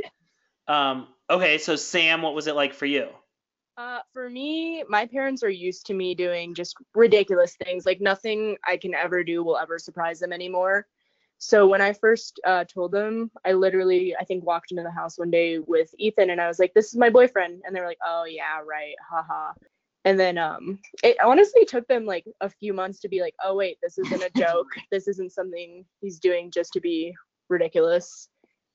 Um, 0.67 1.07
okay, 1.29 1.57
so 1.57 1.75
Sam, 1.75 2.21
what 2.21 2.33
was 2.33 2.47
it 2.47 2.55
like 2.55 2.73
for 2.73 2.85
you? 2.85 3.09
Uh, 3.77 3.99
for 4.13 4.29
me, 4.29 4.83
my 4.87 5.05
parents 5.05 5.43
are 5.43 5.49
used 5.49 5.85
to 5.85 5.93
me 5.93 6.15
doing 6.15 6.55
just 6.55 6.75
ridiculous 6.93 7.55
things. 7.55 7.85
Like 7.85 8.01
nothing 8.01 8.57
I 8.65 8.77
can 8.77 8.95
ever 8.95 9.23
do 9.23 9.43
will 9.43 9.57
ever 9.57 9.77
surprise 9.77 10.19
them 10.19 10.31
anymore. 10.31 10.87
So 11.37 11.67
when 11.67 11.81
I 11.81 11.91
first 11.91 12.39
uh, 12.45 12.63
told 12.63 12.93
them, 12.93 13.29
I 13.45 13.51
literally, 13.51 14.15
I 14.19 14.23
think, 14.23 14.45
walked 14.45 14.71
into 14.71 14.83
the 14.83 14.91
house 14.91 15.19
one 15.19 15.29
day 15.29 15.59
with 15.59 15.93
Ethan, 15.99 16.29
and 16.29 16.39
I 16.39 16.47
was 16.47 16.59
like, 16.59 16.73
"This 16.73 16.87
is 16.87 16.95
my 16.95 17.09
boyfriend," 17.09 17.63
and 17.65 17.75
they 17.75 17.81
were 17.81 17.87
like, 17.87 17.99
"Oh 18.05 18.23
yeah, 18.23 18.61
right, 18.65 18.95
haha." 19.07 19.51
And 20.05 20.19
then 20.19 20.37
um, 20.37 20.79
it 21.03 21.17
honestly 21.23 21.65
took 21.65 21.87
them 21.87 22.05
like 22.05 22.25
a 22.39 22.49
few 22.49 22.73
months 22.73 22.99
to 23.01 23.09
be 23.09 23.21
like, 23.21 23.33
"Oh 23.43 23.55
wait, 23.55 23.77
this 23.81 23.97
isn't 23.97 24.23
a 24.23 24.29
joke. 24.39 24.67
this 24.91 25.07
isn't 25.07 25.33
something 25.33 25.83
he's 25.99 26.19
doing 26.19 26.51
just 26.51 26.73
to 26.73 26.79
be 26.79 27.13
ridiculous." 27.49 28.29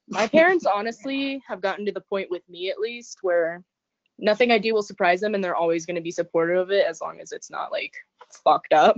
My 0.09 0.27
parents 0.27 0.67
honestly 0.75 1.41
have 1.47 1.63
gotten 1.63 1.87
to 1.87 1.93
the 1.93 2.01
point 2.01 2.31
with 2.31 2.43
me 2.49 2.69
at 2.69 2.81
least 2.81 3.19
where 3.23 3.63
nothing 4.19 4.51
I 4.51 4.59
do 4.59 4.75
will 4.75 4.83
surprise 4.83 5.21
them, 5.21 5.37
and 5.37 5.43
they're 5.43 5.55
always 5.55 5.87
going 5.87 5.95
to 5.95 6.03
be 6.03 6.11
supportive 6.11 6.59
of 6.59 6.71
it 6.73 6.85
as 6.85 7.01
long 7.01 7.21
as 7.21 7.31
it's 7.31 7.51
not 7.51 7.71
like 7.71 7.95
fucked 8.45 8.73
up. 8.73 8.97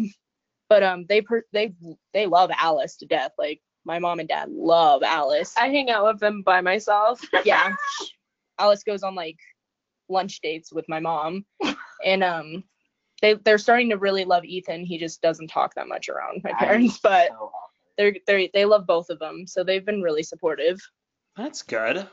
But 0.70 0.82
um, 0.82 1.04
they 1.10 1.20
per- 1.20 1.44
they 1.52 1.74
they 2.14 2.26
love 2.26 2.50
Alice 2.58 2.96
to 2.96 3.06
death. 3.06 3.32
Like 3.36 3.60
my 3.84 3.98
mom 3.98 4.20
and 4.20 4.28
dad 4.28 4.48
love 4.50 5.02
Alice. 5.02 5.54
I 5.58 5.68
hang 5.68 5.90
out 5.90 6.06
with 6.06 6.20
them 6.20 6.40
by 6.40 6.62
myself. 6.62 7.20
yeah, 7.44 7.74
Alice 8.58 8.84
goes 8.84 9.02
on 9.02 9.14
like 9.14 9.36
lunch 10.12 10.40
dates 10.40 10.72
with 10.72 10.88
my 10.88 11.00
mom, 11.00 11.44
and 12.04 12.22
um, 12.22 12.64
they 13.20 13.34
they're 13.34 13.58
starting 13.58 13.90
to 13.90 13.96
really 13.96 14.24
love 14.24 14.44
Ethan. 14.44 14.84
He 14.84 14.98
just 14.98 15.22
doesn't 15.22 15.48
talk 15.48 15.74
that 15.74 15.88
much 15.88 16.08
around 16.08 16.42
my 16.44 16.52
parents, 16.52 16.98
but 17.02 17.28
So 17.28 17.50
they're 17.96 18.14
they 18.26 18.50
they 18.52 18.64
love 18.64 18.86
both 18.86 19.10
of 19.10 19.18
them, 19.18 19.46
so 19.46 19.64
they've 19.64 19.84
been 19.84 20.02
really 20.02 20.22
supportive. 20.22 20.80
That's 21.36 21.62
good. 21.62 22.06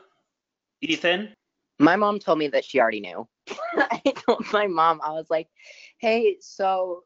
Ethan, 0.82 1.34
My 1.80 1.96
mom 1.96 2.20
told 2.20 2.40
me 2.40 2.48
that 2.50 2.64
she 2.66 2.80
already 2.80 3.02
knew. 3.02 3.28
I 3.76 4.02
told 4.26 4.46
my 4.54 4.68
mom, 4.68 5.02
I 5.04 5.12
was 5.12 5.30
like, 5.30 5.48
hey, 5.98 6.38
so 6.40 7.04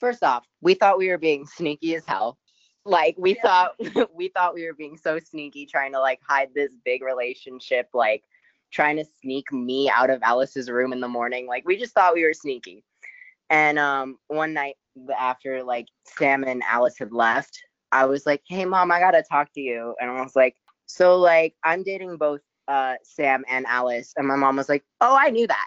first 0.00 0.22
off, 0.22 0.44
we 0.60 0.74
thought 0.74 0.98
we 0.98 1.08
were 1.08 1.18
being 1.18 1.46
sneaky 1.46 1.94
as 1.96 2.04
hell. 2.06 2.38
Like 2.84 3.16
we 3.18 3.34
thought 3.34 3.72
we 4.14 4.28
thought 4.28 4.54
we 4.54 4.64
were 4.66 4.74
being 4.74 4.96
so 4.96 5.18
sneaky 5.18 5.66
trying 5.66 5.92
to 5.92 6.00
like 6.00 6.20
hide 6.26 6.48
this 6.54 6.72
big 6.84 7.02
relationship, 7.02 7.88
like 7.92 8.22
trying 8.72 8.96
to 8.96 9.04
sneak 9.22 9.52
me 9.52 9.90
out 9.90 10.10
of 10.10 10.22
Alice's 10.22 10.70
room 10.70 10.92
in 10.92 11.00
the 11.00 11.08
morning. 11.08 11.46
Like 11.46 11.64
we 11.66 11.76
just 11.76 11.94
thought 11.94 12.14
we 12.14 12.24
were 12.24 12.34
sneaky. 12.34 12.84
And 13.50 13.78
um 13.78 14.18
one 14.28 14.52
night 14.52 14.76
after 15.18 15.62
like 15.62 15.86
Sam 16.06 16.44
and 16.44 16.62
Alice 16.64 16.96
had 16.98 17.12
left, 17.12 17.58
I 17.92 18.04
was 18.06 18.26
like, 18.26 18.42
"Hey 18.48 18.64
mom, 18.64 18.90
I 18.90 19.00
got 19.00 19.12
to 19.12 19.22
talk 19.30 19.52
to 19.54 19.60
you." 19.60 19.94
And 20.00 20.10
I 20.10 20.22
was 20.22 20.36
like, 20.36 20.56
"So 20.86 21.16
like 21.16 21.54
I'm 21.64 21.82
dating 21.82 22.16
both 22.16 22.40
uh, 22.68 22.94
Sam 23.02 23.44
and 23.48 23.66
Alice, 23.66 24.12
and 24.16 24.26
my 24.26 24.36
mom 24.36 24.56
was 24.56 24.68
like, 24.68 24.84
"Oh, 25.00 25.16
I 25.18 25.30
knew 25.30 25.46
that," 25.46 25.66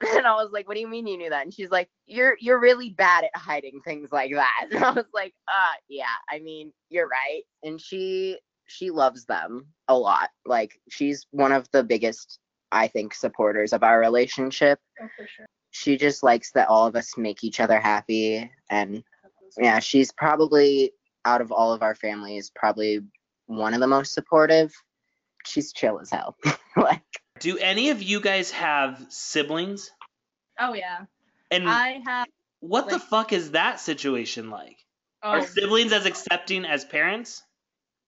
and 0.16 0.26
I 0.26 0.34
was 0.34 0.50
like, 0.52 0.66
"What 0.68 0.74
do 0.74 0.80
you 0.80 0.88
mean 0.88 1.06
you 1.06 1.16
knew 1.16 1.30
that?" 1.30 1.44
And 1.44 1.54
she's 1.54 1.70
like, 1.70 1.88
"You're 2.06 2.36
you're 2.40 2.60
really 2.60 2.90
bad 2.90 3.24
at 3.24 3.36
hiding 3.36 3.80
things 3.84 4.10
like 4.12 4.32
that." 4.32 4.68
And 4.72 4.84
I 4.84 4.90
was 4.90 5.06
like, 5.14 5.34
"Uh, 5.48 5.74
yeah, 5.88 6.16
I 6.30 6.40
mean, 6.40 6.72
you're 6.88 7.08
right." 7.08 7.42
And 7.62 7.80
she 7.80 8.38
she 8.70 8.90
loves 8.90 9.24
them 9.24 9.66
a 9.88 9.96
lot. 9.96 10.30
Like 10.46 10.80
she's 10.88 11.26
one 11.30 11.52
of 11.52 11.68
the 11.72 11.82
biggest, 11.82 12.38
I 12.70 12.88
think, 12.88 13.14
supporters 13.14 13.72
of 13.72 13.82
our 13.82 13.98
relationship. 13.98 14.78
Oh, 15.00 15.08
for 15.16 15.26
sure. 15.26 15.46
She 15.72 15.96
just 15.96 16.22
likes 16.22 16.52
that 16.52 16.68
all 16.68 16.86
of 16.86 16.96
us 16.96 17.16
make 17.16 17.44
each 17.44 17.60
other 17.60 17.78
happy, 17.78 18.50
and 18.68 19.04
yeah, 19.58 19.78
she's 19.78 20.12
probably 20.12 20.92
out 21.24 21.40
of 21.40 21.52
all 21.52 21.72
of 21.72 21.82
our 21.82 21.94
families, 21.94 22.50
probably 22.54 23.00
one 23.46 23.74
of 23.74 23.80
the 23.80 23.86
most 23.86 24.12
supportive. 24.12 24.72
She's 25.46 25.72
chill 25.72 26.00
as 26.00 26.10
hell. 26.10 26.36
like 26.76 27.02
do 27.40 27.56
any 27.58 27.90
of 27.90 28.02
you 28.02 28.20
guys 28.20 28.50
have 28.52 29.04
siblings? 29.08 29.90
Oh 30.58 30.74
yeah, 30.74 31.04
And 31.50 31.68
I 31.68 32.00
have. 32.04 32.26
what 32.60 32.88
the 32.90 32.98
fuck 32.98 33.32
is 33.32 33.52
that 33.52 33.80
situation 33.80 34.50
like? 34.50 34.76
Oh, 35.22 35.30
Are 35.30 35.46
siblings 35.46 35.92
as 35.92 36.06
accepting 36.06 36.64
as 36.64 36.84
parents? 36.84 37.42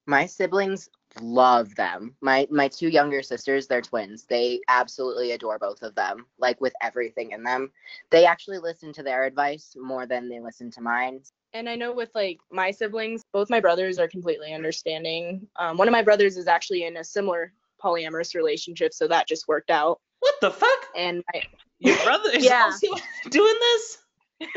My 0.07 0.27
siblings 0.27 0.88
love 1.21 1.75
them. 1.75 2.17
My 2.21 2.47
my 2.51 2.69
two 2.69 2.88
younger 2.88 3.23
sisters, 3.23 3.67
they're 3.67 3.83
twins. 3.83 4.25
They 4.25 4.61
absolutely 4.69 5.33
adore 5.33 5.59
both 5.59 5.83
of 5.83 5.95
them, 5.95 6.27
like 6.38 6.61
with 6.61 6.73
everything 6.83 7.33
in 7.33 7.43
them. 7.43 7.71
They 8.11 8.25
actually 8.27 8.59
listen 8.59 8.93
to 8.95 9.03
their 9.03 9.25
advice 9.25 9.75
more 9.79 10.07
than 10.07 10.29
they 10.29 10.41
listen 10.41 10.71
to 10.73 10.81
mine. 10.81 11.21
and 11.53 11.69
I 11.69 11.77
know 11.77 11.93
with 11.93 12.11
like 12.15 12.38
my 12.51 12.71
siblings, 12.71 13.23
both 13.33 13.51
my 13.51 13.61
brothers 13.61 13.99
are 13.99 14.09
completely 14.09 14.55
understanding. 14.55 15.47
Um, 15.59 15.77
one 15.77 15.87
of 15.88 15.93
my 15.93 16.03
brothers 16.03 16.37
is 16.37 16.47
actually 16.49 16.85
in 16.85 16.97
a 16.97 17.05
similar 17.05 17.53
polyamorous 17.83 18.35
relationship, 18.35 18.95
so 18.95 19.07
that 19.09 19.29
just 19.29 19.49
worked 19.49 19.71
out. 19.71 20.01
What 20.21 20.35
the 20.41 20.51
fuck? 20.51 20.87
And 20.97 21.23
I, 21.35 21.43
Your 21.79 21.97
brother 22.05 22.31
is 22.33 22.45
Yeah. 22.51 22.65
also 22.65 22.87
doing 23.31 23.55
this? 23.61 23.99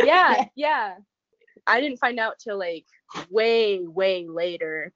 yeah, 0.03 0.45
yeah, 0.55 0.95
I 1.67 1.81
didn't 1.81 1.99
find 1.99 2.19
out 2.19 2.39
till 2.39 2.57
like 2.57 2.85
way, 3.29 3.79
way 3.85 4.25
later. 4.27 4.93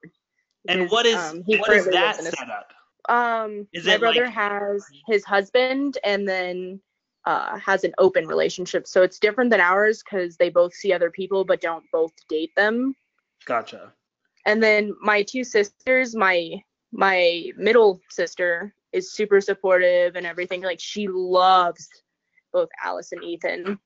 And 0.68 0.90
what 0.90 1.06
is 1.06 1.16
um, 1.16 1.42
he 1.46 1.56
what 1.56 1.72
is 1.72 1.86
that 1.86 2.16
lives 2.16 2.18
in 2.20 2.26
a- 2.26 2.30
setup? 2.30 2.72
Um, 3.08 3.66
Is 3.72 3.86
my 3.86 3.96
brother 3.96 4.26
like- 4.26 4.34
has 4.34 4.84
his 5.06 5.24
husband 5.24 5.98
and 6.04 6.28
then 6.28 6.80
uh, 7.24 7.58
has 7.58 7.84
an 7.84 7.92
open 7.98 8.26
relationship. 8.26 8.86
So 8.86 9.02
it's 9.02 9.18
different 9.18 9.50
than 9.50 9.60
ours 9.60 10.02
because 10.02 10.36
they 10.36 10.48
both 10.50 10.74
see 10.74 10.92
other 10.92 11.10
people 11.10 11.44
but 11.44 11.60
don't 11.60 11.84
both 11.92 12.12
date 12.28 12.52
them. 12.56 12.94
Gotcha. 13.46 13.92
And 14.46 14.62
then 14.62 14.94
my 15.00 15.22
two 15.22 15.44
sisters, 15.44 16.14
my 16.14 16.62
my 16.92 17.50
middle 17.56 18.00
sister 18.10 18.74
is 18.92 19.12
super 19.12 19.40
supportive 19.40 20.16
and 20.16 20.26
everything. 20.26 20.62
Like 20.62 20.80
she 20.80 21.08
loves 21.08 21.88
both 22.52 22.68
Alice 22.84 23.12
and 23.12 23.22
Ethan. 23.22 23.78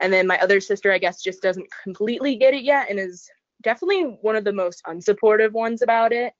And 0.00 0.12
then 0.12 0.26
my 0.26 0.38
other 0.38 0.60
sister, 0.60 0.92
I 0.92 0.98
guess, 0.98 1.22
just 1.22 1.42
doesn't 1.42 1.68
completely 1.82 2.36
get 2.36 2.54
it 2.54 2.62
yet 2.62 2.88
and 2.88 2.98
is 2.98 3.28
definitely 3.62 4.18
one 4.22 4.36
of 4.36 4.44
the 4.44 4.52
most 4.52 4.82
unsupportive 4.84 5.52
ones 5.52 5.82
about 5.82 6.12
it. 6.12 6.32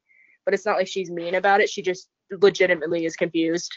But 0.44 0.54
it's 0.54 0.66
not 0.66 0.76
like 0.76 0.88
she's 0.88 1.10
mean 1.10 1.34
about 1.34 1.60
it. 1.60 1.68
She 1.68 1.82
just 1.82 2.08
legitimately 2.30 3.04
is 3.04 3.16
confused. 3.16 3.72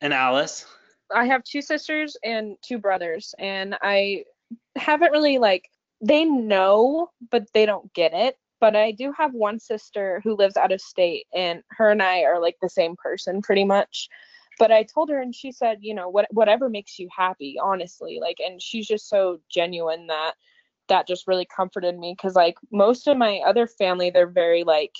And 0.00 0.12
Alice? 0.12 0.66
I 1.14 1.26
have 1.26 1.44
two 1.44 1.62
sisters 1.62 2.16
and 2.24 2.56
two 2.62 2.78
brothers, 2.78 3.34
and 3.38 3.76
I 3.82 4.24
haven't 4.76 5.12
really 5.12 5.38
like 5.38 5.68
they 6.00 6.24
know, 6.24 7.10
but 7.30 7.46
they 7.52 7.66
don't 7.66 7.92
get 7.94 8.12
it. 8.14 8.38
But 8.60 8.76
I 8.76 8.92
do 8.92 9.12
have 9.16 9.32
one 9.32 9.58
sister 9.58 10.20
who 10.24 10.36
lives 10.36 10.56
out 10.56 10.72
of 10.72 10.80
state, 10.80 11.26
and 11.34 11.62
her 11.70 11.90
and 11.90 12.02
I 12.02 12.22
are 12.22 12.40
like 12.40 12.56
the 12.60 12.68
same 12.68 12.96
person 12.96 13.42
pretty 13.42 13.64
much. 13.64 14.08
but 14.58 14.70
I 14.70 14.82
told 14.82 15.08
her 15.08 15.20
and 15.20 15.34
she 15.34 15.52
said, 15.52 15.78
you 15.80 15.94
know, 15.94 16.08
what 16.08 16.26
whatever 16.30 16.68
makes 16.68 16.98
you 16.98 17.08
happy, 17.16 17.56
honestly. 17.62 18.18
Like 18.20 18.38
and 18.44 18.60
she's 18.60 18.86
just 18.86 19.08
so 19.08 19.40
genuine 19.50 20.06
that 20.08 20.34
that 20.90 21.08
just 21.08 21.26
really 21.26 21.46
comforted 21.46 21.98
me 21.98 22.14
cuz 22.20 22.34
like 22.34 22.56
most 22.70 23.08
of 23.08 23.16
my 23.16 23.38
other 23.46 23.66
family 23.66 24.10
they're 24.10 24.26
very 24.26 24.62
like 24.62 24.94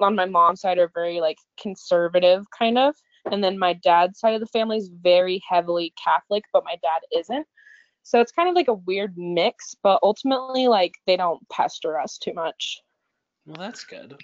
on 0.00 0.16
my 0.16 0.26
mom's 0.26 0.60
side 0.60 0.78
are 0.78 0.90
very 0.92 1.20
like 1.20 1.38
conservative 1.56 2.44
kind 2.50 2.76
of 2.76 2.94
and 3.30 3.42
then 3.42 3.58
my 3.58 3.72
dad's 3.72 4.18
side 4.18 4.34
of 4.34 4.40
the 4.40 4.46
family 4.46 4.76
is 4.76 4.88
very 4.88 5.42
heavily 5.48 5.92
Catholic, 6.02 6.44
but 6.52 6.64
my 6.64 6.76
dad 6.82 7.18
isn't. 7.18 7.46
So 8.02 8.20
it's 8.20 8.32
kind 8.32 8.48
of 8.48 8.54
like 8.54 8.68
a 8.68 8.74
weird 8.74 9.14
mix, 9.16 9.74
but 9.82 9.98
ultimately 10.02 10.68
like 10.68 10.94
they 11.06 11.16
don't 11.16 11.46
pester 11.48 11.98
us 11.98 12.18
too 12.18 12.32
much. 12.34 12.80
Well, 13.46 13.56
that's 13.58 13.84
good. 13.84 14.20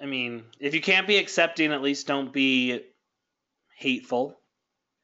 I 0.00 0.06
mean, 0.06 0.44
if 0.58 0.74
you 0.74 0.80
can't 0.80 1.06
be 1.06 1.16
accepting, 1.16 1.72
at 1.72 1.82
least 1.82 2.06
don't 2.06 2.32
be 2.32 2.82
hateful. 3.76 4.38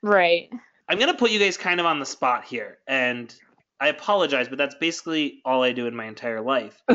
Right. 0.02 0.50
I'm 0.88 0.98
gonna 0.98 1.14
put 1.14 1.30
you 1.30 1.38
guys 1.38 1.56
kind 1.56 1.80
of 1.80 1.86
on 1.86 1.98
the 1.98 2.06
spot 2.06 2.44
here, 2.44 2.78
and 2.86 3.34
I 3.80 3.88
apologize, 3.88 4.48
but 4.48 4.58
that's 4.58 4.74
basically 4.76 5.40
all 5.44 5.62
I 5.62 5.72
do 5.72 5.86
in 5.86 5.94
my 5.94 6.06
entire 6.06 6.40
life. 6.40 6.80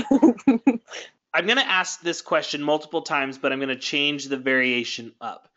I'm 1.34 1.46
gonna 1.46 1.62
ask 1.62 2.02
this 2.02 2.22
question 2.22 2.62
multiple 2.64 3.02
times, 3.02 3.38
but 3.38 3.52
I'm 3.52 3.60
gonna 3.60 3.76
change 3.76 4.26
the 4.26 4.38
variation 4.38 5.14
up. 5.22 5.50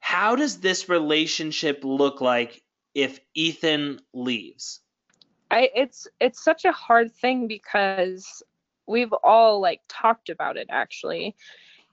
How 0.00 0.36
does 0.36 0.60
this 0.60 0.88
relationship 0.88 1.80
look 1.84 2.20
like 2.20 2.62
if 2.94 3.20
Ethan 3.34 4.00
leaves? 4.14 4.80
I 5.50 5.70
it's 5.74 6.06
it's 6.20 6.42
such 6.42 6.64
a 6.64 6.72
hard 6.72 7.12
thing 7.12 7.46
because 7.48 8.42
we've 8.86 9.12
all 9.12 9.60
like 9.60 9.80
talked 9.88 10.28
about 10.30 10.56
it 10.56 10.68
actually. 10.70 11.36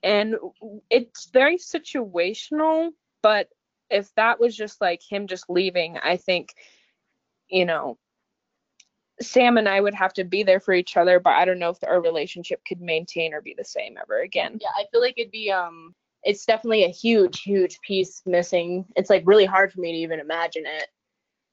And 0.04 0.36
it's 0.90 1.26
very 1.32 1.58
situational, 1.58 2.92
but 3.22 3.50
if 3.90 4.14
that 4.16 4.40
was 4.40 4.56
just 4.56 4.80
like 4.80 5.02
him 5.02 5.28
just 5.28 5.50
leaving, 5.50 5.98
I 5.98 6.18
think 6.18 6.54
you 7.50 7.66
know 7.66 7.98
Sam 9.22 9.58
and 9.58 9.70
I 9.70 9.80
would 9.80 9.94
have 9.94 10.14
to 10.14 10.24
be 10.24 10.44
there 10.44 10.60
for 10.60 10.74
each 10.74 10.98
other, 10.98 11.20
but 11.20 11.34
I 11.34 11.46
don't 11.46 11.60
know 11.60 11.70
if 11.70 11.78
our 11.84 12.02
relationship 12.02 12.62
could 12.68 12.82
maintain 12.82 13.34
or 13.34 13.42
be 13.42 13.56
the 13.58 13.64
same 13.64 13.98
ever 14.02 14.22
again. 14.22 14.58
Yeah, 14.62 14.70
I 14.76 14.86
feel 14.92 15.02
like 15.02 15.16
it'd 15.18 15.32
be 15.32 15.52
um 15.52 15.96
it's 16.24 16.46
definitely 16.46 16.84
a 16.86 16.90
huge, 16.90 17.42
huge 17.42 17.80
piece 17.82 18.22
missing. 18.26 18.86
It's 18.96 19.10
like 19.10 19.24
really 19.26 19.46
hard 19.46 19.72
for 19.72 19.80
me 19.80 19.92
to 19.92 19.98
even 20.00 20.20
imagine 20.20 20.66
it. 20.66 20.88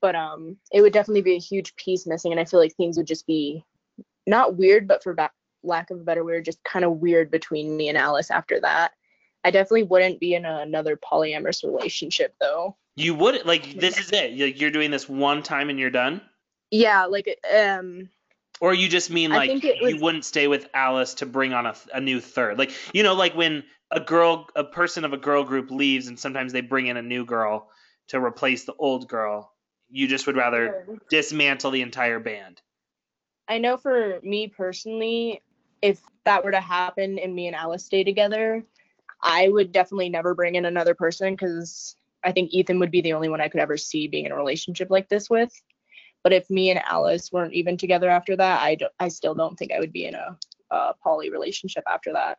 But 0.01 0.17
um 0.17 0.57
it 0.73 0.81
would 0.81 0.93
definitely 0.93 1.23
be 1.23 1.37
a 1.37 1.41
huge 1.41 1.77
piece 1.77 2.07
missing 2.07 2.33
and 2.33 2.41
I 2.41 2.45
feel 2.45 2.61
like 2.61 2.75
things 2.75 2.97
would 2.97 3.07
just 3.07 3.27
be 3.27 3.65
not 4.27 4.57
weird, 4.57 4.89
but 4.89 5.03
for 5.03 5.15
ba- 5.15 5.31
lack 5.63 5.91
of 5.91 6.01
a 6.01 6.05
better 6.05 6.25
word, 6.25 6.45
just 6.45 6.63
kind 6.65 6.85
of 6.85 6.99
weird 6.99 7.31
between 7.31 7.77
me 7.77 7.89
and 7.89 7.99
Alice 7.99 8.31
after 8.31 8.61
that. 8.61 8.93
I 9.45 9.51
definitely 9.51 9.85
wouldn't 9.85 10.21
be 10.21 10.35
in 10.35 10.45
a, 10.45 10.59
another 10.59 10.97
polyamorous 10.97 11.65
relationship 11.65 12.35
though. 12.41 12.77
You 12.97 13.15
would 13.15 13.45
like 13.47 13.73
this 13.75 13.99
is 13.99 14.11
it. 14.13 14.33
You're 14.33 14.71
doing 14.71 14.91
this 14.91 15.09
one 15.09 15.43
time 15.43 15.71
and 15.71 15.79
you're 15.79 15.91
done, 15.91 16.21
Yeah, 16.73 17.05
like 17.05 17.39
um 17.55 18.09
or 18.61 18.73
you 18.73 18.89
just 18.89 19.11
mean 19.11 19.31
like 19.31 19.51
it 19.51 19.83
you 19.89 19.99
wouldn't 20.03 20.25
stay 20.25 20.49
with 20.49 20.69
Alice 20.73 21.15
to 21.15 21.27
bring 21.27 21.53
on 21.53 21.67
a, 21.67 21.75
a 21.95 22.01
new 22.01 22.21
third. 22.21 22.59
Like 22.59 22.73
you 22.95 23.03
know, 23.03 23.15
like 23.15 23.35
when 23.35 23.65
a 23.91 24.01
girl, 24.01 24.47
a 24.57 24.65
person 24.65 25.05
of 25.05 25.13
a 25.13 25.19
girl 25.19 25.45
group 25.45 25.71
leaves, 25.71 26.07
and 26.09 26.19
sometimes 26.19 26.53
they 26.53 26.63
bring 26.63 26.87
in 26.87 26.97
a 26.97 27.03
new 27.03 27.25
girl 27.25 27.69
to 28.09 28.21
replace 28.23 28.65
the 28.65 28.75
old 28.75 29.09
girl. 29.09 29.53
You 29.91 30.09
just 30.09 30.27
would 30.27 30.37
rather 30.37 30.87
dismantle 31.11 31.73
the 31.73 31.83
entire 31.83 32.19
band. 32.19 32.63
I 33.49 33.59
know 33.59 33.77
for 33.77 34.21
me 34.23 34.49
personally, 34.49 35.43
if 35.83 36.01
that 36.25 36.45
were 36.45 36.53
to 36.53 36.61
happen 36.61 37.19
and 37.19 37.35
me 37.35 37.49
and 37.49 37.57
Alice 37.57 37.85
stay 37.85 38.05
together, 38.05 38.65
I 39.23 39.49
would 39.49 39.73
definitely 39.73 40.09
never 40.09 40.35
bring 40.35 40.55
in 40.55 40.65
another 40.65 40.95
person 40.95 41.35
because 41.35 41.97
I 42.25 42.33
think 42.33 42.53
Ethan 42.53 42.79
would 42.79 42.91
be 42.91 43.03
the 43.03 43.13
only 43.13 43.29
one 43.29 43.41
I 43.41 43.49
could 43.49 43.61
ever 43.61 43.77
see 43.77 44.09
being 44.09 44.27
in 44.27 44.33
a 44.33 44.37
relationship 44.37 44.89
like 44.89 45.09
this 45.09 45.29
with. 45.29 45.53
But 46.23 46.33
if 46.33 46.49
me 46.51 46.71
and 46.71 46.81
Alice 46.85 47.33
weren't 47.33 47.55
even 47.55 47.77
together 47.77 48.09
after 48.09 48.37
that, 48.37 48.61
I, 48.61 48.77
don't, 48.77 48.93
I 49.01 49.09
still 49.09 49.35
don't 49.35 49.59
think 49.59 49.73
I 49.73 49.81
would 49.81 49.93
be 49.93 50.07
in 50.07 50.15
a, 50.15 50.37
a 50.71 50.95
poly 51.03 51.31
relationship 51.31 51.85
after 51.87 52.13
that. 52.13 52.39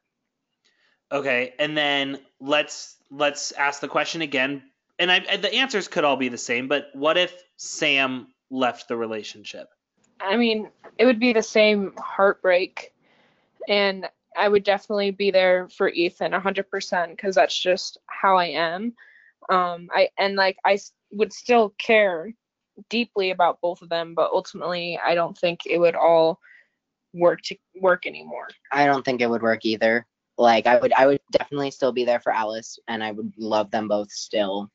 Okay, 1.12 1.54
and 1.60 1.78
then 1.78 2.20
let's 2.40 2.98
let's 3.12 3.52
ask 3.52 3.82
the 3.82 3.88
question 3.88 4.22
again. 4.22 4.64
And 4.98 5.12
I, 5.12 5.18
and 5.18 5.44
the 5.44 5.54
answers 5.54 5.88
could 5.88 6.04
all 6.04 6.16
be 6.16 6.30
the 6.30 6.38
same, 6.38 6.68
but 6.68 6.88
what 6.94 7.18
if 7.18 7.44
Sam 7.58 8.28
left 8.50 8.88
the 8.88 8.98
relationship? 8.98 9.68
I 10.20 10.38
mean, 10.38 10.70
it 10.98 11.06
would 11.06 11.20
be 11.20 11.34
the 11.34 11.44
same 11.44 11.94
heartbreak. 11.98 12.94
And 13.68 14.08
I 14.36 14.48
would 14.48 14.64
definitely 14.64 15.12
be 15.12 15.32
there 15.32 15.68
for 15.70 15.90
Ethan 15.90 16.32
100% 16.32 17.10
because 17.10 17.36
that's 17.36 17.58
just 17.58 17.98
how 18.08 18.38
I 18.38 18.46
am. 18.46 18.94
Um, 19.50 19.90
I 19.94 20.10
and 20.18 20.36
like 20.36 20.58
I 20.66 20.80
would 21.12 21.34
still 21.34 21.74
care 21.78 22.34
deeply 22.90 23.32
about 23.32 23.62
both 23.62 23.82
of 23.82 23.90
them, 23.90 24.14
but 24.16 24.32
ultimately 24.32 25.00
I 25.04 25.16
don't 25.16 25.38
think 25.38 25.62
it 25.66 25.78
would 25.78 25.96
all 25.96 26.40
work 27.14 27.42
to 27.44 27.58
work 27.76 28.06
anymore. 28.06 28.48
I 28.72 28.86
don't 28.86 29.04
think 29.04 29.22
it 29.22 29.30
would 29.30 29.42
work 29.42 29.66
either. 29.66 30.06
Like 30.38 30.66
I 30.66 30.80
would 30.80 30.94
I 30.94 31.06
would 31.06 31.20
definitely 31.32 31.72
still 31.72 31.92
be 31.92 32.06
there 32.06 32.20
for 32.20 32.32
Alice 32.32 32.80
and 32.88 33.04
I 33.04 33.12
would 33.12 33.34
love 33.38 33.70
them 33.70 33.88
both 33.88 34.12
still 34.12 34.72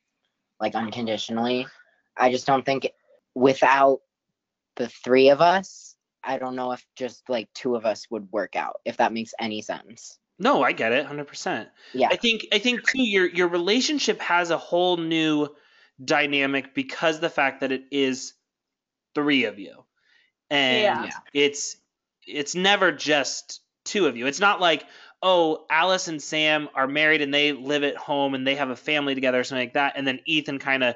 like 0.60 0.74
unconditionally. 0.74 1.66
I 2.16 2.30
just 2.30 2.46
don't 2.46 2.64
think 2.64 2.90
without 3.34 4.00
the 4.76 4.88
three 4.88 5.30
of 5.30 5.40
us, 5.40 5.96
I 6.22 6.38
don't 6.38 6.56
know 6.56 6.72
if 6.72 6.84
just 6.96 7.28
like 7.28 7.48
two 7.54 7.74
of 7.74 7.86
us 7.86 8.06
would 8.10 8.30
work 8.30 8.54
out 8.54 8.80
if 8.84 8.98
that 8.98 9.12
makes 9.12 9.32
any 9.40 9.62
sense. 9.62 10.18
No, 10.38 10.62
I 10.62 10.70
get 10.72 10.92
it, 10.92 11.06
hundred 11.06 11.26
percent. 11.26 11.68
Yeah. 11.92 12.08
I 12.10 12.16
think 12.16 12.46
I 12.52 12.58
think 12.60 12.88
too 12.88 13.02
your 13.02 13.28
your 13.28 13.48
relationship 13.48 14.20
has 14.20 14.50
a 14.50 14.58
whole 14.58 14.96
new 14.96 15.48
dynamic 16.02 16.74
because 16.74 17.20
the 17.20 17.30
fact 17.30 17.60
that 17.60 17.72
it 17.72 17.84
is 17.90 18.34
three 19.14 19.44
of 19.44 19.58
you, 19.58 19.84
and 20.50 20.82
Yeah. 20.82 21.10
it's 21.32 21.76
it's 22.26 22.54
never 22.54 22.92
just 22.92 23.60
two 23.84 24.06
of 24.06 24.16
you. 24.16 24.26
It's 24.26 24.40
not 24.40 24.60
like 24.60 24.84
oh 25.22 25.66
Alice 25.68 26.06
and 26.08 26.22
Sam 26.22 26.68
are 26.74 26.86
married 26.86 27.22
and 27.22 27.34
they 27.34 27.52
live 27.52 27.82
at 27.82 27.96
home 27.96 28.34
and 28.34 28.46
they 28.46 28.54
have 28.54 28.70
a 28.70 28.76
family 28.76 29.14
together 29.14 29.40
or 29.40 29.44
something 29.44 29.66
like 29.66 29.74
that, 29.74 29.94
and 29.96 30.06
then 30.06 30.20
Ethan 30.26 30.58
kind 30.58 30.84
of 30.84 30.94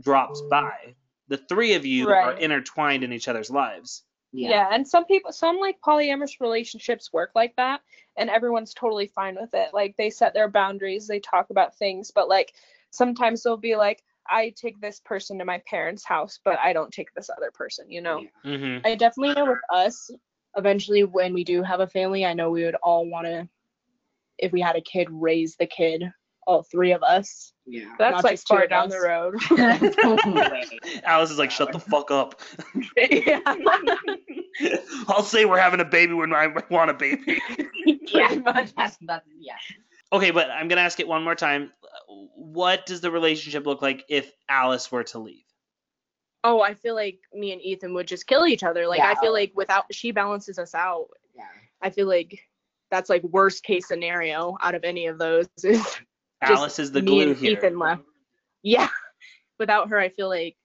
drops 0.00 0.40
by. 0.50 0.94
The 1.28 1.36
three 1.36 1.74
of 1.74 1.84
you 1.84 2.08
are 2.08 2.32
intertwined 2.32 3.04
in 3.04 3.12
each 3.12 3.28
other's 3.28 3.50
lives. 3.50 4.02
Yeah. 4.32 4.68
and 4.70 4.86
some 4.86 5.04
people, 5.06 5.32
some 5.32 5.58
like 5.58 5.80
polyamorous 5.80 6.40
relationships 6.40 7.12
work 7.12 7.32
like 7.34 7.56
that, 7.56 7.80
and 8.16 8.30
everyone's 8.30 8.74
totally 8.74 9.06
fine 9.06 9.36
with 9.40 9.54
it. 9.54 9.70
Like 9.72 9.96
they 9.96 10.10
set 10.10 10.34
their 10.34 10.48
boundaries, 10.48 11.06
they 11.06 11.20
talk 11.20 11.50
about 11.50 11.76
things, 11.76 12.10
but 12.10 12.28
like 12.28 12.54
sometimes 12.90 13.42
they'll 13.42 13.56
be 13.56 13.76
like, 13.76 14.02
I 14.30 14.52
take 14.60 14.80
this 14.80 15.00
person 15.04 15.38
to 15.38 15.44
my 15.44 15.62
parents' 15.68 16.04
house, 16.04 16.38
but 16.44 16.58
I 16.58 16.72
don't 16.72 16.92
take 16.92 17.08
this 17.14 17.30
other 17.30 17.50
person, 17.52 17.90
you 17.90 18.00
know? 18.00 18.24
hmm 18.44 18.78
I 18.84 18.94
definitely 18.94 19.34
know 19.34 19.46
with 19.46 19.58
us, 19.72 20.10
eventually 20.56 21.04
when 21.04 21.32
we 21.34 21.44
do 21.44 21.62
have 21.62 21.80
a 21.80 21.86
family, 21.86 22.24
I 22.24 22.34
know 22.34 22.50
we 22.50 22.64
would 22.64 22.76
all 22.76 23.08
want 23.08 23.26
to, 23.26 23.48
if 24.38 24.52
we 24.52 24.60
had 24.60 24.76
a 24.76 24.80
kid, 24.80 25.08
raise 25.10 25.56
the 25.56 25.66
kid, 25.66 26.04
all 26.46 26.62
three 26.62 26.92
of 26.92 27.02
us. 27.02 27.52
Yeah. 27.66 27.94
That's 27.98 28.22
Not 28.22 28.24
like 28.24 28.40
far 28.40 28.66
down 28.66 28.86
us. 28.86 28.92
the 28.92 29.00
road. 29.00 29.34
Alice 31.04 31.30
is 31.30 31.38
like, 31.38 31.50
shut 31.50 31.72
the 31.72 31.78
fuck 31.78 32.10
up. 32.10 32.40
yeah. 32.96 33.40
I'll 35.08 35.22
say 35.22 35.44
we're 35.44 35.58
having 35.58 35.80
a 35.80 35.84
baby 35.84 36.14
when 36.14 36.32
I 36.32 36.48
want 36.70 36.90
a 36.90 36.94
baby. 36.94 37.38
yeah. 37.86 38.34
That's, 38.44 38.72
that's, 39.00 39.26
yeah. 39.38 39.54
Okay, 40.10 40.30
but 40.30 40.50
I'm 40.50 40.68
gonna 40.68 40.80
ask 40.80 40.98
it 41.00 41.06
one 41.06 41.22
more 41.22 41.34
time. 41.34 41.70
What 42.08 42.86
does 42.86 43.00
the 43.00 43.10
relationship 43.10 43.66
look 43.66 43.82
like 43.82 44.04
if 44.08 44.32
Alice 44.48 44.90
were 44.90 45.04
to 45.04 45.18
leave? 45.18 45.44
Oh, 46.42 46.60
I 46.62 46.74
feel 46.74 46.94
like 46.94 47.18
me 47.34 47.52
and 47.52 47.60
Ethan 47.60 47.92
would 47.94 48.06
just 48.06 48.26
kill 48.26 48.46
each 48.46 48.62
other. 48.62 48.86
Like 48.86 48.98
Yeah. 48.98 49.10
I 49.10 49.20
feel 49.20 49.32
like 49.32 49.52
without 49.54 49.84
she 49.92 50.10
balances 50.10 50.58
us 50.58 50.74
out. 50.74 51.08
Yeah. 51.34 51.42
I 51.82 51.90
feel 51.90 52.06
like 52.06 52.40
that's 52.90 53.10
like 53.10 53.22
worst 53.24 53.62
case 53.64 53.86
scenario 53.86 54.56
out 54.62 54.74
of 54.74 54.84
any 54.84 55.06
of 55.06 55.18
those 55.18 55.46
is 55.62 55.96
Alice 56.40 56.78
is 56.78 56.92
the 56.92 57.02
me 57.02 57.06
glue 57.06 57.28
and 57.30 57.36
here. 57.36 57.52
Ethan 57.52 57.78
left. 57.78 58.02
Yeah. 58.62 58.88
Without 59.58 59.90
her, 59.90 59.98
I 59.98 60.08
feel 60.08 60.28
like 60.28 60.56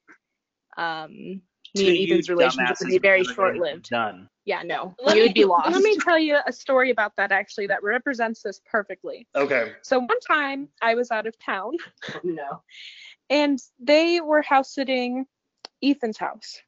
um 0.77 1.41
me 1.75 2.03
and 2.03 2.11
Ethan's 2.11 2.29
relationship 2.29 2.77
would 2.79 2.89
be 2.89 2.97
very 2.97 3.23
short 3.23 3.57
lived. 3.57 3.89
Done. 3.89 4.29
Yeah, 4.45 4.61
no. 4.63 4.93
Let 5.03 5.15
we 5.15 5.21
me, 5.21 5.27
would 5.27 5.33
be 5.33 5.45
lost. 5.45 5.71
Let 5.71 5.81
me 5.81 5.97
tell 5.97 6.19
you 6.19 6.37
a 6.45 6.51
story 6.51 6.91
about 6.91 7.13
that 7.17 7.31
actually 7.31 7.67
that 7.67 7.81
represents 7.81 8.41
this 8.41 8.61
perfectly. 8.69 9.27
Okay. 9.35 9.71
So 9.81 9.99
one 9.99 10.19
time 10.19 10.67
I 10.81 10.95
was 10.95 11.11
out 11.11 11.27
of 11.27 11.37
town 11.39 11.71
oh, 12.13 12.19
No. 12.23 12.61
and 13.29 13.59
they 13.79 14.21
were 14.21 14.41
house 14.41 14.73
sitting 14.73 15.25
Ethan's 15.81 16.17
house. 16.17 16.61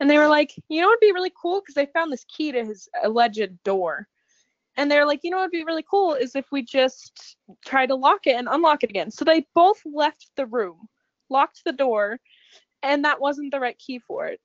And 0.00 0.10
they 0.10 0.18
were 0.18 0.28
like, 0.28 0.52
you 0.68 0.80
know 0.80 0.88
what 0.88 0.98
would 1.00 1.06
be 1.06 1.12
really 1.12 1.32
cool? 1.40 1.60
Because 1.60 1.74
they 1.74 1.86
found 1.86 2.12
this 2.12 2.24
key 2.24 2.52
to 2.52 2.64
his 2.64 2.88
alleged 3.02 3.62
door. 3.64 4.08
And 4.76 4.90
they're 4.90 5.06
like, 5.06 5.20
you 5.22 5.30
know 5.30 5.36
what 5.36 5.44
would 5.44 5.52
be 5.52 5.64
really 5.64 5.84
cool 5.88 6.14
is 6.14 6.34
if 6.34 6.46
we 6.50 6.62
just 6.62 7.36
try 7.64 7.86
to 7.86 7.94
lock 7.94 8.26
it 8.26 8.36
and 8.36 8.48
unlock 8.50 8.82
it 8.82 8.90
again. 8.90 9.10
So 9.10 9.24
they 9.24 9.46
both 9.54 9.80
left 9.84 10.30
the 10.36 10.46
room, 10.46 10.88
locked 11.30 11.62
the 11.64 11.72
door, 11.72 12.18
and 12.84 13.04
that 13.04 13.20
wasn't 13.20 13.50
the 13.50 13.58
right 13.60 13.78
key 13.78 13.98
for 13.98 14.26
it. 14.28 14.40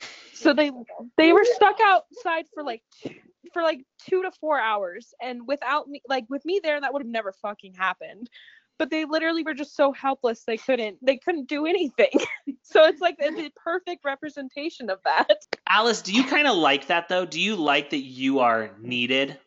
So 0.32 0.54
they 0.54 0.70
they 1.16 1.32
were 1.32 1.44
stuck 1.44 1.78
outside 1.82 2.44
for 2.54 2.62
like 2.62 2.84
two, 3.02 3.16
for 3.52 3.62
like 3.62 3.80
two 4.06 4.22
to 4.22 4.30
four 4.30 4.60
hours, 4.60 5.12
and 5.20 5.48
without 5.48 5.88
me, 5.88 6.00
like 6.08 6.26
with 6.28 6.44
me 6.44 6.60
there, 6.62 6.80
that 6.80 6.92
would 6.92 7.02
have 7.02 7.10
never 7.10 7.32
fucking 7.32 7.74
happened. 7.74 8.30
but 8.78 8.90
they 8.90 9.04
literally 9.04 9.42
were 9.42 9.54
just 9.54 9.74
so 9.74 9.92
helpless 9.92 10.44
they 10.44 10.56
couldn't 10.56 11.04
they 11.04 11.16
couldn't 11.16 11.48
do 11.48 11.66
anything. 11.66 12.12
so 12.62 12.84
it's 12.84 13.00
like 13.00 13.18
the, 13.18 13.30
the 13.30 13.50
perfect 13.56 14.04
representation 14.04 14.88
of 14.90 15.00
that. 15.04 15.46
Alice, 15.68 16.00
do 16.02 16.12
you 16.12 16.24
kind 16.24 16.46
of 16.46 16.56
like 16.56 16.86
that 16.86 17.08
though? 17.08 17.26
Do 17.26 17.40
you 17.40 17.56
like 17.56 17.90
that 17.90 17.98
you 18.04 18.38
are 18.40 18.70
needed? 18.80 19.38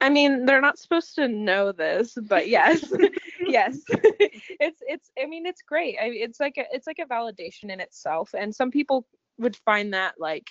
I 0.00 0.08
mean, 0.08 0.46
they're 0.46 0.60
not 0.60 0.78
supposed 0.78 1.14
to 1.16 1.28
know 1.28 1.70
this, 1.72 2.16
but 2.20 2.48
yes, 2.48 2.92
yes, 3.52 3.78
it's 3.88 4.80
it's. 4.82 5.10
I 5.20 5.26
mean, 5.26 5.46
it's 5.46 5.62
great. 5.62 5.96
I, 6.00 6.06
it's 6.06 6.40
like 6.40 6.56
a 6.58 6.64
it's 6.72 6.86
like 6.86 6.98
a 6.98 7.06
validation 7.06 7.70
in 7.70 7.80
itself, 7.80 8.34
and 8.36 8.54
some 8.54 8.70
people 8.70 9.06
would 9.38 9.56
find 9.64 9.94
that 9.94 10.14
like 10.18 10.48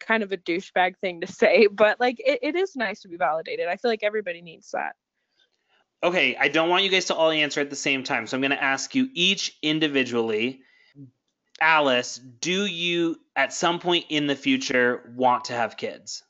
kind 0.00 0.22
of 0.22 0.32
a 0.32 0.36
douchebag 0.36 0.96
thing 0.98 1.20
to 1.22 1.26
say, 1.26 1.66
but 1.66 1.98
like 2.00 2.20
it, 2.20 2.40
it 2.42 2.56
is 2.56 2.76
nice 2.76 3.00
to 3.00 3.08
be 3.08 3.16
validated. 3.16 3.68
I 3.68 3.76
feel 3.76 3.90
like 3.90 4.02
everybody 4.02 4.42
needs 4.42 4.70
that. 4.72 4.94
Okay, 6.02 6.36
I 6.36 6.48
don't 6.48 6.68
want 6.68 6.84
you 6.84 6.90
guys 6.90 7.06
to 7.06 7.14
all 7.14 7.30
answer 7.30 7.60
at 7.60 7.70
the 7.70 7.76
same 7.76 8.04
time, 8.04 8.26
so 8.26 8.36
I'm 8.36 8.42
going 8.42 8.50
to 8.50 8.62
ask 8.62 8.94
you 8.94 9.08
each 9.14 9.56
individually. 9.62 10.60
Alice, 11.58 12.16
do 12.16 12.66
you 12.66 13.18
at 13.34 13.52
some 13.52 13.78
point 13.78 14.06
in 14.10 14.26
the 14.26 14.36
future 14.36 15.10
want 15.16 15.46
to 15.46 15.54
have 15.54 15.78
kids? 15.78 16.22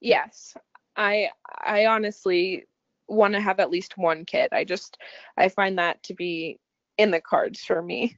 Yes, 0.00 0.54
I 0.94 1.30
I 1.46 1.86
honestly 1.86 2.64
want 3.08 3.34
to 3.34 3.40
have 3.40 3.60
at 3.60 3.70
least 3.70 3.96
one 3.96 4.24
kid. 4.24 4.48
I 4.52 4.64
just 4.64 4.98
I 5.36 5.48
find 5.48 5.78
that 5.78 6.02
to 6.04 6.14
be 6.14 6.58
in 6.98 7.10
the 7.10 7.20
cards 7.20 7.64
for 7.64 7.80
me. 7.80 8.16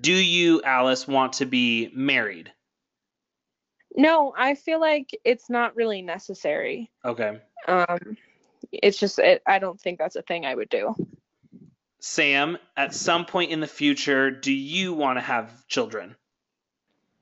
Do 0.00 0.12
you, 0.12 0.62
Alice, 0.62 1.08
want 1.08 1.34
to 1.34 1.46
be 1.46 1.90
married? 1.94 2.52
No, 3.96 4.34
I 4.36 4.54
feel 4.54 4.80
like 4.80 5.10
it's 5.24 5.48
not 5.48 5.76
really 5.76 6.02
necessary. 6.02 6.90
Okay. 7.04 7.40
Um 7.66 8.16
it's 8.72 8.98
just 8.98 9.18
it, 9.18 9.42
I 9.46 9.58
don't 9.58 9.80
think 9.80 9.98
that's 9.98 10.16
a 10.16 10.22
thing 10.22 10.44
I 10.44 10.54
would 10.54 10.68
do. 10.68 10.94
Sam, 12.00 12.58
at 12.76 12.94
some 12.94 13.24
point 13.24 13.50
in 13.50 13.60
the 13.60 13.66
future, 13.66 14.30
do 14.30 14.52
you 14.52 14.92
want 14.94 15.16
to 15.16 15.20
have 15.20 15.66
children? 15.66 16.16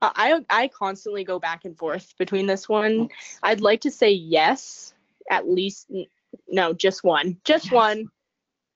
Uh, 0.03 0.11
I 0.15 0.45
I 0.51 0.69
constantly 0.69 1.25
go 1.25 1.39
back 1.39 1.65
and 1.65 1.77
forth 1.77 2.15
between 2.19 2.47
this 2.47 2.69
one. 2.69 3.09
I'd 3.43 3.63
like 3.63 3.81
to 3.83 3.91
say 3.91 4.11
yes, 4.11 4.93
at 5.31 5.49
least 5.49 5.87
n- 5.91 6.07
no, 6.49 6.73
just 6.73 7.05
one, 7.05 7.39
just 7.45 7.73
one, 7.73 8.07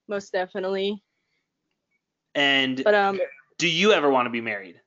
most 0.07 0.31
definitely. 0.31 1.01
And 2.35 2.83
But 2.83 2.95
um, 2.95 3.19
do 3.57 3.67
you 3.67 3.93
ever 3.93 4.09
want 4.09 4.25
to 4.25 4.31
be 4.31 4.41
married? 4.41 4.79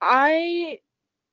I, 0.00 0.78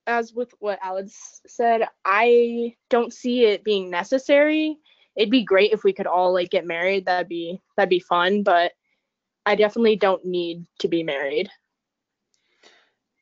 as 0.08 0.34
with 0.34 0.54
what 0.60 0.80
Alex 0.82 1.42
said, 1.46 1.88
I 2.04 2.76
don't 2.90 3.14
see 3.14 3.46
it 3.46 3.64
being 3.64 3.90
necessary. 3.90 4.78
It'd 5.16 5.32
be 5.32 5.44
great 5.44 5.72
if 5.72 5.84
we 5.84 5.94
could 5.94 6.08
all 6.08 6.34
like 6.34 6.50
get 6.50 6.66
married. 6.66 7.06
That'd 7.06 7.30
be 7.30 7.62
that'd 7.78 7.90
be 7.90 8.00
fun, 8.00 8.44
but 8.44 8.74
I 9.46 9.56
definitely 9.56 9.96
don't 9.96 10.26
need 10.26 10.66
to 10.80 10.88
be 10.88 11.04
married. 11.04 11.50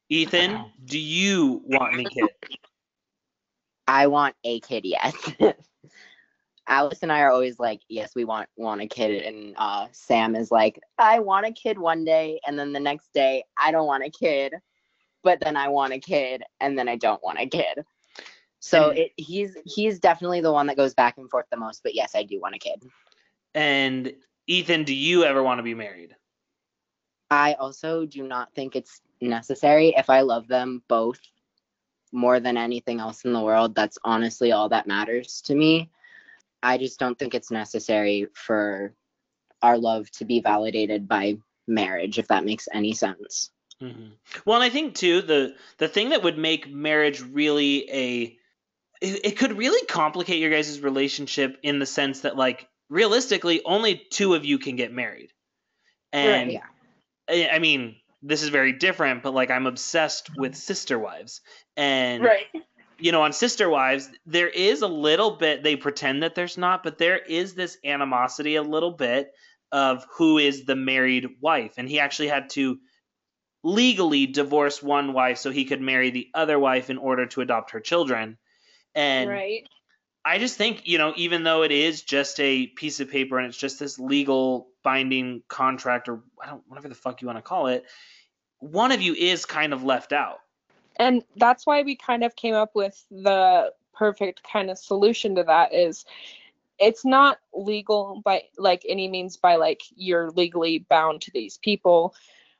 Ethan, 0.09 0.71
do 0.85 0.99
you 0.99 1.61
want 1.65 1.93
any 1.93 2.05
kid? 2.05 2.29
I 3.87 4.07
want 4.07 4.35
a 4.43 4.59
kid, 4.61 4.85
yes. 4.85 5.15
Alice 6.67 6.99
and 7.01 7.11
I 7.11 7.21
are 7.21 7.31
always 7.31 7.59
like, 7.59 7.81
yes, 7.89 8.11
we 8.15 8.25
want 8.25 8.47
want 8.55 8.81
a 8.81 8.87
kid, 8.87 9.23
and 9.23 9.53
uh, 9.57 9.87
Sam 9.91 10.35
is 10.35 10.49
like, 10.51 10.79
I 10.97 11.19
want 11.19 11.45
a 11.45 11.51
kid 11.51 11.77
one 11.77 12.05
day, 12.05 12.39
and 12.47 12.57
then 12.57 12.71
the 12.73 12.79
next 12.79 13.11
day, 13.13 13.43
I 13.57 13.71
don't 13.71 13.87
want 13.87 14.03
a 14.03 14.09
kid, 14.09 14.53
but 15.23 15.39
then 15.41 15.57
I 15.57 15.67
want 15.67 15.93
a 15.93 15.99
kid, 15.99 16.43
and 16.59 16.77
then 16.77 16.87
I 16.87 16.95
don't 16.95 17.23
want 17.23 17.39
a 17.39 17.47
kid. 17.47 17.83
So 18.59 18.91
And- 18.91 18.99
it, 18.99 19.11
he's 19.17 19.57
he's 19.65 19.99
definitely 19.99 20.39
the 20.41 20.53
one 20.53 20.67
that 20.67 20.77
goes 20.77 20.93
back 20.93 21.17
and 21.17 21.29
forth 21.29 21.45
the 21.51 21.57
most. 21.57 21.83
But 21.83 21.95
yes, 21.95 22.15
I 22.15 22.23
do 22.23 22.39
want 22.39 22.55
a 22.55 22.59
kid. 22.59 22.81
And 23.53 24.13
Ethan, 24.47 24.85
do 24.85 24.95
you 24.95 25.25
ever 25.25 25.43
want 25.43 25.59
to 25.59 25.63
be 25.63 25.73
married? 25.73 26.15
I 27.29 27.53
also 27.53 28.05
do 28.05 28.23
not 28.23 28.53
think 28.55 28.75
it's 28.75 29.01
necessary. 29.19 29.93
If 29.97 30.09
I 30.09 30.21
love 30.21 30.47
them 30.47 30.81
both 30.87 31.19
more 32.11 32.39
than 32.39 32.57
anything 32.57 32.99
else 32.99 33.25
in 33.25 33.33
the 33.33 33.41
world, 33.41 33.75
that's 33.75 33.97
honestly 34.03 34.51
all 34.51 34.69
that 34.69 34.87
matters 34.87 35.41
to 35.45 35.55
me. 35.55 35.89
I 36.63 36.77
just 36.77 36.99
don't 36.99 37.19
think 37.19 37.35
it's 37.35 37.51
necessary 37.51 38.27
for 38.33 38.93
our 39.61 39.77
love 39.77 40.09
to 40.11 40.25
be 40.25 40.41
validated 40.41 41.07
by 41.07 41.37
marriage, 41.67 42.17
if 42.19 42.27
that 42.29 42.45
makes 42.45 42.67
any 42.73 42.93
sense. 42.93 43.51
hmm 43.79 44.09
Well, 44.45 44.55
and 44.55 44.63
I 44.63 44.69
think 44.69 44.95
too 44.95 45.21
the 45.21 45.55
the 45.77 45.87
thing 45.87 46.09
that 46.09 46.23
would 46.23 46.37
make 46.37 46.71
marriage 46.71 47.21
really 47.21 47.89
a 47.91 48.37
it, 49.01 49.25
it 49.25 49.37
could 49.37 49.57
really 49.57 49.85
complicate 49.87 50.39
your 50.39 50.51
guys' 50.51 50.79
relationship 50.79 51.57
in 51.63 51.79
the 51.79 51.85
sense 51.85 52.21
that 52.21 52.37
like 52.37 52.67
realistically 52.89 53.61
only 53.65 53.97
two 54.09 54.33
of 54.33 54.45
you 54.45 54.57
can 54.57 54.75
get 54.75 54.91
married. 54.91 55.31
And 56.11 56.51
yeah. 56.51 56.65
I 57.29 57.49
I 57.53 57.59
mean, 57.59 57.97
this 58.21 58.43
is 58.43 58.49
very 58.49 58.73
different, 58.73 59.23
but 59.23 59.33
like 59.33 59.51
I'm 59.51 59.67
obsessed 59.67 60.31
with 60.37 60.55
sister 60.55 60.97
wives. 60.97 61.41
And 61.75 62.23
Right. 62.23 62.47
You 63.03 63.11
know, 63.11 63.23
on 63.23 63.33
Sister 63.33 63.69
Wives, 63.69 64.09
there 64.25 64.47
is 64.47 64.81
a 64.81 64.87
little 64.87 65.31
bit, 65.31 65.61
they 65.61 65.75
pretend 65.75 66.23
that 66.23 66.35
there's 66.35 66.57
not, 66.57 66.83
but 66.83 66.97
there 66.97 67.17
is 67.17 67.53
this 67.53 67.77
animosity 67.83 68.55
a 68.55 68.63
little 68.63 68.91
bit 68.91 69.33
of 69.73 70.07
who 70.15 70.37
is 70.37 70.63
the 70.63 70.77
married 70.77 71.27
wife. 71.41 71.73
And 71.75 71.89
he 71.89 71.99
actually 71.99 72.29
had 72.29 72.49
to 72.51 72.79
legally 73.61 74.25
divorce 74.25 74.81
one 74.81 75.11
wife 75.11 75.37
so 75.37 75.51
he 75.51 75.65
could 75.65 75.81
marry 75.81 76.11
the 76.11 76.29
other 76.33 76.57
wife 76.57 76.89
in 76.89 76.97
order 76.97 77.25
to 77.25 77.41
adopt 77.41 77.71
her 77.71 77.81
children. 77.81 78.37
And 78.95 79.29
right. 79.29 79.67
I 80.23 80.39
just 80.39 80.55
think, 80.55 80.87
you 80.87 80.97
know, 80.97 81.11
even 81.17 81.43
though 81.43 81.63
it 81.63 81.73
is 81.73 82.03
just 82.03 82.39
a 82.39 82.67
piece 82.67 83.01
of 83.01 83.11
paper 83.11 83.37
and 83.37 83.47
it's 83.47 83.57
just 83.57 83.81
this 83.81 83.99
legal 83.99 84.69
binding 84.81 85.43
contract 85.49 86.07
or 86.07 86.23
I 86.41 86.45
don't 86.45 86.63
whatever 86.67 86.87
the 86.87 86.95
fuck 86.95 87.21
you 87.21 87.27
want 87.27 87.37
to 87.37 87.41
call 87.41 87.67
it, 87.67 87.83
one 88.59 88.93
of 88.93 89.01
you 89.01 89.13
is 89.13 89.45
kind 89.45 89.73
of 89.73 89.83
left 89.83 90.13
out. 90.13 90.37
And 90.97 91.23
that's 91.37 91.65
why 91.65 91.81
we 91.81 91.95
kind 91.95 92.23
of 92.23 92.35
came 92.35 92.53
up 92.53 92.71
with 92.75 93.05
the 93.11 93.71
perfect 93.93 94.43
kind 94.43 94.69
of 94.69 94.77
solution 94.77 95.35
to 95.35 95.43
that 95.43 95.73
is 95.73 96.05
it's 96.79 97.05
not 97.05 97.37
legal 97.53 98.21
by 98.25 98.43
like 98.57 98.83
any 98.87 99.07
means 99.07 99.37
by 99.37 99.55
like 99.55 99.81
you're 99.95 100.31
legally 100.31 100.79
bound 100.89 101.21
to 101.21 101.31
these 101.31 101.57
people 101.59 102.15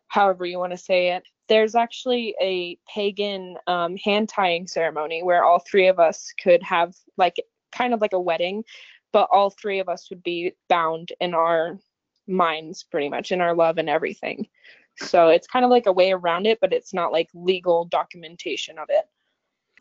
however 0.07 0.45
you 0.45 0.59
want 0.59 0.71
to 0.71 0.77
say 0.77 1.09
it. 1.09 1.23
There's 1.49 1.75
actually 1.75 2.35
a 2.39 2.77
pagan 2.87 3.57
um, 3.65 3.97
hand 3.97 4.29
tying 4.29 4.67
ceremony 4.67 5.23
where 5.23 5.43
all 5.43 5.59
three 5.59 5.87
of 5.87 5.99
us 5.99 6.31
could 6.41 6.61
have 6.61 6.95
like 7.17 7.35
kind 7.71 7.93
of 7.93 8.01
like 8.01 8.13
a 8.13 8.19
wedding 8.19 8.63
but 9.11 9.29
all 9.31 9.49
three 9.49 9.79
of 9.79 9.89
us 9.89 10.09
would 10.09 10.23
be 10.23 10.53
bound 10.69 11.13
in 11.19 11.33
our 11.33 11.79
minds 12.27 12.83
pretty 12.83 13.09
much 13.09 13.31
in 13.31 13.41
our 13.41 13.55
love 13.55 13.77
and 13.77 13.89
everything 13.89 14.47
so 14.97 15.29
it's 15.29 15.47
kind 15.47 15.65
of 15.65 15.71
like 15.71 15.85
a 15.85 15.91
way 15.91 16.11
around 16.11 16.45
it, 16.45 16.59
but 16.61 16.73
it's 16.73 16.93
not 16.93 17.11
like 17.11 17.29
legal 17.33 17.85
documentation 17.85 18.77
of 18.79 18.87
it. 18.89 19.05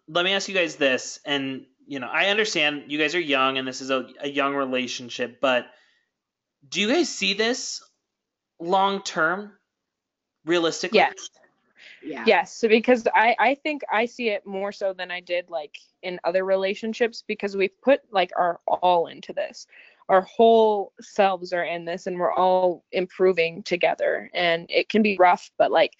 let 0.09 0.25
me 0.25 0.33
ask 0.33 0.49
you 0.49 0.55
guys 0.55 0.77
this 0.77 1.21
and 1.25 1.65
you 1.87 1.99
know 2.01 2.09
i 2.09 2.27
understand 2.27 2.85
you 2.89 2.99
guys 2.99 3.15
are 3.15 3.21
young 3.21 3.59
and 3.59 3.67
this 3.67 3.81
is 3.81 3.91
a, 3.91 4.09
a 4.21 4.29
young 4.29 4.55
relationship 4.55 5.41
but 5.41 5.67
do 6.69 6.81
you 6.81 6.89
guys 6.89 7.09
see 7.09 7.35
this 7.35 7.83
long 8.61 9.03
term 9.03 9.53
realistically 10.45 10.99
Yes. 10.99 11.31
Yeah. 12.05 12.25
Yes. 12.27 12.57
So 12.57 12.69
because 12.69 13.07
I, 13.15 13.37
I 13.39 13.55
think 13.55 13.83
I 13.91 14.07
see 14.07 14.29
it 14.31 14.45
more 14.47 14.73
so 14.73 14.93
than 14.93 15.11
I 15.11 15.21
did 15.21 15.51
like 15.51 15.77
in 16.03 16.19
other 16.25 16.45
relationships 16.45 17.23
because 17.27 17.57
we've 17.57 17.81
put 17.81 18.01
like 18.11 18.33
our 18.37 18.61
all 18.67 19.07
into 19.07 19.33
this. 19.33 19.67
Our 20.09 20.23
whole 20.23 20.93
selves 21.01 21.53
are 21.53 21.65
in 21.65 21.85
this 21.85 22.07
and 22.07 22.19
we're 22.19 22.33
all 22.33 22.85
improving 22.93 23.63
together. 23.63 24.31
And 24.35 24.67
it 24.69 24.89
can 24.89 25.03
be 25.03 25.17
rough, 25.19 25.51
but 25.59 25.71
like 25.71 25.93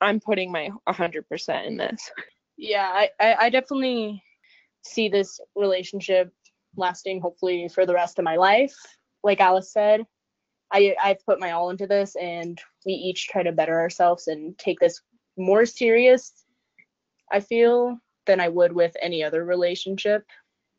I'm 0.00 0.20
putting 0.20 0.52
my 0.52 0.70
100% 0.88 1.66
in 1.66 1.76
this. 1.76 2.10
Yeah, 2.56 2.90
I, 2.92 3.10
I, 3.20 3.34
I 3.34 3.50
definitely 3.50 4.22
see 4.84 5.08
this 5.08 5.40
relationship 5.54 6.32
lasting 6.76 7.20
hopefully 7.20 7.68
for 7.68 7.86
the 7.86 7.94
rest 7.94 8.18
of 8.18 8.24
my 8.24 8.36
life. 8.36 8.74
Like 9.22 9.40
Alice 9.40 9.72
said, 9.72 10.04
I 10.72 10.94
I've 11.02 11.24
put 11.24 11.40
my 11.40 11.52
all 11.52 11.70
into 11.70 11.86
this 11.86 12.14
and 12.16 12.60
we 12.84 12.92
each 12.92 13.28
try 13.28 13.42
to 13.42 13.52
better 13.52 13.78
ourselves 13.78 14.28
and 14.28 14.56
take 14.58 14.80
this 14.80 15.00
more 15.36 15.64
serious, 15.66 16.32
I 17.32 17.40
feel, 17.40 17.98
than 18.26 18.40
I 18.40 18.48
would 18.48 18.72
with 18.72 18.94
any 19.00 19.22
other 19.22 19.44
relationship. 19.44 20.24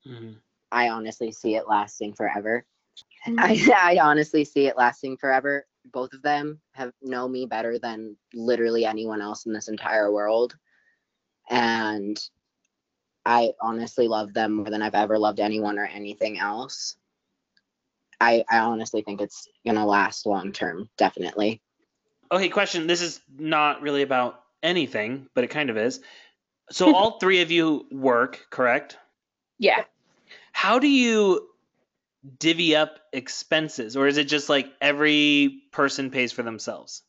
Mhm. 0.06 0.42
I 0.72 0.90
honestly 0.90 1.32
see 1.32 1.56
it 1.56 1.68
lasting 1.68 2.14
forever. 2.14 2.66
Mhm. 3.28 3.40
I, 3.40 3.94
I 3.96 4.00
honestly 4.00 4.46
see 4.46 4.68
it 4.68 4.78
lasting 4.78 5.18
forever. 5.18 5.66
Both 5.92 6.14
of 6.14 6.22
them 6.22 6.60
have 6.74 6.94
know 7.02 7.28
me 7.28 7.46
better 7.46 7.80
than 7.80 8.16
literally 8.34 8.86
anyone 8.86 9.22
else 9.22 9.46
in 9.46 9.54
this 9.54 9.68
entire 9.68 10.12
world. 10.12 10.56
And 11.50 12.20
I 13.26 13.54
honestly 13.62 14.08
love 14.08 14.34
them 14.34 14.54
more 14.54 14.70
than 14.70 14.82
I've 14.82 14.96
ever 14.96 15.18
loved 15.18 15.40
anyone 15.40 15.78
or 15.80 15.86
anything 15.86 16.40
else. 16.40 16.96
I, 18.22 18.44
I 18.50 18.60
honestly 18.60 19.02
think 19.02 19.22
it's 19.22 19.48
gonna 19.66 19.86
last 19.86 20.26
long 20.26 20.52
term, 20.52 20.90
definitely. 20.98 21.62
okay 22.32 22.50
question 22.50 22.86
this 22.86 23.02
is 23.02 23.22
not 23.38 23.82
really 23.82 24.02
about 24.02 24.44
anything 24.62 25.28
but 25.34 25.44
it 25.44 25.50
kind 25.50 25.70
of 25.70 25.78
is 25.78 26.02
so 26.70 26.94
all 26.96 27.18
three 27.18 27.42
of 27.42 27.50
you 27.50 27.88
work 27.92 28.46
correct 28.50 28.98
Yeah. 29.58 29.84
How 30.52 30.80
do 30.80 30.88
you 30.88 31.48
divvy 32.38 32.76
up 32.76 33.00
expenses 33.14 33.96
or 33.96 34.08
is 34.08 34.18
it 34.18 34.26
just 34.26 34.50
like 34.50 34.72
every 34.82 35.64
person 35.72 36.10
pays 36.10 36.32
for 36.32 36.44
themselves? 36.44 37.04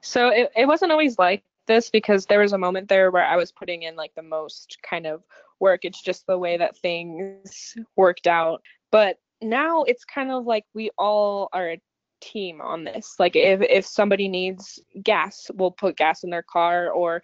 So 0.00 0.28
it, 0.28 0.50
it 0.56 0.66
wasn't 0.66 0.92
always 0.92 1.18
like 1.18 1.42
this 1.66 1.90
because 1.90 2.26
there 2.26 2.40
was 2.40 2.52
a 2.52 2.58
moment 2.58 2.88
there 2.88 3.10
where 3.10 3.24
I 3.24 3.36
was 3.36 3.52
putting 3.52 3.82
in 3.82 3.96
like 3.96 4.14
the 4.14 4.22
most 4.22 4.78
kind 4.88 5.06
of 5.06 5.22
work. 5.58 5.84
It's 5.84 6.02
just 6.02 6.26
the 6.26 6.38
way 6.38 6.56
that 6.56 6.76
things 6.78 7.74
worked 7.96 8.26
out. 8.26 8.62
But 8.90 9.18
now 9.40 9.84
it's 9.84 10.04
kind 10.04 10.30
of 10.30 10.44
like 10.44 10.64
we 10.74 10.90
all 10.98 11.48
are 11.52 11.72
a 11.72 11.80
team 12.20 12.60
on 12.60 12.84
this. 12.84 13.16
Like 13.18 13.36
if 13.36 13.60
if 13.62 13.86
somebody 13.86 14.28
needs 14.28 14.78
gas, 15.02 15.50
we'll 15.54 15.70
put 15.70 15.96
gas 15.96 16.22
in 16.24 16.30
their 16.30 16.42
car 16.42 16.90
or 16.90 17.22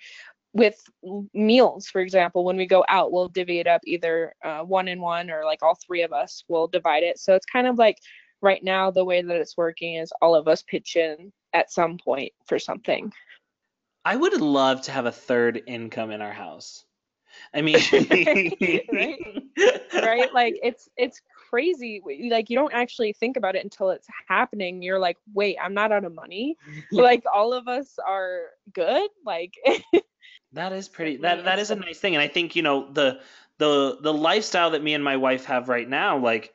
with 0.56 0.82
meals, 1.34 1.86
for 1.86 2.00
example, 2.00 2.44
when 2.44 2.56
we 2.56 2.66
go 2.66 2.84
out, 2.88 3.12
we'll 3.12 3.28
divvy 3.28 3.58
it 3.60 3.66
up 3.66 3.82
either 3.84 4.34
uh, 4.42 4.60
one 4.60 4.88
in 4.88 5.00
one 5.00 5.30
or 5.30 5.44
like 5.44 5.62
all 5.62 5.78
three 5.86 6.02
of 6.02 6.12
us 6.12 6.44
will 6.48 6.66
divide 6.66 7.02
it. 7.02 7.18
So 7.18 7.34
it's 7.34 7.46
kind 7.46 7.66
of 7.66 7.76
like 7.76 7.98
right 8.40 8.62
now 8.64 8.90
the 8.90 9.04
way 9.04 9.20
that 9.22 9.36
it's 9.36 9.56
working 9.56 9.96
is 9.96 10.12
all 10.22 10.34
of 10.34 10.48
us 10.48 10.62
pitch 10.62 10.96
in 10.96 11.32
at 11.52 11.70
some 11.70 11.98
point 11.98 12.32
for 12.46 12.58
something. 12.58 13.12
I 14.04 14.16
would 14.16 14.40
love 14.40 14.82
to 14.82 14.92
have 14.92 15.06
a 15.06 15.12
third 15.12 15.62
income 15.66 16.10
in 16.10 16.22
our 16.22 16.32
house. 16.32 16.86
I 17.52 17.60
mean, 17.60 17.76
right? 18.92 19.18
right? 19.92 20.32
Like 20.32 20.58
it's 20.62 20.88
it's 20.96 21.20
crazy. 21.50 22.00
Like 22.30 22.48
you 22.48 22.56
don't 22.56 22.72
actually 22.72 23.12
think 23.12 23.36
about 23.36 23.56
it 23.56 23.64
until 23.64 23.90
it's 23.90 24.06
happening. 24.28 24.80
You're 24.80 24.98
like, 24.98 25.18
wait, 25.34 25.58
I'm 25.62 25.74
not 25.74 25.92
out 25.92 26.04
of 26.04 26.14
money. 26.14 26.56
like 26.92 27.24
all 27.32 27.52
of 27.52 27.68
us 27.68 27.98
are 28.06 28.44
good. 28.72 29.08
Like 29.24 29.54
that 30.56 30.72
is 30.72 30.88
pretty. 30.88 31.18
That 31.18 31.44
that 31.44 31.58
is 31.58 31.70
a 31.70 31.76
nice 31.76 31.98
thing, 31.98 32.14
and 32.14 32.22
I 32.22 32.28
think 32.28 32.56
you 32.56 32.62
know 32.62 32.90
the 32.92 33.20
the 33.58 33.98
the 34.00 34.12
lifestyle 34.12 34.70
that 34.70 34.82
me 34.82 34.94
and 34.94 35.04
my 35.04 35.16
wife 35.16 35.46
have 35.46 35.68
right 35.68 35.88
now. 35.88 36.18
Like, 36.18 36.54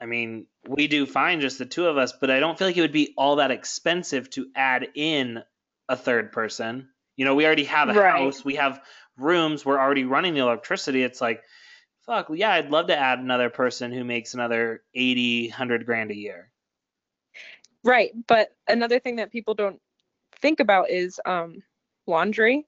I 0.00 0.06
mean, 0.06 0.46
we 0.66 0.88
do 0.88 1.06
fine 1.06 1.40
just 1.40 1.58
the 1.58 1.66
two 1.66 1.86
of 1.86 1.98
us, 1.98 2.12
but 2.12 2.30
I 2.30 2.40
don't 2.40 2.58
feel 2.58 2.68
like 2.68 2.76
it 2.76 2.82
would 2.82 2.92
be 2.92 3.14
all 3.16 3.36
that 3.36 3.50
expensive 3.50 4.30
to 4.30 4.48
add 4.56 4.88
in 4.94 5.42
a 5.88 5.96
third 5.96 6.32
person. 6.32 6.90
You 7.16 7.24
know, 7.24 7.34
we 7.34 7.46
already 7.46 7.64
have 7.64 7.88
a 7.88 7.94
Right. 7.94 8.12
house, 8.12 8.44
we 8.44 8.56
have 8.56 8.82
rooms, 9.16 9.64
we're 9.64 9.78
already 9.80 10.04
running 10.04 10.34
the 10.34 10.40
electricity. 10.40 11.02
It's 11.02 11.20
like, 11.20 11.42
fuck, 12.06 12.28
yeah, 12.34 12.52
I'd 12.52 12.70
love 12.70 12.88
to 12.88 12.98
add 12.98 13.18
another 13.20 13.50
person 13.50 13.92
who 13.92 14.04
makes 14.04 14.34
another 14.34 14.82
80, 14.94 15.48
100 15.48 15.86
grand 15.86 16.10
a 16.12 16.16
year. 16.16 16.50
right. 17.84 18.10
But 18.26 18.50
another 18.66 18.98
thing 18.98 19.16
that 19.16 19.32
people 19.32 19.54
don't 19.54 19.80
think 20.40 20.60
about 20.60 20.90
is 20.90 21.20
um 21.26 21.62
laundry. 22.08 22.66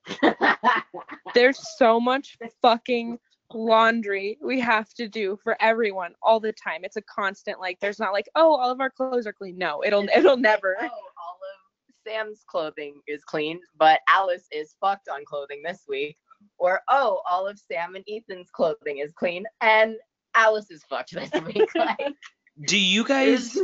There's 1.34 1.60
so 1.78 2.00
much 2.00 2.36
fucking 2.62 3.18
laundry 3.52 4.38
we 4.42 4.60
have 4.60 4.92
to 4.94 5.08
do 5.08 5.38
for 5.42 5.56
everyone 5.60 6.14
all 6.22 6.40
the 6.40 6.52
time. 6.52 6.80
It's 6.84 6.96
a 6.96 7.02
constant 7.02 7.60
like 7.60 7.78
there's 7.80 7.98
not 7.98 8.12
like, 8.12 8.28
oh, 8.34 8.54
all 8.54 8.70
of 8.70 8.80
our 8.80 8.90
clothes 8.90 9.26
are 9.26 9.32
clean. 9.32 9.58
No, 9.58 9.82
it'll 9.84 10.06
it'll 10.14 10.36
never. 10.36 10.76
Oh, 10.80 10.84
all 10.84 10.90
of 10.90 11.94
Sam's 12.06 12.44
clothing 12.46 13.00
is 13.06 13.24
clean, 13.24 13.60
but 13.76 14.00
Alice 14.08 14.46
is 14.52 14.74
fucked 14.80 15.08
on 15.08 15.24
clothing 15.24 15.62
this 15.64 15.82
week. 15.88 16.16
Or 16.58 16.80
oh, 16.88 17.20
all 17.28 17.46
of 17.46 17.58
Sam 17.58 17.96
and 17.96 18.04
Ethan's 18.08 18.50
clothing 18.50 18.98
is 18.98 19.12
clean, 19.12 19.44
and 19.60 19.96
Alice 20.34 20.70
is 20.70 20.84
fucked 20.84 21.14
this 21.14 21.30
week. 21.46 21.68
Like, 21.74 22.14
Do 22.66 22.78
you 22.78 23.04
guys 23.04 23.56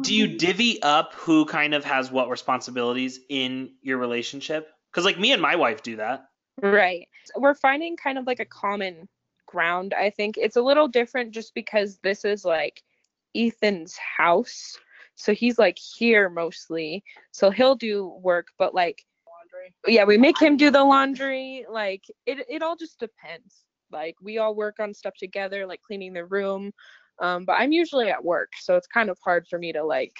do 0.00 0.14
you 0.14 0.38
divvy 0.38 0.82
up 0.82 1.14
who 1.14 1.44
kind 1.44 1.74
of 1.74 1.84
has 1.84 2.10
what 2.10 2.28
responsibilities 2.28 3.20
in 3.28 3.74
your 3.82 3.98
relationship? 3.98 4.68
Because 4.96 5.04
like 5.04 5.18
me 5.18 5.32
and 5.32 5.42
my 5.42 5.56
wife 5.56 5.82
do 5.82 5.96
that. 5.96 6.24
Right. 6.62 7.06
We're 7.36 7.52
finding 7.52 7.98
kind 7.98 8.16
of 8.16 8.26
like 8.26 8.40
a 8.40 8.46
common 8.46 9.10
ground, 9.44 9.92
I 9.92 10.08
think. 10.08 10.38
It's 10.38 10.56
a 10.56 10.62
little 10.62 10.88
different 10.88 11.32
just 11.32 11.52
because 11.52 11.98
this 11.98 12.24
is 12.24 12.46
like 12.46 12.82
Ethan's 13.36 13.94
house. 13.98 14.74
So 15.14 15.34
he's 15.34 15.58
like 15.58 15.76
here 15.78 16.30
mostly. 16.30 17.04
So 17.30 17.50
he'll 17.50 17.74
do 17.74 18.06
work, 18.22 18.48
but 18.58 18.74
like 18.74 19.04
yeah, 19.86 20.04
we 20.04 20.16
make 20.16 20.40
him 20.40 20.56
do 20.56 20.70
the 20.70 20.82
laundry. 20.82 21.66
Like 21.70 22.04
it 22.24 22.46
it 22.48 22.62
all 22.62 22.76
just 22.76 22.98
depends. 22.98 23.64
Like 23.92 24.14
we 24.22 24.38
all 24.38 24.54
work 24.54 24.76
on 24.80 24.94
stuff 24.94 25.14
together, 25.18 25.66
like 25.66 25.82
cleaning 25.82 26.14
the 26.14 26.24
room. 26.24 26.72
Um, 27.18 27.44
but 27.44 27.54
I'm 27.54 27.72
usually 27.72 28.08
at 28.08 28.24
work, 28.24 28.52
so 28.58 28.76
it's 28.76 28.86
kind 28.86 29.10
of 29.10 29.18
hard 29.22 29.46
for 29.46 29.58
me 29.58 29.74
to 29.74 29.84
like 29.84 30.14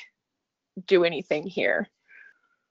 do 0.87 1.03
anything 1.05 1.47
here. 1.47 1.89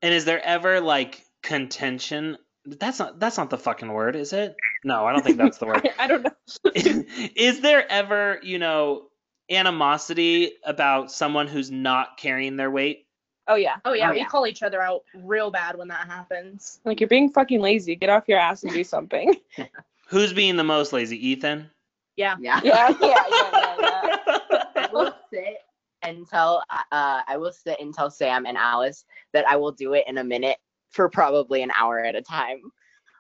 And 0.03 0.13
is 0.13 0.25
there 0.25 0.43
ever 0.45 0.79
like 0.79 1.25
contention? 1.45 2.37
That's 2.65 2.99
not 2.99 3.19
that's 3.19 3.37
not 3.37 3.49
the 3.49 3.57
fucking 3.57 3.91
word, 3.91 4.15
is 4.15 4.33
it? 4.33 4.55
No, 4.83 5.05
I 5.05 5.13
don't 5.13 5.23
think 5.23 5.37
that's 5.37 5.59
the 5.59 5.67
word. 5.67 5.87
I 5.99 6.07
don't 6.07 6.23
know. 6.23 6.31
is 6.75 7.61
there 7.61 7.89
ever, 7.89 8.39
you 8.43 8.59
know, 8.59 9.07
animosity 9.49 10.53
about 10.65 11.11
someone 11.11 11.47
who's 11.47 11.69
not 11.71 12.17
carrying 12.17 12.55
their 12.57 12.71
weight? 12.71 13.05
Oh 13.47 13.55
yeah. 13.55 13.75
Oh 13.85 13.93
yeah, 13.93 14.09
Oh, 14.09 14.11
we 14.13 14.17
yeah. 14.17 14.25
call 14.25 14.47
each 14.47 14.63
other 14.63 14.81
out 14.81 15.03
real 15.13 15.51
bad 15.51 15.77
when 15.77 15.87
that 15.89 16.07
happens. 16.07 16.79
Like 16.83 16.99
you're 16.99 17.09
being 17.09 17.29
fucking 17.29 17.61
lazy. 17.61 17.95
Get 17.95 18.09
off 18.09 18.23
your 18.27 18.39
ass 18.39 18.63
and 18.63 18.73
do 18.73 18.83
something. 18.83 19.35
Who's 20.07 20.33
being 20.33 20.55
the 20.55 20.63
most 20.63 20.93
lazy? 20.93 21.29
Ethan? 21.29 21.69
Yeah. 22.15 22.35
yeah. 22.39 22.61
yeah, 22.63 22.89
yeah, 23.01 23.23
yeah, 23.29 23.49
yeah, 23.51 23.75
yeah. 23.79 24.63
I 24.75 24.89
will 24.91 25.13
sit 25.31 25.57
and 26.01 26.27
tell 26.27 26.63
uh 26.71 27.21
I 27.27 27.37
will 27.37 27.51
sit 27.51 27.79
and 27.79 27.93
tell 27.93 28.09
Sam 28.09 28.45
and 28.47 28.57
Alice 28.57 29.05
that 29.33 29.47
I 29.47 29.57
will 29.57 29.71
do 29.71 29.93
it 29.93 30.05
in 30.07 30.17
a 30.17 30.23
minute 30.23 30.57
for 30.91 31.09
probably 31.09 31.61
an 31.61 31.71
hour 31.71 31.99
at 31.99 32.15
a 32.15 32.21
time. 32.21 32.61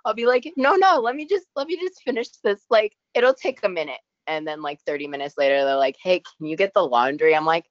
I'll 0.05 0.13
be 0.13 0.25
like, 0.25 0.51
no, 0.55 0.75
no, 0.75 0.99
let 0.99 1.15
me 1.15 1.25
just 1.25 1.47
let 1.55 1.67
me 1.67 1.77
just 1.81 2.01
finish 2.03 2.29
this. 2.43 2.61
Like, 2.69 2.93
it'll 3.13 3.33
take 3.33 3.59
a 3.63 3.69
minute. 3.69 3.99
And 4.27 4.47
then 4.47 4.61
like 4.61 4.79
30 4.85 5.07
minutes 5.07 5.35
later, 5.37 5.63
they're 5.63 5.75
like, 5.75 5.97
hey, 6.01 6.19
can 6.19 6.47
you 6.47 6.57
get 6.57 6.73
the 6.73 6.81
laundry? 6.81 7.35
I'm 7.35 7.45
like, 7.45 7.65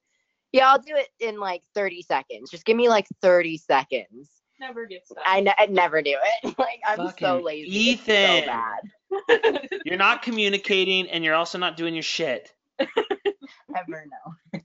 yeah, 0.52 0.68
I'll 0.68 0.78
do 0.78 0.94
it 0.94 1.08
in 1.18 1.38
like 1.40 1.62
30 1.74 2.02
seconds. 2.02 2.50
Just 2.50 2.64
give 2.64 2.76
me 2.76 2.88
like 2.88 3.06
30 3.22 3.58
seconds. 3.58 4.30
Never 4.60 4.86
gets 4.86 5.08
that. 5.08 5.22
I, 5.26 5.40
ne- 5.40 5.66
never 5.68 6.00
do 6.00 6.14
it. 6.42 6.54
like 6.58 6.80
I'm 6.86 6.98
so 6.98 7.06
Fucking 7.06 7.44
lazy. 7.44 7.90
It's 7.90 8.02
Ethan. 8.02 8.44
so 8.44 8.46
bad. 8.46 9.70
You're 9.84 9.96
not 9.96 10.22
communicating 10.22 11.08
and 11.08 11.24
you're 11.24 11.34
also 11.34 11.58
not 11.58 11.76
doing 11.76 11.94
your 11.94 12.02
shit. 12.02 12.52
Never 12.78 14.06
know. 14.06 14.60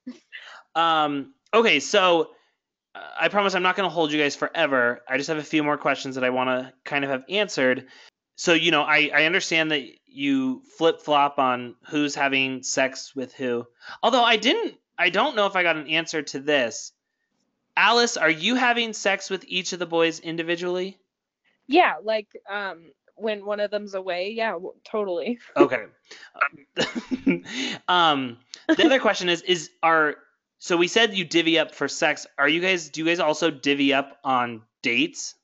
Um, 0.75 1.33
okay, 1.53 1.79
so 1.79 2.31
I 3.19 3.29
promise 3.29 3.55
I'm 3.55 3.63
not 3.63 3.75
going 3.75 3.87
to 3.87 3.93
hold 3.93 4.11
you 4.11 4.19
guys 4.19 4.35
forever. 4.35 5.01
I 5.07 5.17
just 5.17 5.29
have 5.29 5.37
a 5.37 5.43
few 5.43 5.63
more 5.63 5.77
questions 5.77 6.15
that 6.15 6.23
I 6.23 6.29
want 6.29 6.49
to 6.49 6.73
kind 6.83 7.03
of 7.03 7.11
have 7.11 7.23
answered. 7.29 7.87
So, 8.35 8.53
you 8.53 8.71
know, 8.71 8.83
I, 8.83 9.11
I 9.13 9.25
understand 9.25 9.71
that 9.71 9.83
you 10.05 10.61
flip 10.77 11.01
flop 11.01 11.39
on 11.39 11.75
who's 11.89 12.15
having 12.15 12.63
sex 12.63 13.15
with 13.15 13.33
who. 13.33 13.67
Although 14.01 14.23
I 14.23 14.37
didn't, 14.37 14.75
I 14.97 15.09
don't 15.09 15.35
know 15.35 15.45
if 15.45 15.55
I 15.55 15.63
got 15.63 15.75
an 15.75 15.87
answer 15.87 16.21
to 16.21 16.39
this. 16.39 16.91
Alice, 17.75 18.17
are 18.17 18.29
you 18.29 18.55
having 18.55 18.93
sex 18.93 19.29
with 19.29 19.45
each 19.47 19.73
of 19.73 19.79
the 19.79 19.85
boys 19.85 20.19
individually? 20.19 20.97
Yeah, 21.67 21.95
like 22.03 22.27
um 22.49 22.91
when 23.15 23.45
one 23.45 23.59
of 23.59 23.71
them's 23.71 23.93
away, 23.93 24.31
yeah, 24.35 24.57
totally. 24.83 25.39
Okay. 25.57 25.85
um, 27.87 28.37
the 28.67 28.85
other 28.85 28.99
question 28.99 29.29
is 29.29 29.41
is 29.41 29.69
are 29.83 30.15
so 30.59 30.77
we 30.77 30.87
said 30.87 31.13
you 31.15 31.25
divvy 31.25 31.57
up 31.57 31.73
for 31.73 31.87
sex. 31.87 32.27
Are 32.37 32.47
you 32.47 32.61
guys 32.61 32.89
do 32.89 33.01
you 33.01 33.05
guys 33.05 33.19
also 33.19 33.49
divvy 33.49 33.93
up 33.93 34.17
on 34.23 34.61
dates? 34.83 35.35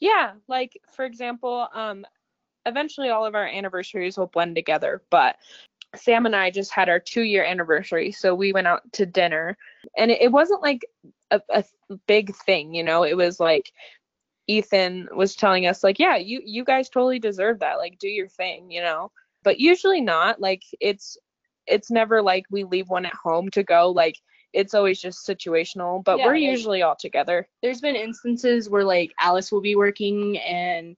Yeah, 0.00 0.32
like 0.48 0.80
for 0.94 1.04
example, 1.04 1.68
um 1.74 2.06
eventually 2.64 3.10
all 3.10 3.26
of 3.26 3.34
our 3.34 3.46
anniversaries 3.46 4.16
will 4.16 4.28
blend 4.28 4.54
together, 4.54 5.02
but 5.10 5.36
Sam 5.94 6.26
and 6.26 6.34
I 6.34 6.50
just 6.50 6.72
had 6.72 6.88
our 6.88 7.00
2-year 7.00 7.44
anniversary, 7.44 8.12
so 8.12 8.34
we 8.34 8.52
went 8.52 8.66
out 8.66 8.80
to 8.94 9.04
dinner. 9.04 9.58
And 9.98 10.10
it, 10.10 10.22
it 10.22 10.32
wasn't 10.32 10.62
like 10.62 10.86
a, 11.30 11.42
a 11.50 11.64
big 12.06 12.34
thing, 12.34 12.74
you 12.74 12.82
know. 12.82 13.02
It 13.02 13.16
was 13.16 13.38
like 13.38 13.72
Ethan 14.46 15.08
was 15.14 15.36
telling 15.36 15.66
us 15.66 15.84
like, 15.84 15.98
"Yeah, 15.98 16.16
you 16.16 16.40
you 16.44 16.64
guys 16.64 16.88
totally 16.88 17.18
deserve 17.18 17.60
that. 17.60 17.78
Like 17.78 17.98
do 17.98 18.08
your 18.08 18.28
thing, 18.28 18.70
you 18.70 18.80
know." 18.80 19.10
But 19.42 19.60
usually 19.60 20.00
not. 20.00 20.40
Like 20.40 20.62
it's 20.80 21.18
it's 21.66 21.90
never 21.90 22.22
like 22.22 22.44
we 22.50 22.64
leave 22.64 22.88
one 22.88 23.06
at 23.06 23.14
home 23.14 23.50
to 23.50 23.62
go 23.62 23.90
like 23.90 24.18
it's 24.52 24.74
always 24.74 25.00
just 25.00 25.26
situational, 25.26 26.04
but 26.04 26.18
Yeah, 26.18 26.26
we're 26.26 26.34
usually 26.36 26.82
all 26.82 26.96
together. 26.96 27.48
There's 27.62 27.80
been 27.80 27.96
instances 27.96 28.68
where 28.68 28.84
like 28.84 29.12
Alice 29.18 29.50
will 29.50 29.60
be 29.60 29.76
working 29.76 30.38
and 30.38 30.96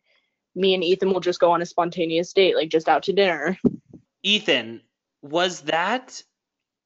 me 0.55 0.75
and 0.75 0.85
Ethan 0.85 1.13
will 1.13 1.21
just 1.21 1.41
go 1.41 1.53
on 1.53 1.63
a 1.63 1.67
spontaneous 1.67 2.33
date, 2.33 2.57
like 2.57 2.69
just 2.69 2.89
out 2.89 3.03
to 3.05 3.13
dinner. 3.13 3.59
Ethan, 4.23 4.81
was 5.23 5.63
that 5.63 6.23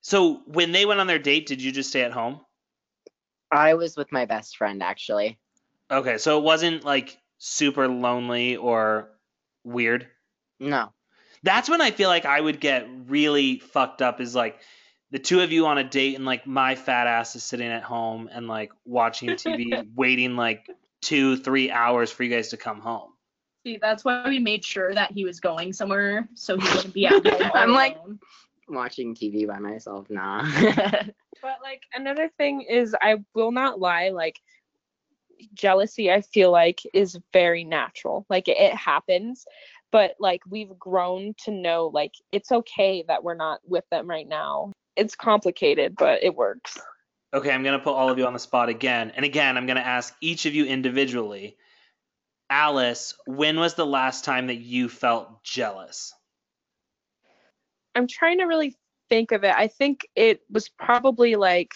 so 0.00 0.40
when 0.46 0.72
they 0.72 0.86
went 0.86 1.00
on 1.00 1.06
their 1.06 1.18
date, 1.18 1.46
did 1.46 1.62
you 1.62 1.72
just 1.72 1.90
stay 1.90 2.02
at 2.02 2.12
home? 2.12 2.40
I 3.50 3.74
was 3.74 3.96
with 3.96 4.12
my 4.12 4.26
best 4.26 4.56
friend 4.56 4.82
actually. 4.82 5.38
Okay, 5.90 6.18
so 6.18 6.38
it 6.38 6.44
wasn't 6.44 6.84
like 6.84 7.18
super 7.38 7.88
lonely 7.88 8.56
or 8.56 9.10
weird. 9.64 10.08
No. 10.60 10.92
That's 11.42 11.68
when 11.68 11.80
I 11.80 11.92
feel 11.92 12.08
like 12.08 12.24
I 12.24 12.40
would 12.40 12.60
get 12.60 12.88
really 13.06 13.58
fucked 13.58 14.02
up 14.02 14.20
is 14.20 14.34
like 14.34 14.58
the 15.10 15.18
two 15.18 15.40
of 15.40 15.52
you 15.52 15.66
on 15.66 15.78
a 15.78 15.84
date 15.84 16.16
and 16.16 16.24
like 16.24 16.46
my 16.46 16.74
fat 16.74 17.06
ass 17.06 17.34
is 17.36 17.42
sitting 17.42 17.68
at 17.68 17.82
home 17.82 18.28
and 18.32 18.46
like 18.46 18.72
watching 18.84 19.30
TV, 19.30 19.86
waiting 19.94 20.36
like 20.36 20.68
two, 21.00 21.36
three 21.36 21.70
hours 21.70 22.10
for 22.10 22.24
you 22.24 22.30
guys 22.30 22.48
to 22.48 22.56
come 22.56 22.80
home. 22.80 23.12
See, 23.64 23.78
that's 23.80 24.04
why 24.04 24.28
we 24.28 24.38
made 24.38 24.64
sure 24.64 24.94
that 24.94 25.12
he 25.12 25.24
was 25.24 25.40
going 25.40 25.72
somewhere 25.72 26.28
so 26.34 26.58
he 26.58 26.68
wouldn't 26.76 26.94
be 26.94 27.06
at 27.08 27.24
home. 27.26 27.50
I'm 27.54 27.72
like- 27.72 27.96
alone. 27.96 28.18
Watching 28.70 29.14
TV 29.14 29.46
by 29.46 29.58
myself, 29.58 30.10
nah. 30.10 30.44
But 31.40 31.58
like 31.62 31.82
another 31.94 32.28
thing 32.36 32.62
is 32.62 32.94
I 33.00 33.16
will 33.34 33.52
not 33.52 33.80
lie, 33.80 34.10
like 34.10 34.40
jealousy 35.54 36.10
I 36.10 36.20
feel 36.20 36.50
like 36.50 36.80
is 36.92 37.18
very 37.32 37.64
natural. 37.64 38.26
Like 38.28 38.48
it, 38.48 38.56
it 38.58 38.74
happens, 38.74 39.46
but 39.90 40.16
like 40.18 40.42
we've 40.48 40.76
grown 40.78 41.34
to 41.44 41.50
know 41.50 41.90
like 41.94 42.12
it's 42.32 42.50
okay 42.52 43.04
that 43.08 43.22
we're 43.22 43.34
not 43.36 43.60
with 43.64 43.84
them 43.90 44.08
right 44.08 44.28
now. 44.28 44.72
It's 44.98 45.14
complicated, 45.14 45.94
but 45.96 46.22
it 46.22 46.34
works. 46.34 46.78
Okay, 47.32 47.50
I'm 47.50 47.62
gonna 47.62 47.78
put 47.78 47.94
all 47.94 48.10
of 48.10 48.18
you 48.18 48.26
on 48.26 48.32
the 48.32 48.38
spot 48.38 48.68
again, 48.68 49.12
and 49.14 49.24
again, 49.24 49.56
I'm 49.56 49.66
gonna 49.66 49.80
ask 49.80 50.14
each 50.20 50.44
of 50.44 50.54
you 50.54 50.64
individually. 50.66 51.56
Alice, 52.50 53.14
when 53.26 53.58
was 53.58 53.74
the 53.74 53.86
last 53.86 54.24
time 54.24 54.48
that 54.48 54.56
you 54.56 54.88
felt 54.88 55.44
jealous? 55.44 56.12
I'm 57.94 58.06
trying 58.06 58.38
to 58.38 58.44
really 58.44 58.74
think 59.08 59.32
of 59.32 59.44
it. 59.44 59.54
I 59.54 59.68
think 59.68 60.06
it 60.16 60.40
was 60.50 60.68
probably 60.68 61.36
like 61.36 61.72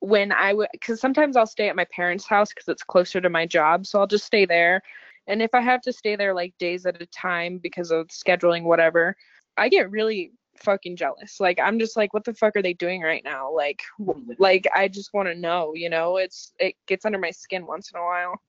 when 0.00 0.32
I 0.32 0.52
would, 0.52 0.68
because 0.72 1.00
sometimes 1.00 1.36
I'll 1.36 1.46
stay 1.46 1.68
at 1.68 1.76
my 1.76 1.86
parents' 1.94 2.26
house 2.26 2.50
because 2.50 2.68
it's 2.68 2.82
closer 2.82 3.20
to 3.20 3.28
my 3.28 3.46
job. 3.46 3.86
So 3.86 3.98
I'll 3.98 4.06
just 4.06 4.24
stay 4.24 4.46
there. 4.46 4.82
And 5.26 5.42
if 5.42 5.54
I 5.54 5.60
have 5.60 5.82
to 5.82 5.92
stay 5.92 6.16
there 6.16 6.34
like 6.34 6.54
days 6.58 6.86
at 6.86 7.02
a 7.02 7.06
time 7.06 7.58
because 7.58 7.90
of 7.90 8.08
scheduling, 8.08 8.62
whatever, 8.62 9.16
I 9.56 9.68
get 9.68 9.90
really 9.90 10.32
fucking 10.60 10.96
jealous. 10.96 11.38
Like 11.40 11.58
I'm 11.60 11.78
just 11.78 11.96
like, 11.96 12.12
what 12.14 12.24
the 12.24 12.34
fuck 12.34 12.56
are 12.56 12.62
they 12.62 12.72
doing 12.74 13.02
right 13.02 13.22
now? 13.24 13.54
Like, 13.54 13.82
w- 13.98 14.34
like 14.38 14.66
I 14.74 14.88
just 14.88 15.12
want 15.14 15.28
to 15.28 15.34
know. 15.34 15.72
You 15.74 15.90
know, 15.90 16.16
it's 16.16 16.52
it 16.58 16.74
gets 16.86 17.04
under 17.04 17.18
my 17.18 17.30
skin 17.30 17.66
once 17.66 17.90
in 17.92 17.98
a 18.00 18.02
while. 18.02 18.40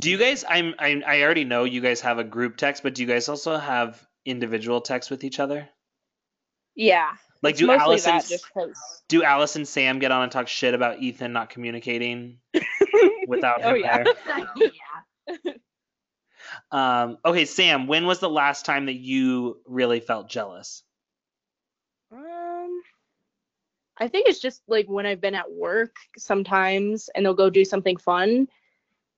Do 0.00 0.10
you 0.10 0.18
guys? 0.18 0.44
I'm. 0.48 0.74
I, 0.78 1.02
I 1.06 1.22
already 1.22 1.44
know 1.44 1.64
you 1.64 1.80
guys 1.80 2.00
have 2.00 2.18
a 2.18 2.24
group 2.24 2.56
text, 2.56 2.82
but 2.82 2.94
do 2.94 3.02
you 3.02 3.08
guys 3.08 3.28
also 3.28 3.56
have 3.56 4.04
individual 4.24 4.80
texts 4.80 5.10
with 5.10 5.22
each 5.24 5.38
other? 5.40 5.68
Yeah. 6.74 7.10
Like, 7.42 7.56
do 7.56 7.66
mostly 7.66 7.82
Alice 7.82 8.06
and 8.06 8.14
that 8.16 8.24
S- 8.24 8.28
just 8.28 8.52
'cause- 8.52 9.02
do 9.08 9.22
Alice 9.22 9.56
and 9.56 9.66
Sam 9.66 9.98
get 9.98 10.10
on 10.12 10.24
and 10.24 10.32
talk 10.32 10.46
shit 10.48 10.74
about 10.74 10.98
Ethan 11.00 11.32
not 11.32 11.50
communicating 11.50 12.38
without 13.28 13.64
oh 13.64 13.74
him 13.74 13.80
yeah. 13.82 14.04
there? 14.04 15.54
Um, 16.72 17.18
okay, 17.24 17.44
Sam, 17.44 17.86
when 17.86 18.06
was 18.06 18.18
the 18.18 18.28
last 18.30 18.64
time 18.64 18.86
that 18.86 18.94
you 18.94 19.60
really 19.66 20.00
felt 20.00 20.28
jealous? 20.28 20.82
Um, 22.12 22.82
I 23.98 24.08
think 24.08 24.28
it's 24.28 24.40
just 24.40 24.62
like 24.66 24.86
when 24.88 25.06
I've 25.06 25.20
been 25.20 25.34
at 25.34 25.52
work 25.52 25.94
sometimes 26.16 27.08
and 27.14 27.24
they'll 27.24 27.34
go 27.34 27.50
do 27.50 27.64
something 27.64 27.96
fun. 27.96 28.48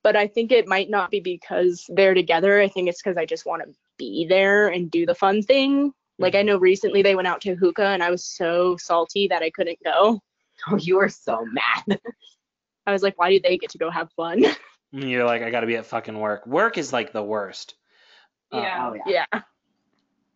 But 0.03 0.17
I 0.17 0.27
think 0.27 0.51
it 0.51 0.67
might 0.67 0.91
not 0.91 1.11
be 1.11 1.21
because 1.21 1.89
they're 1.89 2.15
together. 2.15 2.61
I 2.61 2.69
think 2.69 2.89
it's 2.89 3.01
because 3.01 3.17
I 3.17 3.25
just 3.25 3.47
want 3.47 3.63
to 3.63 3.73
be 3.97 4.27
there 4.29 4.69
and 4.69 4.91
do 4.91 5.07
the 5.07 5.15
fun 5.15 5.43
thing. 5.43 5.93
Like 6.19 6.35
I 6.35 6.43
know 6.43 6.59
recently 6.59 7.03
they 7.03 7.15
went 7.15 7.29
out 7.29 7.41
to 7.43 7.55
hookah 7.55 7.87
and 7.87 8.03
I 8.03 8.11
was 8.11 8.25
so 8.25 8.77
salty 8.77 9.29
that 9.29 9.43
I 9.43 9.51
couldn't 9.51 9.79
go. 9.85 10.21
oh, 10.71 10.77
you 10.77 10.97
were 10.97 11.09
so 11.09 11.47
mad. 11.47 12.01
I 12.87 12.93
was 12.93 13.03
like, 13.03 13.17
why 13.17 13.31
do 13.31 13.41
they 13.41 13.59
get 13.59 13.71
to 13.71 13.79
go 13.79 13.91
have 13.91 14.11
fun? 14.13 14.45
You're 14.93 15.25
like, 15.25 15.43
I 15.43 15.51
got 15.51 15.61
to 15.61 15.67
be 15.67 15.77
at 15.77 15.87
fucking 15.87 16.19
work. 16.19 16.47
Work 16.47 16.77
is 16.77 16.93
like 16.93 17.13
the 17.13 17.23
worst. 17.23 17.75
Uh, 18.51 18.57
oh, 18.59 18.95
yeah. 19.07 19.25
yeah. 19.33 19.41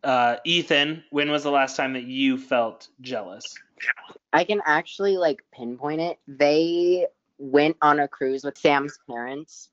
Uh, 0.06 0.36
Ethan, 0.44 1.02
when 1.10 1.32
was 1.32 1.42
the 1.42 1.50
last 1.50 1.76
time 1.76 1.94
that 1.94 2.04
you 2.04 2.38
felt 2.38 2.86
jealous? 3.00 3.42
I 4.32 4.44
can 4.44 4.62
actually 4.64 5.16
like 5.16 5.42
pinpoint 5.52 6.00
it. 6.00 6.20
They 6.28 7.08
went 7.38 7.76
on 7.82 7.98
a 7.98 8.06
cruise 8.06 8.44
with 8.44 8.56
Sam's 8.56 9.00
parents, 9.10 9.68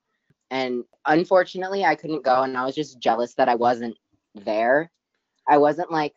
and 0.49 0.86
unfortunately, 1.05 1.86
I 1.86 1.93
couldn't 1.93 2.23
go, 2.23 2.41
and 2.41 2.57
I 2.57 2.65
was 2.65 2.73
just 2.73 2.97
jealous 2.97 3.36
that 3.36 3.47
I 3.47 3.53
wasn't 3.53 3.95
there. 4.34 4.89
I 5.47 5.59
wasn't 5.59 5.91
like 5.91 6.15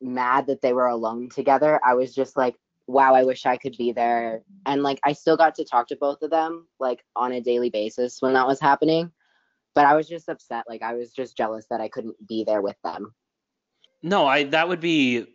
mad 0.00 0.46
that 0.46 0.62
they 0.62 0.72
were 0.72 0.86
alone 0.86 1.28
together. 1.28 1.78
I 1.84 1.92
was 1.92 2.14
just 2.14 2.34
like, 2.34 2.56
wow, 2.86 3.14
I 3.14 3.24
wish 3.24 3.44
I 3.44 3.58
could 3.58 3.76
be 3.76 3.92
there. 3.92 4.40
And 4.64 4.82
like, 4.82 5.00
I 5.04 5.12
still 5.12 5.36
got 5.36 5.54
to 5.56 5.66
talk 5.66 5.88
to 5.88 5.96
both 5.96 6.22
of 6.22 6.30
them 6.30 6.66
like 6.80 7.04
on 7.14 7.32
a 7.32 7.42
daily 7.42 7.68
basis 7.68 8.22
when 8.22 8.32
that 8.32 8.46
was 8.46 8.58
happening. 8.58 9.12
But 9.74 9.86
I 9.86 9.94
was 9.94 10.08
just 10.08 10.28
upset. 10.28 10.64
Like, 10.68 10.82
I 10.82 10.94
was 10.94 11.12
just 11.12 11.36
jealous 11.36 11.66
that 11.70 11.80
I 11.80 11.88
couldn't 11.88 12.26
be 12.26 12.44
there 12.44 12.60
with 12.60 12.76
them. 12.84 13.14
No, 14.02 14.26
I 14.26 14.44
that 14.44 14.68
would 14.68 14.80
be 14.80 15.26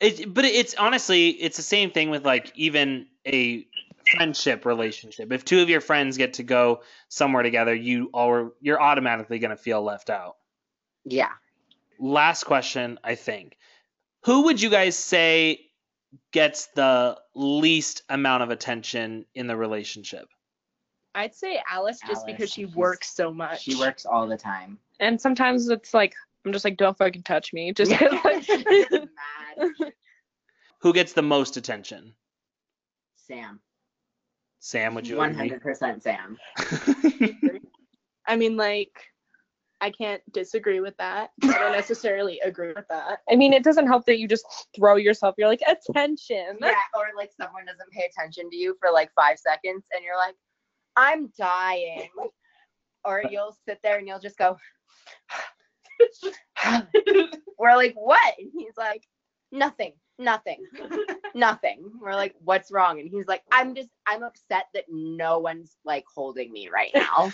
it 0.00 0.34
but 0.34 0.44
it's 0.44 0.74
honestly 0.74 1.28
it's 1.30 1.56
the 1.56 1.62
same 1.62 1.90
thing 1.90 2.10
with 2.10 2.24
like 2.24 2.52
even 2.56 3.06
a 3.26 3.66
friendship 4.14 4.64
relationship. 4.64 5.32
If 5.32 5.44
two 5.44 5.60
of 5.60 5.68
your 5.68 5.80
friends 5.80 6.16
get 6.16 6.34
to 6.34 6.42
go 6.42 6.82
somewhere 7.08 7.42
together, 7.42 7.74
you 7.74 8.10
all 8.12 8.52
you're 8.60 8.80
automatically 8.80 9.38
going 9.38 9.50
to 9.50 9.56
feel 9.56 9.82
left 9.82 10.10
out. 10.10 10.36
Yeah. 11.04 11.30
Last 11.98 12.44
question, 12.44 12.98
I 13.02 13.14
think. 13.14 13.56
Who 14.24 14.44
would 14.44 14.60
you 14.60 14.70
guys 14.70 14.96
say 14.96 15.60
gets 16.32 16.66
the 16.74 17.18
least 17.34 18.02
amount 18.08 18.42
of 18.42 18.50
attention 18.50 19.24
in 19.34 19.46
the 19.46 19.56
relationship? 19.56 20.28
I'd 21.16 21.34
say 21.34 21.60
Alice 21.68 21.98
just 22.00 22.22
Alice, 22.22 22.24
because 22.26 22.52
she 22.52 22.66
works 22.66 23.12
so 23.14 23.32
much. 23.32 23.62
She 23.62 23.74
works 23.74 24.04
all 24.04 24.28
the 24.28 24.36
time. 24.36 24.78
And 25.00 25.20
sometimes 25.20 25.68
it's 25.68 25.94
like 25.94 26.14
I'm 26.44 26.52
just 26.52 26.64
like, 26.64 26.76
don't 26.76 26.96
fucking 26.96 27.22
touch 27.24 27.52
me. 27.52 27.72
Just 27.72 27.90
like, 28.24 28.48
Mad. 28.48 29.70
Who 30.82 30.92
gets 30.92 31.14
the 31.14 31.22
most 31.22 31.56
attention? 31.56 32.14
Sam. 33.16 33.60
Sam, 34.60 34.94
would 34.94 35.08
you 35.08 35.20
agree? 35.20 35.36
hundred 35.36 35.62
percent 35.62 36.02
Sam. 36.02 36.38
I 38.26 38.36
mean, 38.36 38.56
like, 38.56 38.92
I 39.80 39.90
can't 39.90 40.22
disagree 40.32 40.80
with 40.80 40.96
that. 40.98 41.30
I 41.42 41.58
don't 41.58 41.72
necessarily 41.72 42.40
agree 42.40 42.72
with 42.74 42.86
that. 42.88 43.20
I 43.30 43.36
mean, 43.36 43.52
it 43.52 43.64
doesn't 43.64 43.86
help 43.86 44.04
that 44.06 44.18
you 44.18 44.28
just 44.28 44.44
throw 44.76 44.96
yourself. 44.96 45.34
You're 45.38 45.48
like 45.48 45.62
attention. 45.66 46.58
Yeah, 46.60 46.74
or 46.94 47.06
like 47.16 47.30
someone 47.40 47.64
doesn't 47.64 47.90
pay 47.90 48.08
attention 48.10 48.50
to 48.50 48.56
you 48.56 48.76
for 48.80 48.90
like 48.92 49.10
five 49.14 49.38
seconds 49.38 49.84
and 49.94 50.04
you're 50.04 50.16
like, 50.16 50.34
I'm 50.96 51.30
dying. 51.38 52.08
Or 53.04 53.22
you'll 53.30 53.56
sit 53.66 53.78
there 53.82 53.98
and 53.98 54.08
you'll 54.08 54.18
just 54.18 54.38
go, 54.38 54.56
We're 57.58 57.76
like, 57.76 57.94
what? 57.94 58.34
And 58.38 58.50
he's 58.56 58.76
like, 58.76 59.04
Nothing, 59.52 59.92
nothing, 60.18 60.64
nothing. 61.34 61.90
We're 62.00 62.14
like, 62.14 62.34
What's 62.42 62.72
wrong? 62.72 62.98
And 62.98 63.08
he's 63.08 63.26
like, 63.28 63.42
I'm 63.52 63.74
just, 63.74 63.90
I'm 64.06 64.24
upset 64.24 64.66
that 64.74 64.84
no 64.88 65.38
one's 65.38 65.76
like 65.84 66.04
holding 66.12 66.52
me 66.52 66.68
right 66.68 66.90
now. 66.94 67.32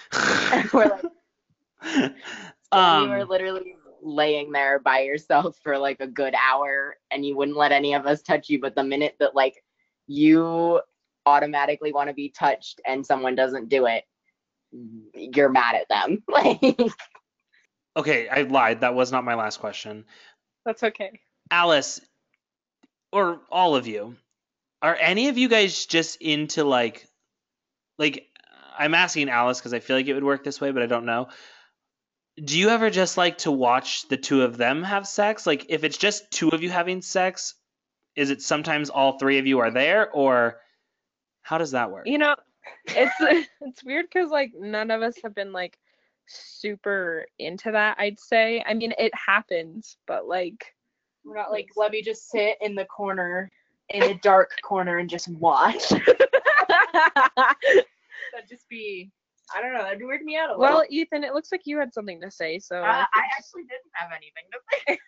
And 0.52 0.70
we're 0.72 0.90
like, 0.90 2.12
um, 2.72 3.04
you 3.04 3.10
were 3.10 3.24
literally 3.24 3.76
laying 4.02 4.52
there 4.52 4.78
by 4.78 5.00
yourself 5.00 5.56
for 5.62 5.78
like 5.78 6.00
a 6.00 6.06
good 6.06 6.34
hour 6.34 6.96
and 7.10 7.24
you 7.24 7.36
wouldn't 7.36 7.56
let 7.56 7.72
any 7.72 7.94
of 7.94 8.04
us 8.04 8.20
touch 8.20 8.50
you 8.50 8.60
but 8.60 8.74
the 8.74 8.82
minute 8.82 9.14
that 9.20 9.34
like 9.34 9.62
you 10.08 10.80
automatically 11.26 11.92
want 11.92 12.08
to 12.08 12.14
be 12.14 12.28
touched 12.28 12.80
and 12.86 13.06
someone 13.06 13.34
doesn't 13.34 13.68
do 13.68 13.86
it 13.86 14.04
mm-hmm. 14.74 15.30
you're 15.34 15.48
mad 15.48 15.74
at 15.74 15.88
them 15.88 16.22
like 16.28 16.76
okay, 17.96 18.28
I 18.28 18.42
lied. 18.42 18.80
That 18.80 18.94
was 18.94 19.12
not 19.12 19.24
my 19.24 19.34
last 19.34 19.60
question. 19.60 20.04
That's 20.64 20.82
okay. 20.82 21.20
Alice, 21.50 22.00
or 23.12 23.40
all 23.50 23.76
of 23.76 23.86
you, 23.86 24.16
are 24.80 24.96
any 24.98 25.28
of 25.28 25.38
you 25.38 25.48
guys 25.48 25.86
just 25.86 26.20
into 26.20 26.64
like, 26.64 27.06
like, 27.98 28.28
I'm 28.78 28.94
asking 28.94 29.28
Alice 29.28 29.58
because 29.58 29.74
I 29.74 29.80
feel 29.80 29.96
like 29.96 30.06
it 30.06 30.14
would 30.14 30.24
work 30.24 30.44
this 30.44 30.60
way, 30.60 30.70
but 30.70 30.82
I 30.82 30.86
don't 30.86 31.04
know. 31.04 31.28
Do 32.42 32.58
you 32.58 32.70
ever 32.70 32.88
just 32.88 33.18
like 33.18 33.38
to 33.38 33.50
watch 33.50 34.08
the 34.08 34.16
two 34.16 34.42
of 34.42 34.56
them 34.56 34.82
have 34.82 35.06
sex? 35.06 35.46
Like, 35.46 35.66
if 35.68 35.84
it's 35.84 35.98
just 35.98 36.30
two 36.30 36.48
of 36.48 36.62
you 36.62 36.70
having 36.70 37.02
sex, 37.02 37.54
is 38.16 38.30
it 38.30 38.40
sometimes 38.40 38.88
all 38.88 39.18
three 39.18 39.38
of 39.38 39.46
you 39.46 39.58
are 39.58 39.70
there, 39.70 40.10
or 40.10 40.58
how 41.42 41.58
does 41.58 41.72
that 41.72 41.90
work? 41.90 42.06
You 42.06 42.18
know, 42.18 42.36
it's 42.86 43.14
it's 43.60 43.84
weird 43.84 44.06
because 44.12 44.30
like 44.30 44.52
none 44.58 44.90
of 44.90 45.02
us 45.02 45.16
have 45.22 45.34
been 45.34 45.52
like 45.52 45.78
super 46.26 47.26
into 47.38 47.72
that. 47.72 47.96
I'd 47.98 48.20
say. 48.20 48.62
I 48.66 48.74
mean, 48.74 48.92
it 48.98 49.12
happens, 49.14 49.96
but 50.06 50.26
like 50.26 50.74
We're 51.24 51.36
not 51.36 51.50
like, 51.50 51.68
let 51.76 51.92
me 51.92 52.02
just 52.02 52.30
sit 52.30 52.56
in 52.60 52.74
the 52.74 52.84
corner, 52.84 53.50
in 53.88 54.02
a 54.04 54.14
dark 54.14 54.50
corner, 54.62 54.98
and 54.98 55.08
just 55.10 55.28
watch. 55.28 55.88
That'd 55.90 56.06
just 58.48 58.68
be, 58.68 59.10
I 59.54 59.60
don't 59.60 59.74
know, 59.74 59.82
that'd 59.82 60.02
weird 60.02 60.22
me 60.22 60.36
out 60.36 60.48
a 60.48 60.56
little. 60.56 60.76
well, 60.76 60.84
Ethan, 60.88 61.24
it 61.24 61.34
looks 61.34 61.52
like 61.52 61.62
you 61.66 61.78
had 61.78 61.92
something 61.92 62.20
to 62.22 62.30
say. 62.30 62.58
So 62.58 62.76
uh, 62.76 63.04
i 63.14 63.22
actually 63.36 63.64
didn't 63.64 63.92
have 63.92 64.10
anything 64.10 64.44
to 64.52 64.58
say 64.86 64.98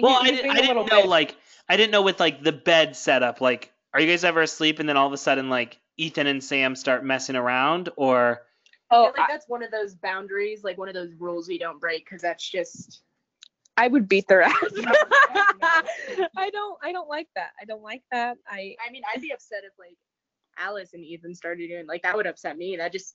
well, 0.00 0.18
I, 0.20 0.30
did, 0.30 0.40
think 0.40 0.54
I 0.54 0.58
a 0.58 0.62
didn't 0.62 0.86
know 0.86 1.02
bit. 1.02 1.08
like 1.08 1.36
I 1.68 1.76
didn't 1.76 1.92
know 1.92 2.02
with 2.02 2.20
like 2.20 2.42
the 2.42 2.52
bed 2.52 2.96
setup. 2.96 3.40
Like, 3.40 3.72
are 3.94 4.00
you 4.00 4.06
guys 4.06 4.24
ever 4.24 4.42
asleep 4.42 4.78
and 4.78 4.88
then 4.88 4.96
all 4.96 5.06
of 5.06 5.12
a 5.12 5.18
sudden 5.18 5.48
like 5.50 5.80
Ethan 5.96 6.26
and 6.26 6.42
Sam 6.42 6.76
start 6.76 7.04
messing 7.04 7.36
around, 7.36 7.90
or 7.96 8.42
I 8.90 8.96
Oh, 8.96 9.04
feel 9.04 9.14
like 9.18 9.28
that's 9.28 9.48
one 9.48 9.62
of 9.62 9.70
those 9.70 9.94
boundaries, 9.94 10.64
like 10.64 10.78
one 10.78 10.88
of 10.88 10.94
those 10.94 11.12
rules 11.18 11.48
we 11.48 11.58
don't 11.58 11.80
break, 11.80 12.04
because 12.04 12.22
that's 12.22 12.48
just. 12.48 13.02
I 13.76 13.86
would 13.86 14.08
beat 14.08 14.26
their 14.28 14.42
ass. 14.42 14.54
No, 14.72 14.92
no. 15.60 16.28
I 16.36 16.50
don't. 16.50 16.78
I 16.82 16.92
don't 16.92 17.08
like 17.08 17.28
that. 17.34 17.50
I 17.60 17.64
don't 17.64 17.82
like 17.82 18.02
that. 18.12 18.38
I. 18.46 18.76
I 18.86 18.90
mean, 18.90 19.02
I'd 19.12 19.20
be 19.20 19.32
upset 19.32 19.62
if 19.64 19.72
like 19.78 19.96
Alice 20.56 20.90
and 20.94 21.04
Ethan 21.04 21.34
started 21.34 21.68
doing 21.68 21.86
like 21.86 22.02
that 22.02 22.16
would 22.16 22.26
upset 22.26 22.56
me. 22.56 22.76
That 22.76 22.92
just 22.92 23.14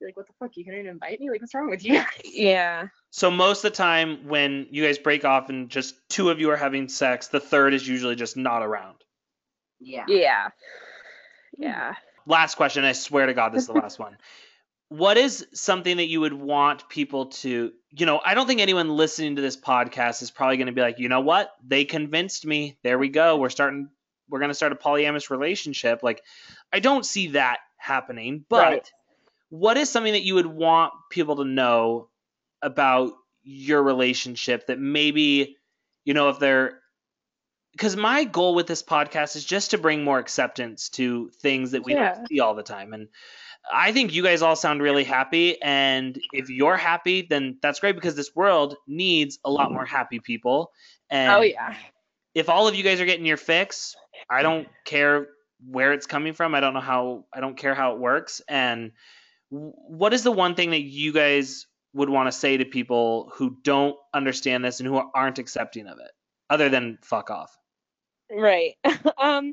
You're 0.00 0.08
like, 0.08 0.16
what 0.16 0.26
the 0.26 0.32
fuck? 0.38 0.56
You 0.56 0.64
couldn't 0.64 0.80
even 0.80 0.92
invite 0.92 1.20
me? 1.20 1.30
Like, 1.30 1.40
what's 1.40 1.54
wrong 1.54 1.70
with 1.70 1.84
you? 1.84 2.02
Yeah. 2.24 2.88
So 3.10 3.30
most 3.30 3.64
of 3.64 3.70
the 3.72 3.76
time 3.76 4.26
when 4.26 4.66
you 4.70 4.84
guys 4.84 4.98
break 4.98 5.24
off 5.24 5.48
and 5.50 5.68
just 5.68 5.94
two 6.08 6.30
of 6.30 6.40
you 6.40 6.50
are 6.50 6.56
having 6.56 6.88
sex, 6.88 7.28
the 7.28 7.38
third 7.40 7.74
is 7.74 7.86
usually 7.86 8.16
just 8.16 8.36
not 8.36 8.62
around. 8.62 9.03
Yeah. 9.80 10.04
Yeah. 10.08 10.48
Hmm. 11.56 11.62
Yeah. 11.62 11.94
Last 12.26 12.54
question, 12.56 12.84
I 12.84 12.92
swear 12.92 13.26
to 13.26 13.34
God 13.34 13.52
this 13.52 13.62
is 13.62 13.66
the 13.68 13.74
last 13.74 13.98
one. 13.98 14.16
What 14.88 15.16
is 15.16 15.46
something 15.52 15.96
that 15.96 16.06
you 16.06 16.20
would 16.20 16.32
want 16.32 16.88
people 16.88 17.26
to, 17.26 17.72
you 17.90 18.06
know, 18.06 18.20
I 18.24 18.34
don't 18.34 18.46
think 18.46 18.60
anyone 18.60 18.90
listening 18.96 19.36
to 19.36 19.42
this 19.42 19.56
podcast 19.56 20.22
is 20.22 20.30
probably 20.30 20.56
going 20.56 20.66
to 20.66 20.72
be 20.72 20.82
like, 20.82 20.98
"You 20.98 21.08
know 21.08 21.20
what? 21.20 21.52
They 21.66 21.84
convinced 21.84 22.46
me. 22.46 22.78
There 22.82 22.98
we 22.98 23.08
go. 23.08 23.36
We're 23.38 23.48
starting 23.48 23.88
we're 24.28 24.38
going 24.38 24.50
to 24.50 24.54
start 24.54 24.72
a 24.72 24.76
polyamorous 24.76 25.30
relationship." 25.30 26.02
Like 26.02 26.22
I 26.72 26.80
don't 26.80 27.04
see 27.04 27.28
that 27.28 27.58
happening, 27.76 28.44
but 28.48 28.62
Right. 28.62 28.92
what 29.48 29.76
is 29.76 29.90
something 29.90 30.12
that 30.12 30.22
you 30.22 30.34
would 30.34 30.46
want 30.46 30.92
people 31.10 31.36
to 31.36 31.44
know 31.44 32.08
about 32.62 33.12
your 33.42 33.82
relationship 33.82 34.66
that 34.68 34.78
maybe 34.78 35.56
you 36.04 36.14
know 36.14 36.28
if 36.28 36.38
they're 36.38 36.78
because 37.74 37.96
my 37.96 38.24
goal 38.24 38.54
with 38.54 38.66
this 38.66 38.82
podcast 38.82 39.36
is 39.36 39.44
just 39.44 39.72
to 39.72 39.78
bring 39.78 40.04
more 40.04 40.18
acceptance 40.18 40.88
to 40.90 41.30
things 41.42 41.72
that 41.72 41.84
we 41.84 41.92
Yeah. 41.94 42.14
don't 42.14 42.28
see 42.28 42.40
all 42.40 42.54
the 42.54 42.62
time 42.62 42.92
and 42.92 43.08
i 43.72 43.92
think 43.92 44.12
you 44.14 44.22
guys 44.22 44.42
all 44.42 44.56
sound 44.56 44.82
really 44.82 45.04
happy 45.04 45.60
and 45.62 46.18
if 46.32 46.50
you're 46.50 46.76
happy 46.76 47.26
then 47.28 47.58
that's 47.62 47.80
great 47.80 47.94
because 47.94 48.14
this 48.14 48.34
world 48.36 48.76
needs 48.86 49.38
a 49.44 49.50
lot 49.50 49.72
more 49.72 49.84
happy 49.86 50.20
people 50.20 50.70
and 51.10 51.32
Oh 51.32 51.40
yeah. 51.42 51.74
if 52.34 52.48
all 52.48 52.66
of 52.68 52.74
you 52.74 52.82
guys 52.82 53.00
are 53.00 53.06
getting 53.06 53.26
your 53.26 53.36
fix, 53.36 53.94
I 54.28 54.42
don't 54.42 54.66
care 54.84 55.28
where 55.66 55.92
it's 55.92 56.06
coming 56.06 56.32
from. 56.32 56.54
I 56.54 56.60
don't 56.60 56.74
know 56.74 56.80
how. 56.80 57.26
I 57.32 57.40
don't 57.40 57.56
care 57.56 57.74
how 57.74 57.92
it 57.92 57.98
works. 58.00 58.40
And 58.48 58.92
what 59.50 60.12
is 60.14 60.22
the 60.24 60.32
one 60.32 60.54
thing 60.56 60.70
that 60.70 60.80
you 60.82 61.12
guys 61.12 61.66
would 61.92 62.08
want 62.08 62.26
to 62.26 62.32
say 62.32 62.56
to 62.56 62.64
people 62.64 63.30
who 63.34 63.56
don't 63.62 63.96
understand 64.12 64.64
this 64.64 64.80
and 64.80 64.88
who 64.88 65.00
aren't 65.14 65.38
accepting 65.38 65.86
of 65.86 65.98
it, 65.98 66.10
other 66.50 66.68
than 66.68 66.98
fuck 67.02 67.30
off? 67.30 67.56
Right. 68.30 68.74
um, 69.18 69.52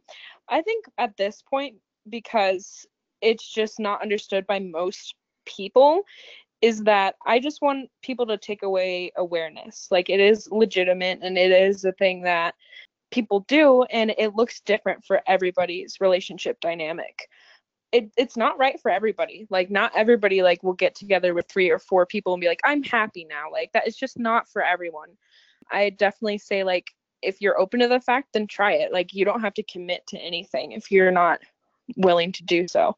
I 0.50 0.62
think 0.62 0.86
at 0.98 1.18
this 1.18 1.42
point, 1.50 1.76
because 2.10 2.86
it's 3.22 3.48
just 3.54 3.80
not 3.80 4.02
understood 4.02 4.48
by 4.48 4.60
most 4.60 5.16
people, 5.46 6.02
is 6.62 6.84
that 6.84 7.16
I 7.26 7.40
just 7.40 7.62
want 7.62 7.90
people 8.04 8.28
to 8.28 8.38
take 8.38 8.64
away 8.64 9.12
awareness. 9.18 9.88
Like 9.92 10.10
it 10.10 10.20
is 10.20 10.50
legitimate 10.52 11.20
and 11.24 11.38
it 11.38 11.52
is 11.52 11.86
a 11.86 11.94
thing 11.94 12.24
that 12.24 12.56
people 13.12 13.42
do, 13.48 13.84
and 13.86 14.14
it 14.18 14.36
looks 14.36 14.62
different 14.62 15.06
for 15.06 15.22
everybody's 15.28 15.98
relationship 16.02 16.60
dynamic. 16.62 17.28
It, 17.92 18.12
it's 18.18 18.38
not 18.38 18.58
right 18.58 18.80
for 18.82 18.92
everybody. 18.92 19.48
Like 19.50 19.70
not 19.70 19.92
everybody 19.96 20.44
like 20.44 20.64
will 20.64 20.74
get 20.74 20.96
together 20.96 21.34
with 21.34 21.48
three 21.50 21.70
or 21.70 21.80
four 21.80 22.06
people 22.06 22.34
and 22.34 22.42
be 22.42 22.48
like, 22.48 22.62
I'm 22.66 22.84
happy 22.84 23.26
now. 23.30 23.52
Like 23.52 23.72
that 23.74 23.88
is 23.88 23.98
just 23.98 24.18
not 24.20 24.50
for 24.50 24.64
everyone. 24.64 25.10
I 25.72 25.90
definitely 25.92 26.40
say 26.40 26.64
like 26.64 26.88
if 27.22 27.42
you're 27.42 27.60
open 27.60 27.80
to 27.82 27.88
the 27.88 28.00
fact, 28.00 28.30
then 28.34 28.48
try 28.48 28.74
it. 28.74 28.92
Like 28.92 29.14
you 29.14 29.26
don't 29.26 29.42
have 29.42 29.54
to 29.56 29.64
commit 29.64 30.06
to 30.08 30.18
anything 30.18 30.72
if 30.72 30.92
you're 30.92 31.12
not 31.12 31.40
willing 31.98 32.32
to 32.34 32.44
do 32.44 32.68
so. 32.68 32.96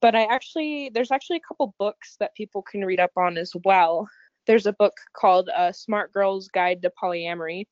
But 0.00 0.14
I 0.14 0.24
actually, 0.24 0.90
there's 0.94 1.10
actually 1.10 1.38
a 1.38 1.48
couple 1.48 1.74
books 1.78 2.16
that 2.20 2.34
people 2.34 2.62
can 2.62 2.84
read 2.84 3.00
up 3.00 3.12
on 3.16 3.36
as 3.36 3.52
well. 3.64 4.08
There's 4.46 4.66
a 4.66 4.72
book 4.72 4.94
called 5.12 5.48
uh, 5.48 5.72
Smart 5.72 6.12
Girl's 6.12 6.48
Guide 6.48 6.82
to 6.82 6.92
Polyamory, 7.02 7.66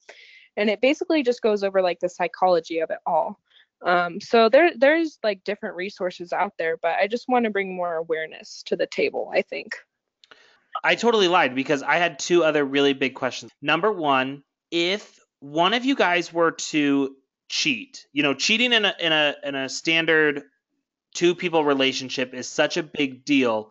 and 0.56 0.68
it 0.68 0.80
basically 0.80 1.22
just 1.22 1.40
goes 1.40 1.62
over 1.62 1.80
like 1.80 2.00
the 2.00 2.08
psychology 2.08 2.80
of 2.80 2.90
it 2.90 2.98
all. 3.06 3.38
Um, 3.82 4.20
so 4.20 4.48
there, 4.48 4.72
there's 4.76 5.18
like 5.22 5.44
different 5.44 5.76
resources 5.76 6.32
out 6.32 6.54
there, 6.58 6.76
but 6.76 6.96
I 6.96 7.06
just 7.06 7.28
want 7.28 7.44
to 7.44 7.50
bring 7.50 7.76
more 7.76 7.94
awareness 7.94 8.62
to 8.66 8.76
the 8.76 8.86
table. 8.86 9.30
I 9.32 9.42
think. 9.42 9.76
I 10.84 10.94
totally 10.94 11.28
lied 11.28 11.54
because 11.54 11.82
I 11.82 11.96
had 11.96 12.18
two 12.18 12.44
other 12.44 12.64
really 12.64 12.92
big 12.92 13.14
questions. 13.14 13.50
Number 13.62 13.90
one, 13.90 14.42
if 14.70 15.18
one 15.52 15.74
of 15.74 15.84
you 15.84 15.94
guys 15.94 16.32
were 16.32 16.52
to 16.52 17.14
cheat, 17.48 18.06
you 18.12 18.24
know, 18.24 18.34
cheating 18.34 18.72
in 18.72 18.84
a 18.84 18.94
in 18.98 19.12
a 19.12 19.34
in 19.44 19.54
a 19.54 19.68
standard 19.68 20.42
two 21.14 21.34
people 21.34 21.64
relationship 21.64 22.34
is 22.34 22.48
such 22.48 22.76
a 22.76 22.82
big 22.82 23.24
deal. 23.24 23.70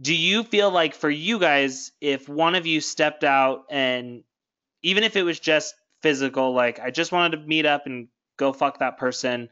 Do 0.00 0.14
you 0.14 0.44
feel 0.44 0.70
like 0.70 0.94
for 0.94 1.10
you 1.10 1.38
guys, 1.38 1.90
if 2.00 2.28
one 2.28 2.54
of 2.54 2.66
you 2.66 2.80
stepped 2.80 3.24
out 3.24 3.64
and 3.68 4.22
even 4.82 5.02
if 5.02 5.16
it 5.16 5.24
was 5.24 5.40
just 5.40 5.74
physical, 6.02 6.52
like 6.52 6.78
I 6.78 6.90
just 6.90 7.10
wanted 7.10 7.38
to 7.38 7.46
meet 7.46 7.66
up 7.66 7.86
and 7.86 8.06
go 8.36 8.52
fuck 8.52 8.78
that 8.78 8.96
person, 8.96 9.48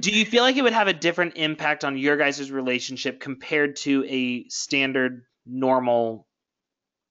do 0.00 0.10
you 0.10 0.24
feel 0.24 0.44
like 0.44 0.56
it 0.56 0.62
would 0.62 0.72
have 0.72 0.88
a 0.88 0.94
different 0.94 1.36
impact 1.36 1.84
on 1.84 1.98
your 1.98 2.16
guys' 2.16 2.50
relationship 2.50 3.20
compared 3.20 3.76
to 3.76 4.04
a 4.08 4.48
standard 4.48 5.24
normal 5.44 6.26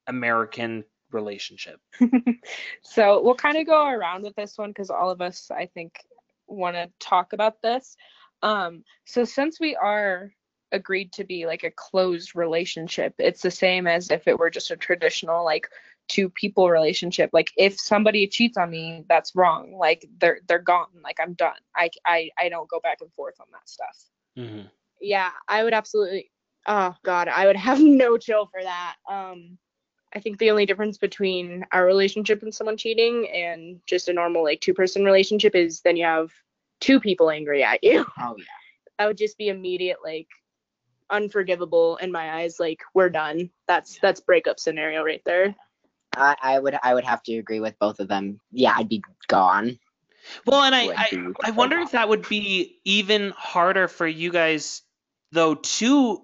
American 0.08 0.86
relationship? 1.14 1.80
so 2.82 3.22
we'll 3.22 3.36
kind 3.36 3.58
of 3.58 3.66
go 3.66 3.88
around 3.88 4.24
with 4.24 4.36
this 4.36 4.58
one 4.58 4.70
because 4.70 4.90
all 4.90 5.10
of 5.10 5.22
us, 5.22 5.50
I 5.52 5.68
think, 5.68 5.96
want 6.48 6.76
to 6.76 6.90
talk 7.00 7.34
about 7.34 7.62
this. 7.62 7.96
Um, 8.42 8.84
so 9.06 9.24
since 9.24 9.60
we 9.60 9.76
are 9.76 10.32
agreed 10.72 11.12
to 11.14 11.24
be 11.24 11.46
like 11.46 11.64
a 11.64 11.72
closed 11.72 12.36
relationship, 12.36 13.14
it's 13.18 13.42
the 13.42 13.52
same 13.52 13.88
as 13.88 14.10
if 14.10 14.28
it 14.28 14.40
were 14.40 14.50
just 14.50 14.72
a 14.72 14.78
traditional 14.78 15.44
like 15.44 15.68
two 16.08 16.30
people 16.30 16.70
relationship. 16.70 17.30
Like 17.34 17.52
if 17.58 17.80
somebody 17.80 18.28
cheats 18.28 18.58
on 18.58 18.70
me, 18.70 19.06
that's 19.08 19.36
wrong. 19.36 19.76
Like 19.78 20.06
they're 20.20 20.40
they're 20.48 20.60
gone. 20.60 20.88
Like 21.04 21.20
I'm 21.22 21.34
done. 21.34 21.60
I 21.76 21.90
I 22.06 22.30
I 22.38 22.50
don't 22.50 22.70
go 22.70 22.80
back 22.80 22.98
and 23.02 23.12
forth 23.14 23.36
on 23.40 23.48
that 23.52 23.68
stuff. 23.68 24.06
Mm-hmm. 24.38 24.68
yeah, 25.02 25.32
I 25.48 25.64
would 25.64 25.74
absolutely. 25.74 26.32
Oh 26.68 26.96
God, 27.04 27.28
I 27.28 27.48
would 27.48 27.58
have 27.58 27.80
no 27.82 28.18
chill 28.18 28.48
for 28.48 28.62
that. 28.62 28.96
Um, 29.10 29.58
I 30.14 30.20
think 30.20 30.38
the 30.38 30.52
only 30.52 30.66
difference 30.66 30.98
between 30.98 31.66
our 31.72 31.86
relationship 31.86 32.44
and 32.44 32.54
someone 32.54 32.78
cheating 32.78 33.30
and 33.30 33.80
just 33.86 34.10
a 34.10 34.14
normal 34.14 34.44
like 34.44 34.62
two 34.62 34.74
person 34.74 35.06
relationship 35.06 35.56
is 35.56 35.82
then 35.82 35.96
you 35.96 36.06
have 36.06 36.32
two 36.80 37.00
people 37.00 37.30
angry 37.30 37.64
at 37.64 37.84
you. 37.84 38.06
Oh 38.20 38.36
yeah. 38.38 38.46
That 39.00 39.08
would 39.08 39.18
just 39.18 39.38
be 39.38 39.48
immediate 39.50 39.98
like 40.04 40.28
unforgivable 41.10 41.98
in 41.98 42.12
my 42.12 42.42
eyes. 42.42 42.60
Like 42.60 42.82
we're 42.94 43.10
done. 43.10 43.50
That's 43.68 44.00
that's 44.00 44.20
breakup 44.20 44.60
scenario 44.60 45.04
right 45.04 45.22
there. 45.26 45.56
I, 46.16 46.36
I 46.42 46.60
would 46.60 46.78
I 46.84 46.94
would 46.94 47.06
have 47.06 47.24
to 47.24 47.38
agree 47.38 47.60
with 47.60 47.80
both 47.80 48.00
of 48.00 48.08
them. 48.08 48.40
Yeah, 48.52 48.74
I'd 48.76 48.90
be 48.90 49.02
gone. 49.28 49.80
Well, 50.46 50.62
and 50.62 50.76
I, 50.76 50.94
I, 50.96 51.34
I 51.46 51.52
wonder 51.52 51.80
if 51.80 51.92
that 51.92 52.08
would 52.10 52.28
be 52.30 52.80
even 52.86 53.32
harder 53.36 53.88
for 53.88 54.06
you 54.06 54.32
guys, 54.32 54.84
though, 55.32 55.56
to 55.56 56.22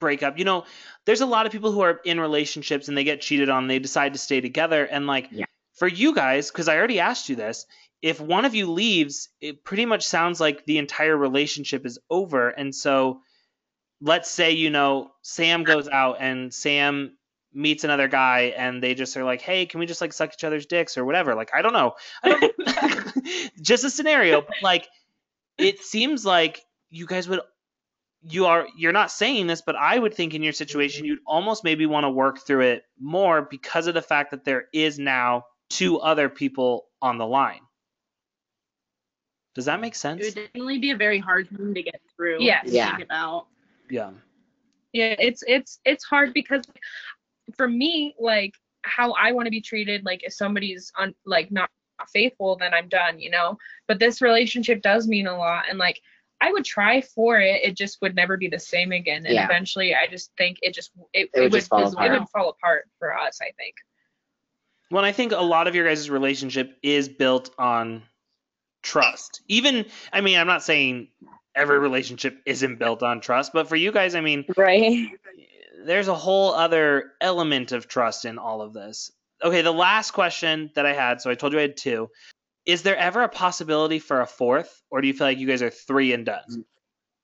break 0.00 0.22
up. 0.22 0.38
You 0.38 0.44
know, 0.44 0.64
there's 1.04 1.20
a 1.20 1.26
lot 1.26 1.46
of 1.46 1.52
people 1.52 1.72
who 1.72 1.80
are 1.80 2.00
in 2.04 2.20
relationships 2.20 2.88
and 2.88 2.96
they 2.96 3.04
get 3.04 3.20
cheated 3.20 3.48
on, 3.48 3.66
they 3.66 3.78
decide 3.78 4.12
to 4.12 4.18
stay 4.18 4.40
together. 4.40 4.84
And, 4.84 5.06
like, 5.06 5.28
Yeah. 5.30 5.46
for 5.74 5.88
you 5.88 6.14
guys, 6.14 6.50
because 6.50 6.68
I 6.68 6.76
already 6.76 7.00
asked 7.00 7.28
you 7.28 7.36
this, 7.36 7.66
if 8.02 8.20
one 8.20 8.44
of 8.44 8.54
you 8.54 8.70
leaves, 8.70 9.28
it 9.40 9.64
pretty 9.64 9.84
much 9.86 10.06
sounds 10.06 10.40
like 10.40 10.64
the 10.66 10.78
entire 10.78 11.16
relationship 11.16 11.84
is 11.86 11.98
over. 12.10 12.48
And 12.50 12.74
so, 12.74 13.20
let's 14.00 14.30
say, 14.30 14.52
you 14.52 14.70
know, 14.70 15.10
Sam 15.22 15.64
goes 15.64 15.88
out 15.88 16.18
and 16.20 16.52
Sam 16.54 17.16
meets 17.52 17.82
another 17.82 18.06
guy 18.06 18.52
and 18.56 18.80
they 18.82 18.94
just 18.94 19.16
are 19.16 19.24
like, 19.24 19.40
hey, 19.40 19.66
can 19.66 19.80
we 19.80 19.86
just 19.86 20.00
like 20.00 20.12
suck 20.12 20.32
each 20.34 20.44
other's 20.44 20.66
dicks 20.66 20.96
or 20.96 21.04
whatever? 21.04 21.34
Like, 21.34 21.50
I 21.54 21.62
don't 21.62 21.72
know. 21.72 21.94
I 22.22 22.28
don't, 22.28 23.52
just 23.62 23.84
a 23.84 23.90
scenario, 23.90 24.42
but 24.42 24.56
like, 24.62 24.86
it 25.56 25.80
seems 25.80 26.24
like 26.24 26.60
you 26.90 27.06
guys 27.06 27.28
would, 27.28 27.40
you 28.22 28.46
are, 28.46 28.66
you're 28.76 28.92
not 28.92 29.10
saying 29.10 29.46
this, 29.46 29.62
but 29.62 29.76
I 29.76 29.98
would 29.98 30.14
think 30.14 30.34
in 30.34 30.42
your 30.42 30.52
situation, 30.52 31.04
you'd 31.04 31.20
almost 31.26 31.64
maybe 31.64 31.86
want 31.86 32.04
to 32.04 32.10
work 32.10 32.40
through 32.46 32.62
it 32.62 32.84
more 32.98 33.42
because 33.42 33.86
of 33.86 33.94
the 33.94 34.02
fact 34.02 34.32
that 34.32 34.44
there 34.44 34.66
is 34.72 34.98
now 34.98 35.44
two 35.70 36.00
other 36.00 36.28
people 36.28 36.86
on 37.00 37.18
the 37.18 37.26
line. 37.26 37.60
Does 39.54 39.66
that 39.66 39.80
make 39.80 39.94
sense? 39.94 40.22
It 40.22 40.34
would 40.36 40.44
definitely 40.46 40.78
be 40.78 40.90
a 40.90 40.96
very 40.96 41.18
hard 41.18 41.48
thing 41.48 41.74
to 41.74 41.82
get 41.82 42.00
through. 42.16 42.38
Yes. 42.40 42.66
to 42.66 42.72
Yeah. 42.72 42.96
Think 42.96 43.04
about. 43.04 43.46
Yeah. 43.90 44.10
yeah 44.92 45.14
it's 45.18 45.42
it's 45.46 45.80
it's 45.84 46.04
hard 46.04 46.34
because 46.34 46.62
for 47.56 47.68
me 47.68 48.14
like 48.18 48.52
how 48.82 49.12
i 49.12 49.32
want 49.32 49.46
to 49.46 49.50
be 49.50 49.60
treated 49.60 50.04
like 50.04 50.22
if 50.24 50.32
somebody's 50.32 50.92
on 50.96 51.14
like 51.24 51.50
not 51.50 51.70
faithful 52.12 52.56
then 52.56 52.74
i'm 52.74 52.88
done 52.88 53.18
you 53.18 53.30
know 53.30 53.56
but 53.86 53.98
this 53.98 54.20
relationship 54.20 54.82
does 54.82 55.08
mean 55.08 55.26
a 55.26 55.36
lot 55.36 55.64
and 55.68 55.78
like 55.78 56.00
i 56.40 56.50
would 56.52 56.64
try 56.64 57.00
for 57.00 57.38
it 57.40 57.60
it 57.64 57.76
just 57.76 58.00
would 58.02 58.14
never 58.14 58.36
be 58.36 58.48
the 58.48 58.58
same 58.58 58.92
again 58.92 59.24
and 59.26 59.34
Yeah. 59.34 59.44
eventually 59.44 59.94
i 59.94 60.06
just 60.06 60.30
think 60.38 60.58
it 60.62 60.74
just 60.74 60.90
it, 61.12 61.30
It 61.34 61.40
would 61.40 61.52
just 61.52 61.68
fall 61.68 61.86
it 61.86 61.92
apart. 61.94 62.12
would 62.12 62.28
fall 62.28 62.48
apart 62.50 62.88
for 62.98 63.16
us 63.18 63.40
i 63.42 63.50
think 63.56 63.74
Well, 64.90 65.04
I 65.04 65.12
think 65.12 65.32
a 65.32 65.36
lot 65.42 65.66
of 65.68 65.74
your 65.74 65.84
guys' 65.86 66.08
relationship 66.08 66.78
is 66.82 67.10
built 67.10 67.50
on 67.58 68.02
trust. 68.82 69.42
Even, 69.46 69.84
I 70.12 70.22
mean, 70.22 70.38
I'm 70.38 70.46
not 70.46 70.62
saying 70.62 71.08
every 71.54 71.78
relationship 71.78 72.40
isn't 72.46 72.78
built 72.78 73.02
on 73.02 73.20
trust, 73.20 73.52
but 73.52 73.68
for 73.68 73.76
you 73.76 73.92
guys, 73.92 74.14
I 74.14 74.22
mean, 74.22 74.46
right 74.56 75.10
there's 75.84 76.08
a 76.08 76.14
whole 76.14 76.54
other 76.54 77.12
element 77.20 77.72
of 77.72 77.86
trust 77.86 78.24
in 78.24 78.38
all 78.38 78.62
of 78.62 78.72
this. 78.72 79.12
Okay, 79.44 79.62
the 79.62 79.72
last 79.72 80.12
question 80.12 80.70
that 80.74 80.86
I 80.86 80.92
had, 80.94 81.20
so 81.20 81.30
I 81.30 81.34
told 81.34 81.52
you 81.52 81.58
I 81.58 81.62
had 81.62 81.76
two. 81.76 82.08
Is 82.68 82.82
there 82.82 82.96
ever 82.98 83.22
a 83.22 83.28
possibility 83.30 83.98
for 83.98 84.20
a 84.20 84.26
fourth, 84.26 84.82
or 84.90 85.00
do 85.00 85.08
you 85.08 85.14
feel 85.14 85.26
like 85.26 85.38
you 85.38 85.46
guys 85.46 85.62
are 85.62 85.70
three 85.70 86.12
and 86.12 86.26
done? 86.26 86.66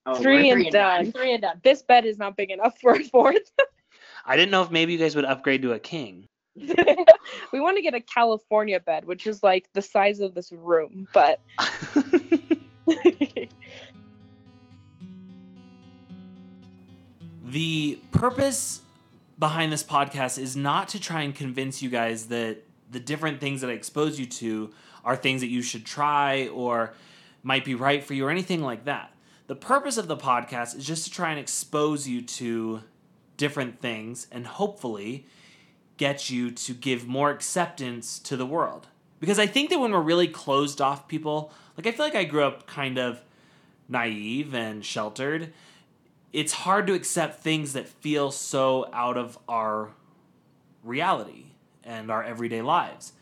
Oh, 0.07 0.15
Three 0.15 0.51
we're 0.51 0.57
and 0.57 0.71
done. 0.71 1.11
Three 1.11 1.33
and 1.33 1.43
done. 1.43 1.61
This 1.63 1.83
bed 1.83 2.03
is 2.03 2.17
not 2.17 2.35
big 2.35 2.49
enough 2.49 2.79
for 2.81 2.93
a 2.93 3.03
fourth. 3.03 3.51
I 4.25 4.35
didn't 4.35 4.49
know 4.49 4.63
if 4.63 4.71
maybe 4.71 4.93
you 4.93 4.97
guys 4.97 5.15
would 5.15 5.23
upgrade 5.23 5.61
to 5.61 5.73
a 5.73 5.79
king. 5.79 6.27
we 6.55 7.59
want 7.59 7.77
to 7.77 7.83
get 7.83 7.93
a 7.93 8.01
California 8.01 8.79
bed, 8.79 9.05
which 9.05 9.27
is 9.27 9.43
like 9.43 9.69
the 9.73 9.83
size 9.83 10.19
of 10.19 10.33
this 10.33 10.51
room, 10.51 11.07
but 11.13 11.39
the 17.43 17.99
purpose 18.11 18.81
behind 19.37 19.71
this 19.71 19.83
podcast 19.83 20.39
is 20.39 20.55
not 20.55 20.87
to 20.87 20.99
try 20.99 21.21
and 21.21 21.35
convince 21.35 21.83
you 21.83 21.91
guys 21.91 22.29
that 22.29 22.63
the 22.89 22.99
different 22.99 23.39
things 23.39 23.61
that 23.61 23.69
I 23.69 23.73
expose 23.73 24.19
you 24.19 24.25
to 24.25 24.71
are 25.05 25.15
things 25.15 25.41
that 25.41 25.47
you 25.47 25.61
should 25.61 25.85
try 25.85 26.47
or 26.47 26.93
might 27.43 27.63
be 27.63 27.75
right 27.75 28.03
for 28.03 28.13
you 28.13 28.25
or 28.25 28.31
anything 28.31 28.61
like 28.61 28.85
that. 28.85 29.13
The 29.47 29.55
purpose 29.55 29.97
of 29.97 30.07
the 30.07 30.17
podcast 30.17 30.75
is 30.75 30.85
just 30.85 31.05
to 31.05 31.11
try 31.11 31.29
and 31.29 31.39
expose 31.39 32.07
you 32.07 32.23
to 32.23 32.81
different 33.37 33.79
things 33.79 34.27
and 34.31 34.47
hopefully 34.47 35.27
get 35.97 36.29
you 36.29 36.49
to 36.51 36.73
give 36.73 37.07
more 37.07 37.29
acceptance 37.29 38.17
to 38.19 38.35
the 38.35 38.45
world. 38.45 38.87
Because 39.19 39.39
I 39.39 39.45
think 39.45 39.69
that 39.69 39.79
when 39.79 39.91
we're 39.91 40.01
really 40.01 40.27
closed 40.27 40.81
off 40.81 41.07
people, 41.07 41.53
like 41.77 41.85
I 41.85 41.91
feel 41.91 42.05
like 42.05 42.15
I 42.15 42.23
grew 42.23 42.43
up 42.43 42.65
kind 42.65 42.97
of 42.97 43.21
naive 43.87 44.53
and 44.53 44.83
sheltered. 44.83 45.53
It's 46.33 46.53
hard 46.53 46.87
to 46.87 46.93
accept 46.93 47.41
things 47.41 47.73
that 47.73 47.87
feel 47.87 48.31
so 48.31 48.89
out 48.91 49.17
of 49.17 49.37
our 49.47 49.89
reality 50.83 51.51
and 51.83 52.11
our 52.11 52.23
everyday 52.23 52.61
lives. 52.61 53.13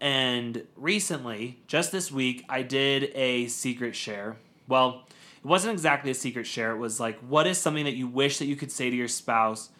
And 0.00 0.64
recently, 0.76 1.58
just 1.66 1.90
this 1.90 2.12
week, 2.12 2.44
I 2.48 2.62
did 2.62 3.10
a 3.14 3.48
secret 3.48 3.96
share. 3.96 4.36
Well, 4.68 5.04
it 5.42 5.46
wasn't 5.46 5.72
exactly 5.72 6.10
a 6.10 6.14
secret 6.14 6.46
share. 6.46 6.72
It 6.72 6.78
was 6.78 7.00
like, 7.00 7.18
what 7.20 7.46
is 7.46 7.58
something 7.58 7.84
that 7.84 7.94
you 7.94 8.06
wish 8.06 8.38
that 8.38 8.46
you 8.46 8.56
could 8.56 8.70
say 8.70 8.90
to 8.90 8.96
your 8.96 9.08
spouse, 9.08 9.70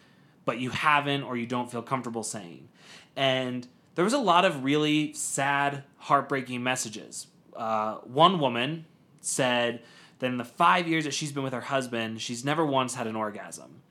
but 0.45 0.59
you 0.59 0.71
haven't 0.71 1.23
or 1.23 1.37
you 1.37 1.45
don't 1.45 1.71
feel 1.71 1.81
comfortable 1.81 2.23
saying? 2.23 2.67
And 3.15 3.67
there 3.95 4.03
was 4.03 4.13
a 4.13 4.19
lot 4.19 4.45
of 4.45 4.63
really 4.63 5.13
sad, 5.13 5.83
heartbreaking 5.97 6.63
messages. 6.63 7.27
Uh, 7.55 7.95
one 7.97 8.39
woman 8.39 8.85
said 9.21 9.81
that 10.19 10.27
in 10.27 10.37
the 10.37 10.45
five 10.45 10.87
years 10.87 11.05
that 11.05 11.13
she's 11.13 11.31
been 11.31 11.43
with 11.43 11.53
her 11.53 11.61
husband, 11.61 12.21
she's 12.21 12.43
never 12.43 12.65
once 12.65 12.95
had 12.95 13.07
an 13.07 13.15
orgasm. 13.15 13.81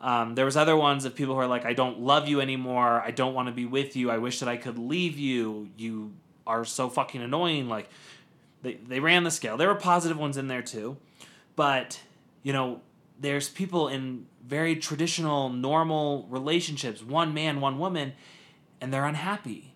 Um, 0.00 0.34
there 0.34 0.44
was 0.44 0.56
other 0.56 0.76
ones 0.76 1.04
of 1.04 1.14
people 1.14 1.34
who 1.34 1.40
are 1.40 1.46
like, 1.46 1.64
I 1.64 1.72
don't 1.72 2.00
love 2.00 2.28
you 2.28 2.40
anymore. 2.40 3.02
I 3.04 3.10
don't 3.10 3.34
want 3.34 3.48
to 3.48 3.54
be 3.54 3.66
with 3.66 3.96
you. 3.96 4.10
I 4.10 4.18
wish 4.18 4.40
that 4.40 4.48
I 4.48 4.56
could 4.56 4.78
leave 4.78 5.18
you. 5.18 5.70
You 5.76 6.12
are 6.46 6.64
so 6.64 6.88
fucking 6.88 7.20
annoying. 7.20 7.68
Like, 7.68 7.88
they, 8.62 8.74
they 8.74 9.00
ran 9.00 9.24
the 9.24 9.30
scale. 9.30 9.56
There 9.56 9.68
were 9.68 9.74
positive 9.74 10.18
ones 10.18 10.36
in 10.36 10.48
there 10.48 10.62
too. 10.62 10.96
But, 11.56 12.00
you 12.42 12.52
know, 12.52 12.80
there's 13.18 13.48
people 13.48 13.88
in 13.88 14.26
very 14.46 14.76
traditional, 14.76 15.48
normal 15.48 16.26
relationships 16.30 17.02
one 17.02 17.34
man, 17.34 17.60
one 17.60 17.78
woman, 17.78 18.12
and 18.80 18.92
they're 18.92 19.04
unhappy. 19.04 19.74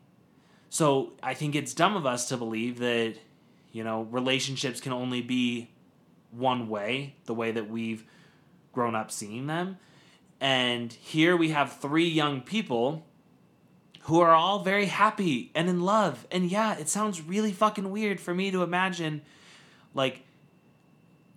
So 0.70 1.12
I 1.22 1.34
think 1.34 1.54
it's 1.54 1.74
dumb 1.74 1.96
of 1.96 2.06
us 2.06 2.28
to 2.28 2.36
believe 2.36 2.78
that, 2.78 3.16
you 3.72 3.84
know, 3.84 4.02
relationships 4.02 4.80
can 4.80 4.92
only 4.92 5.20
be 5.20 5.70
one 6.30 6.68
way, 6.68 7.16
the 7.26 7.34
way 7.34 7.50
that 7.50 7.68
we've 7.68 8.04
grown 8.72 8.94
up 8.94 9.10
seeing 9.10 9.48
them. 9.48 9.78
And 10.42 10.92
here 10.92 11.36
we 11.36 11.50
have 11.50 11.78
three 11.78 12.08
young 12.08 12.40
people 12.40 13.06
who 14.02 14.18
are 14.18 14.32
all 14.32 14.64
very 14.64 14.86
happy 14.86 15.52
and 15.54 15.68
in 15.68 15.82
love. 15.82 16.26
And 16.32 16.50
yeah, 16.50 16.76
it 16.76 16.88
sounds 16.88 17.22
really 17.22 17.52
fucking 17.52 17.88
weird 17.92 18.18
for 18.18 18.34
me 18.34 18.50
to 18.50 18.64
imagine 18.64 19.22
like 19.94 20.24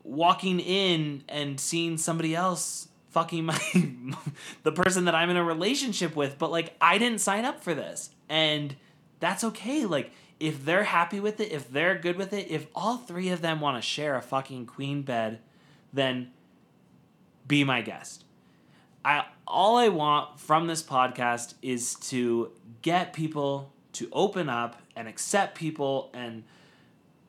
walking 0.04 0.60
in 0.60 1.24
and 1.30 1.60
seeing 1.60 2.00
somebody 2.00 2.34
else 2.34 2.88
fucking 3.12 3.46
my 3.46 3.60
the 4.64 4.72
person 4.72 5.06
that 5.06 5.14
I'm 5.14 5.30
in 5.30 5.38
a 5.38 5.44
relationship 5.44 6.16
with, 6.16 6.40
but 6.40 6.50
like 6.50 6.76
I 6.82 6.98
didn't 6.98 7.22
sign 7.22 7.46
up 7.46 7.64
for 7.64 7.76
this. 7.76 8.10
And 8.28 8.76
that's 9.20 9.44
okay. 9.44 9.86
Like 9.86 10.12
if 10.40 10.66
they're 10.66 10.84
happy 10.84 11.20
with 11.20 11.40
it, 11.40 11.52
if 11.52 11.72
they're 11.72 11.96
good 11.96 12.18
with 12.18 12.34
it, 12.34 12.50
if 12.50 12.66
all 12.74 12.98
three 12.98 13.30
of 13.30 13.42
them 13.42 13.62
want 13.62 13.78
to 13.78 13.88
share 13.88 14.16
a 14.16 14.22
fucking 14.24 14.66
queen 14.66 15.04
bed, 15.04 15.42
then 15.94 16.32
be 17.48 17.64
my 17.64 17.84
guest. 17.84 18.25
I 19.06 19.26
all 19.48 19.78
I 19.78 19.90
want 19.90 20.40
from 20.40 20.66
this 20.66 20.82
podcast 20.82 21.54
is 21.62 21.96
to 22.10 22.52
get 22.82 23.14
people 23.14 23.72
to 23.94 24.10
open 24.12 24.50
up 24.50 24.82
and 24.96 25.08
accept 25.08 25.56
people 25.56 26.10
and 26.14 26.44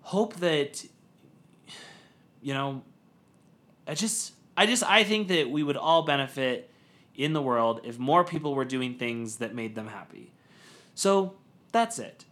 hope 0.00 0.36
that 0.36 0.84
you 2.40 2.54
know 2.54 2.82
I 3.86 3.94
just 3.94 4.32
I 4.56 4.64
just 4.66 4.82
I 4.82 5.04
think 5.04 5.28
that 5.28 5.50
we 5.50 5.62
would 5.62 5.76
all 5.76 6.02
benefit 6.02 6.70
in 7.14 7.34
the 7.34 7.42
world 7.42 7.82
if 7.84 7.98
more 7.98 8.24
people 8.24 8.54
were 8.54 8.64
doing 8.64 8.94
things 8.94 9.36
that 9.36 9.54
made 9.54 9.74
them 9.74 9.86
happy. 9.86 10.32
So 10.94 11.34
that's 11.72 11.98
it. 11.98 12.24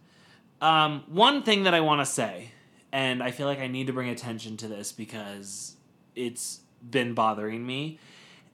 Um, 0.61 1.03
one 1.07 1.43
thing 1.43 1.63
that 1.63 1.73
I 1.73 1.81
want 1.81 2.01
to 2.01 2.05
say, 2.05 2.51
and 2.91 3.21
I 3.21 3.31
feel 3.31 3.45
like 3.45 3.59
I 3.59 3.67
need 3.67 3.87
to 3.87 3.93
bring 3.93 4.09
attention 4.09 4.57
to 4.57 4.67
this 4.67 4.91
because 4.91 5.75
it's 6.15 6.61
been 6.89 7.13
bothering 7.13 7.65
me, 7.65 7.99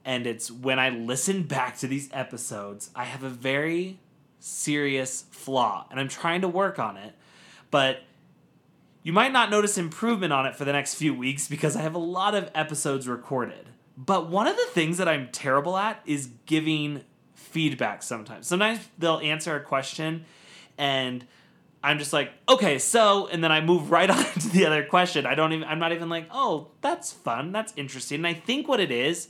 and 0.04 0.26
it's 0.26 0.50
when 0.50 0.78
I 0.78 0.90
listen 0.90 1.44
back 1.44 1.78
to 1.78 1.86
these 1.86 2.08
episodes, 2.12 2.90
I 2.94 3.04
have 3.04 3.22
a 3.22 3.28
very 3.28 3.98
serious 4.40 5.24
flaw, 5.30 5.86
and 5.90 6.00
I'm 6.00 6.08
trying 6.08 6.40
to 6.40 6.48
work 6.48 6.78
on 6.78 6.96
it, 6.96 7.14
but 7.70 8.02
you 9.02 9.12
might 9.12 9.32
not 9.32 9.50
notice 9.50 9.78
improvement 9.78 10.32
on 10.32 10.46
it 10.46 10.54
for 10.54 10.64
the 10.64 10.72
next 10.72 10.94
few 10.94 11.14
weeks 11.14 11.48
because 11.48 11.76
I 11.76 11.82
have 11.82 11.94
a 11.94 11.98
lot 11.98 12.34
of 12.34 12.50
episodes 12.54 13.08
recorded. 13.08 13.68
But 13.96 14.28
one 14.28 14.46
of 14.46 14.56
the 14.56 14.66
things 14.66 14.98
that 14.98 15.08
I'm 15.08 15.28
terrible 15.32 15.76
at 15.76 16.00
is 16.06 16.30
giving 16.46 17.02
feedback 17.34 18.02
sometimes. 18.02 18.46
Sometimes 18.46 18.80
they'll 18.98 19.18
answer 19.18 19.56
a 19.56 19.60
question 19.60 20.24
and 20.78 21.26
I'm 21.84 21.98
just 21.98 22.12
like, 22.12 22.32
okay, 22.48 22.78
so, 22.78 23.26
and 23.26 23.42
then 23.42 23.50
I 23.50 23.60
move 23.60 23.90
right 23.90 24.08
on 24.10 24.24
to 24.24 24.48
the 24.48 24.66
other 24.66 24.84
question. 24.84 25.26
I 25.26 25.34
don't 25.34 25.52
even, 25.52 25.66
I'm 25.66 25.78
not 25.78 25.92
even 25.92 26.08
like, 26.08 26.28
oh, 26.30 26.68
that's 26.80 27.12
fun, 27.12 27.52
that's 27.52 27.72
interesting. 27.76 28.16
And 28.18 28.26
I 28.26 28.34
think 28.34 28.68
what 28.68 28.80
it 28.80 28.90
is, 28.90 29.28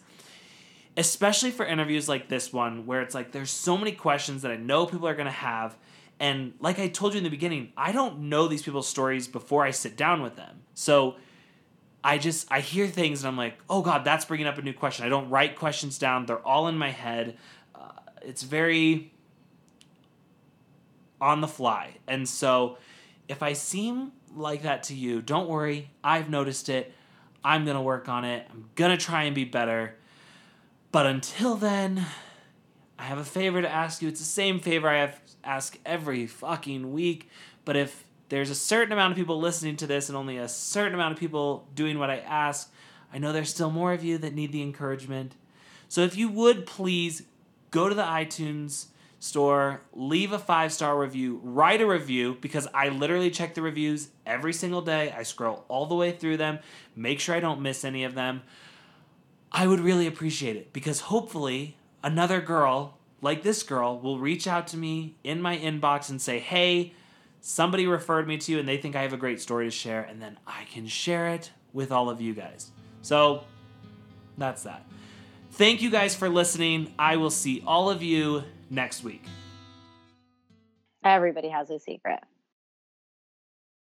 especially 0.96 1.50
for 1.50 1.64
interviews 1.64 2.08
like 2.08 2.28
this 2.28 2.52
one, 2.52 2.86
where 2.86 3.00
it's 3.00 3.14
like 3.14 3.32
there's 3.32 3.50
so 3.50 3.76
many 3.76 3.92
questions 3.92 4.42
that 4.42 4.50
I 4.50 4.56
know 4.56 4.86
people 4.86 5.08
are 5.08 5.14
gonna 5.14 5.30
have. 5.30 5.76
And 6.20 6.54
like 6.60 6.78
I 6.78 6.88
told 6.88 7.14
you 7.14 7.18
in 7.18 7.24
the 7.24 7.30
beginning, 7.30 7.72
I 7.76 7.92
don't 7.92 8.28
know 8.28 8.46
these 8.46 8.62
people's 8.62 8.88
stories 8.88 9.26
before 9.26 9.64
I 9.64 9.70
sit 9.70 9.96
down 9.96 10.22
with 10.22 10.36
them. 10.36 10.62
So 10.74 11.16
I 12.04 12.18
just, 12.18 12.46
I 12.50 12.60
hear 12.60 12.86
things 12.86 13.22
and 13.22 13.28
I'm 13.28 13.36
like, 13.36 13.58
oh 13.68 13.82
God, 13.82 14.04
that's 14.04 14.24
bringing 14.24 14.46
up 14.46 14.58
a 14.58 14.62
new 14.62 14.72
question. 14.72 15.04
I 15.04 15.08
don't 15.08 15.30
write 15.30 15.56
questions 15.56 15.98
down, 15.98 16.26
they're 16.26 16.46
all 16.46 16.68
in 16.68 16.76
my 16.78 16.90
head. 16.90 17.36
Uh, 17.74 17.90
it's 18.22 18.42
very 18.42 19.12
on 21.20 21.40
the 21.40 21.48
fly. 21.48 21.96
And 22.08 22.28
so 22.28 22.78
if 23.28 23.42
I 23.42 23.52
seem 23.52 24.12
like 24.34 24.62
that 24.62 24.84
to 24.84 24.94
you, 24.94 25.22
don't 25.22 25.48
worry. 25.48 25.90
I've 26.02 26.28
noticed 26.28 26.68
it. 26.68 26.92
I'm 27.44 27.64
going 27.64 27.76
to 27.76 27.82
work 27.82 28.08
on 28.08 28.24
it. 28.24 28.46
I'm 28.50 28.68
going 28.74 28.96
to 28.96 29.02
try 29.02 29.24
and 29.24 29.34
be 29.34 29.44
better. 29.44 29.96
But 30.92 31.06
until 31.06 31.56
then, 31.56 32.06
I 32.98 33.04
have 33.04 33.18
a 33.18 33.24
favor 33.24 33.62
to 33.62 33.68
ask 33.68 34.02
you. 34.02 34.08
It's 34.08 34.20
the 34.20 34.26
same 34.26 34.60
favor 34.60 34.88
I 34.88 35.00
have 35.00 35.20
ask 35.44 35.78
every 35.84 36.26
fucking 36.26 36.92
week. 36.92 37.28
But 37.64 37.76
if 37.76 38.04
there's 38.28 38.50
a 38.50 38.54
certain 38.54 38.92
amount 38.92 39.12
of 39.12 39.16
people 39.16 39.40
listening 39.40 39.76
to 39.76 39.86
this 39.86 40.08
and 40.08 40.16
only 40.16 40.36
a 40.36 40.48
certain 40.48 40.94
amount 40.94 41.12
of 41.12 41.18
people 41.18 41.66
doing 41.74 41.98
what 41.98 42.10
I 42.10 42.18
ask, 42.18 42.70
I 43.12 43.18
know 43.18 43.32
there's 43.32 43.50
still 43.50 43.70
more 43.70 43.92
of 43.92 44.04
you 44.04 44.18
that 44.18 44.34
need 44.34 44.52
the 44.52 44.62
encouragement. 44.62 45.34
So 45.88 46.02
if 46.02 46.16
you 46.16 46.28
would 46.28 46.66
please 46.66 47.22
go 47.70 47.88
to 47.88 47.94
the 47.94 48.02
iTunes 48.02 48.86
store, 49.18 49.82
leave 49.92 50.32
a 50.32 50.38
five 50.38 50.72
star 50.72 50.98
review, 50.98 51.40
write 51.42 51.80
a 51.80 51.86
review 51.86 52.36
because 52.40 52.66
I 52.74 52.88
literally 52.88 53.30
check 53.30 53.54
the 53.54 53.62
reviews 53.62 54.08
every 54.26 54.52
single 54.52 54.82
day. 54.82 55.12
I 55.12 55.22
scroll 55.22 55.64
all 55.68 55.86
the 55.86 55.94
way 55.94 56.12
through 56.12 56.38
them, 56.38 56.58
make 56.96 57.20
sure 57.20 57.34
I 57.34 57.40
don't 57.40 57.60
miss 57.60 57.84
any 57.84 58.04
of 58.04 58.14
them. 58.14 58.42
I 59.52 59.66
would 59.66 59.80
really 59.80 60.06
appreciate 60.06 60.56
it 60.56 60.72
because 60.72 61.00
hopefully 61.00 61.76
another 62.02 62.40
girl 62.40 62.98
like 63.20 63.42
this 63.42 63.62
girl 63.62 64.00
will 64.00 64.18
reach 64.18 64.46
out 64.48 64.66
to 64.68 64.76
me 64.76 65.14
in 65.22 65.40
my 65.40 65.56
inbox 65.56 66.10
and 66.10 66.20
say, 66.20 66.38
hey, 66.38 66.94
somebody 67.40 67.86
referred 67.86 68.26
me 68.26 68.38
to 68.38 68.52
you 68.52 68.58
and 68.58 68.68
they 68.68 68.78
think 68.78 68.96
I 68.96 69.02
have 69.02 69.12
a 69.12 69.18
great 69.18 69.40
story 69.40 69.66
to 69.66 69.70
share, 69.70 70.02
and 70.02 70.20
then 70.20 70.38
I 70.46 70.64
can 70.72 70.86
share 70.86 71.28
it 71.28 71.52
with 71.72 71.92
all 71.92 72.10
of 72.10 72.20
you 72.20 72.34
guys. 72.34 72.70
So 73.02 73.44
that's 74.38 74.62
that. 74.64 74.84
Thank 75.52 75.82
you 75.82 75.90
guys 75.90 76.14
for 76.14 76.28
listening. 76.28 76.94
I 76.98 77.16
will 77.16 77.30
see 77.30 77.62
all 77.66 77.90
of 77.90 78.02
you 78.02 78.42
next 78.70 79.04
week. 79.04 79.24
Everybody 81.04 81.48
has 81.48 81.70
a 81.70 81.78
secret. 81.78 82.20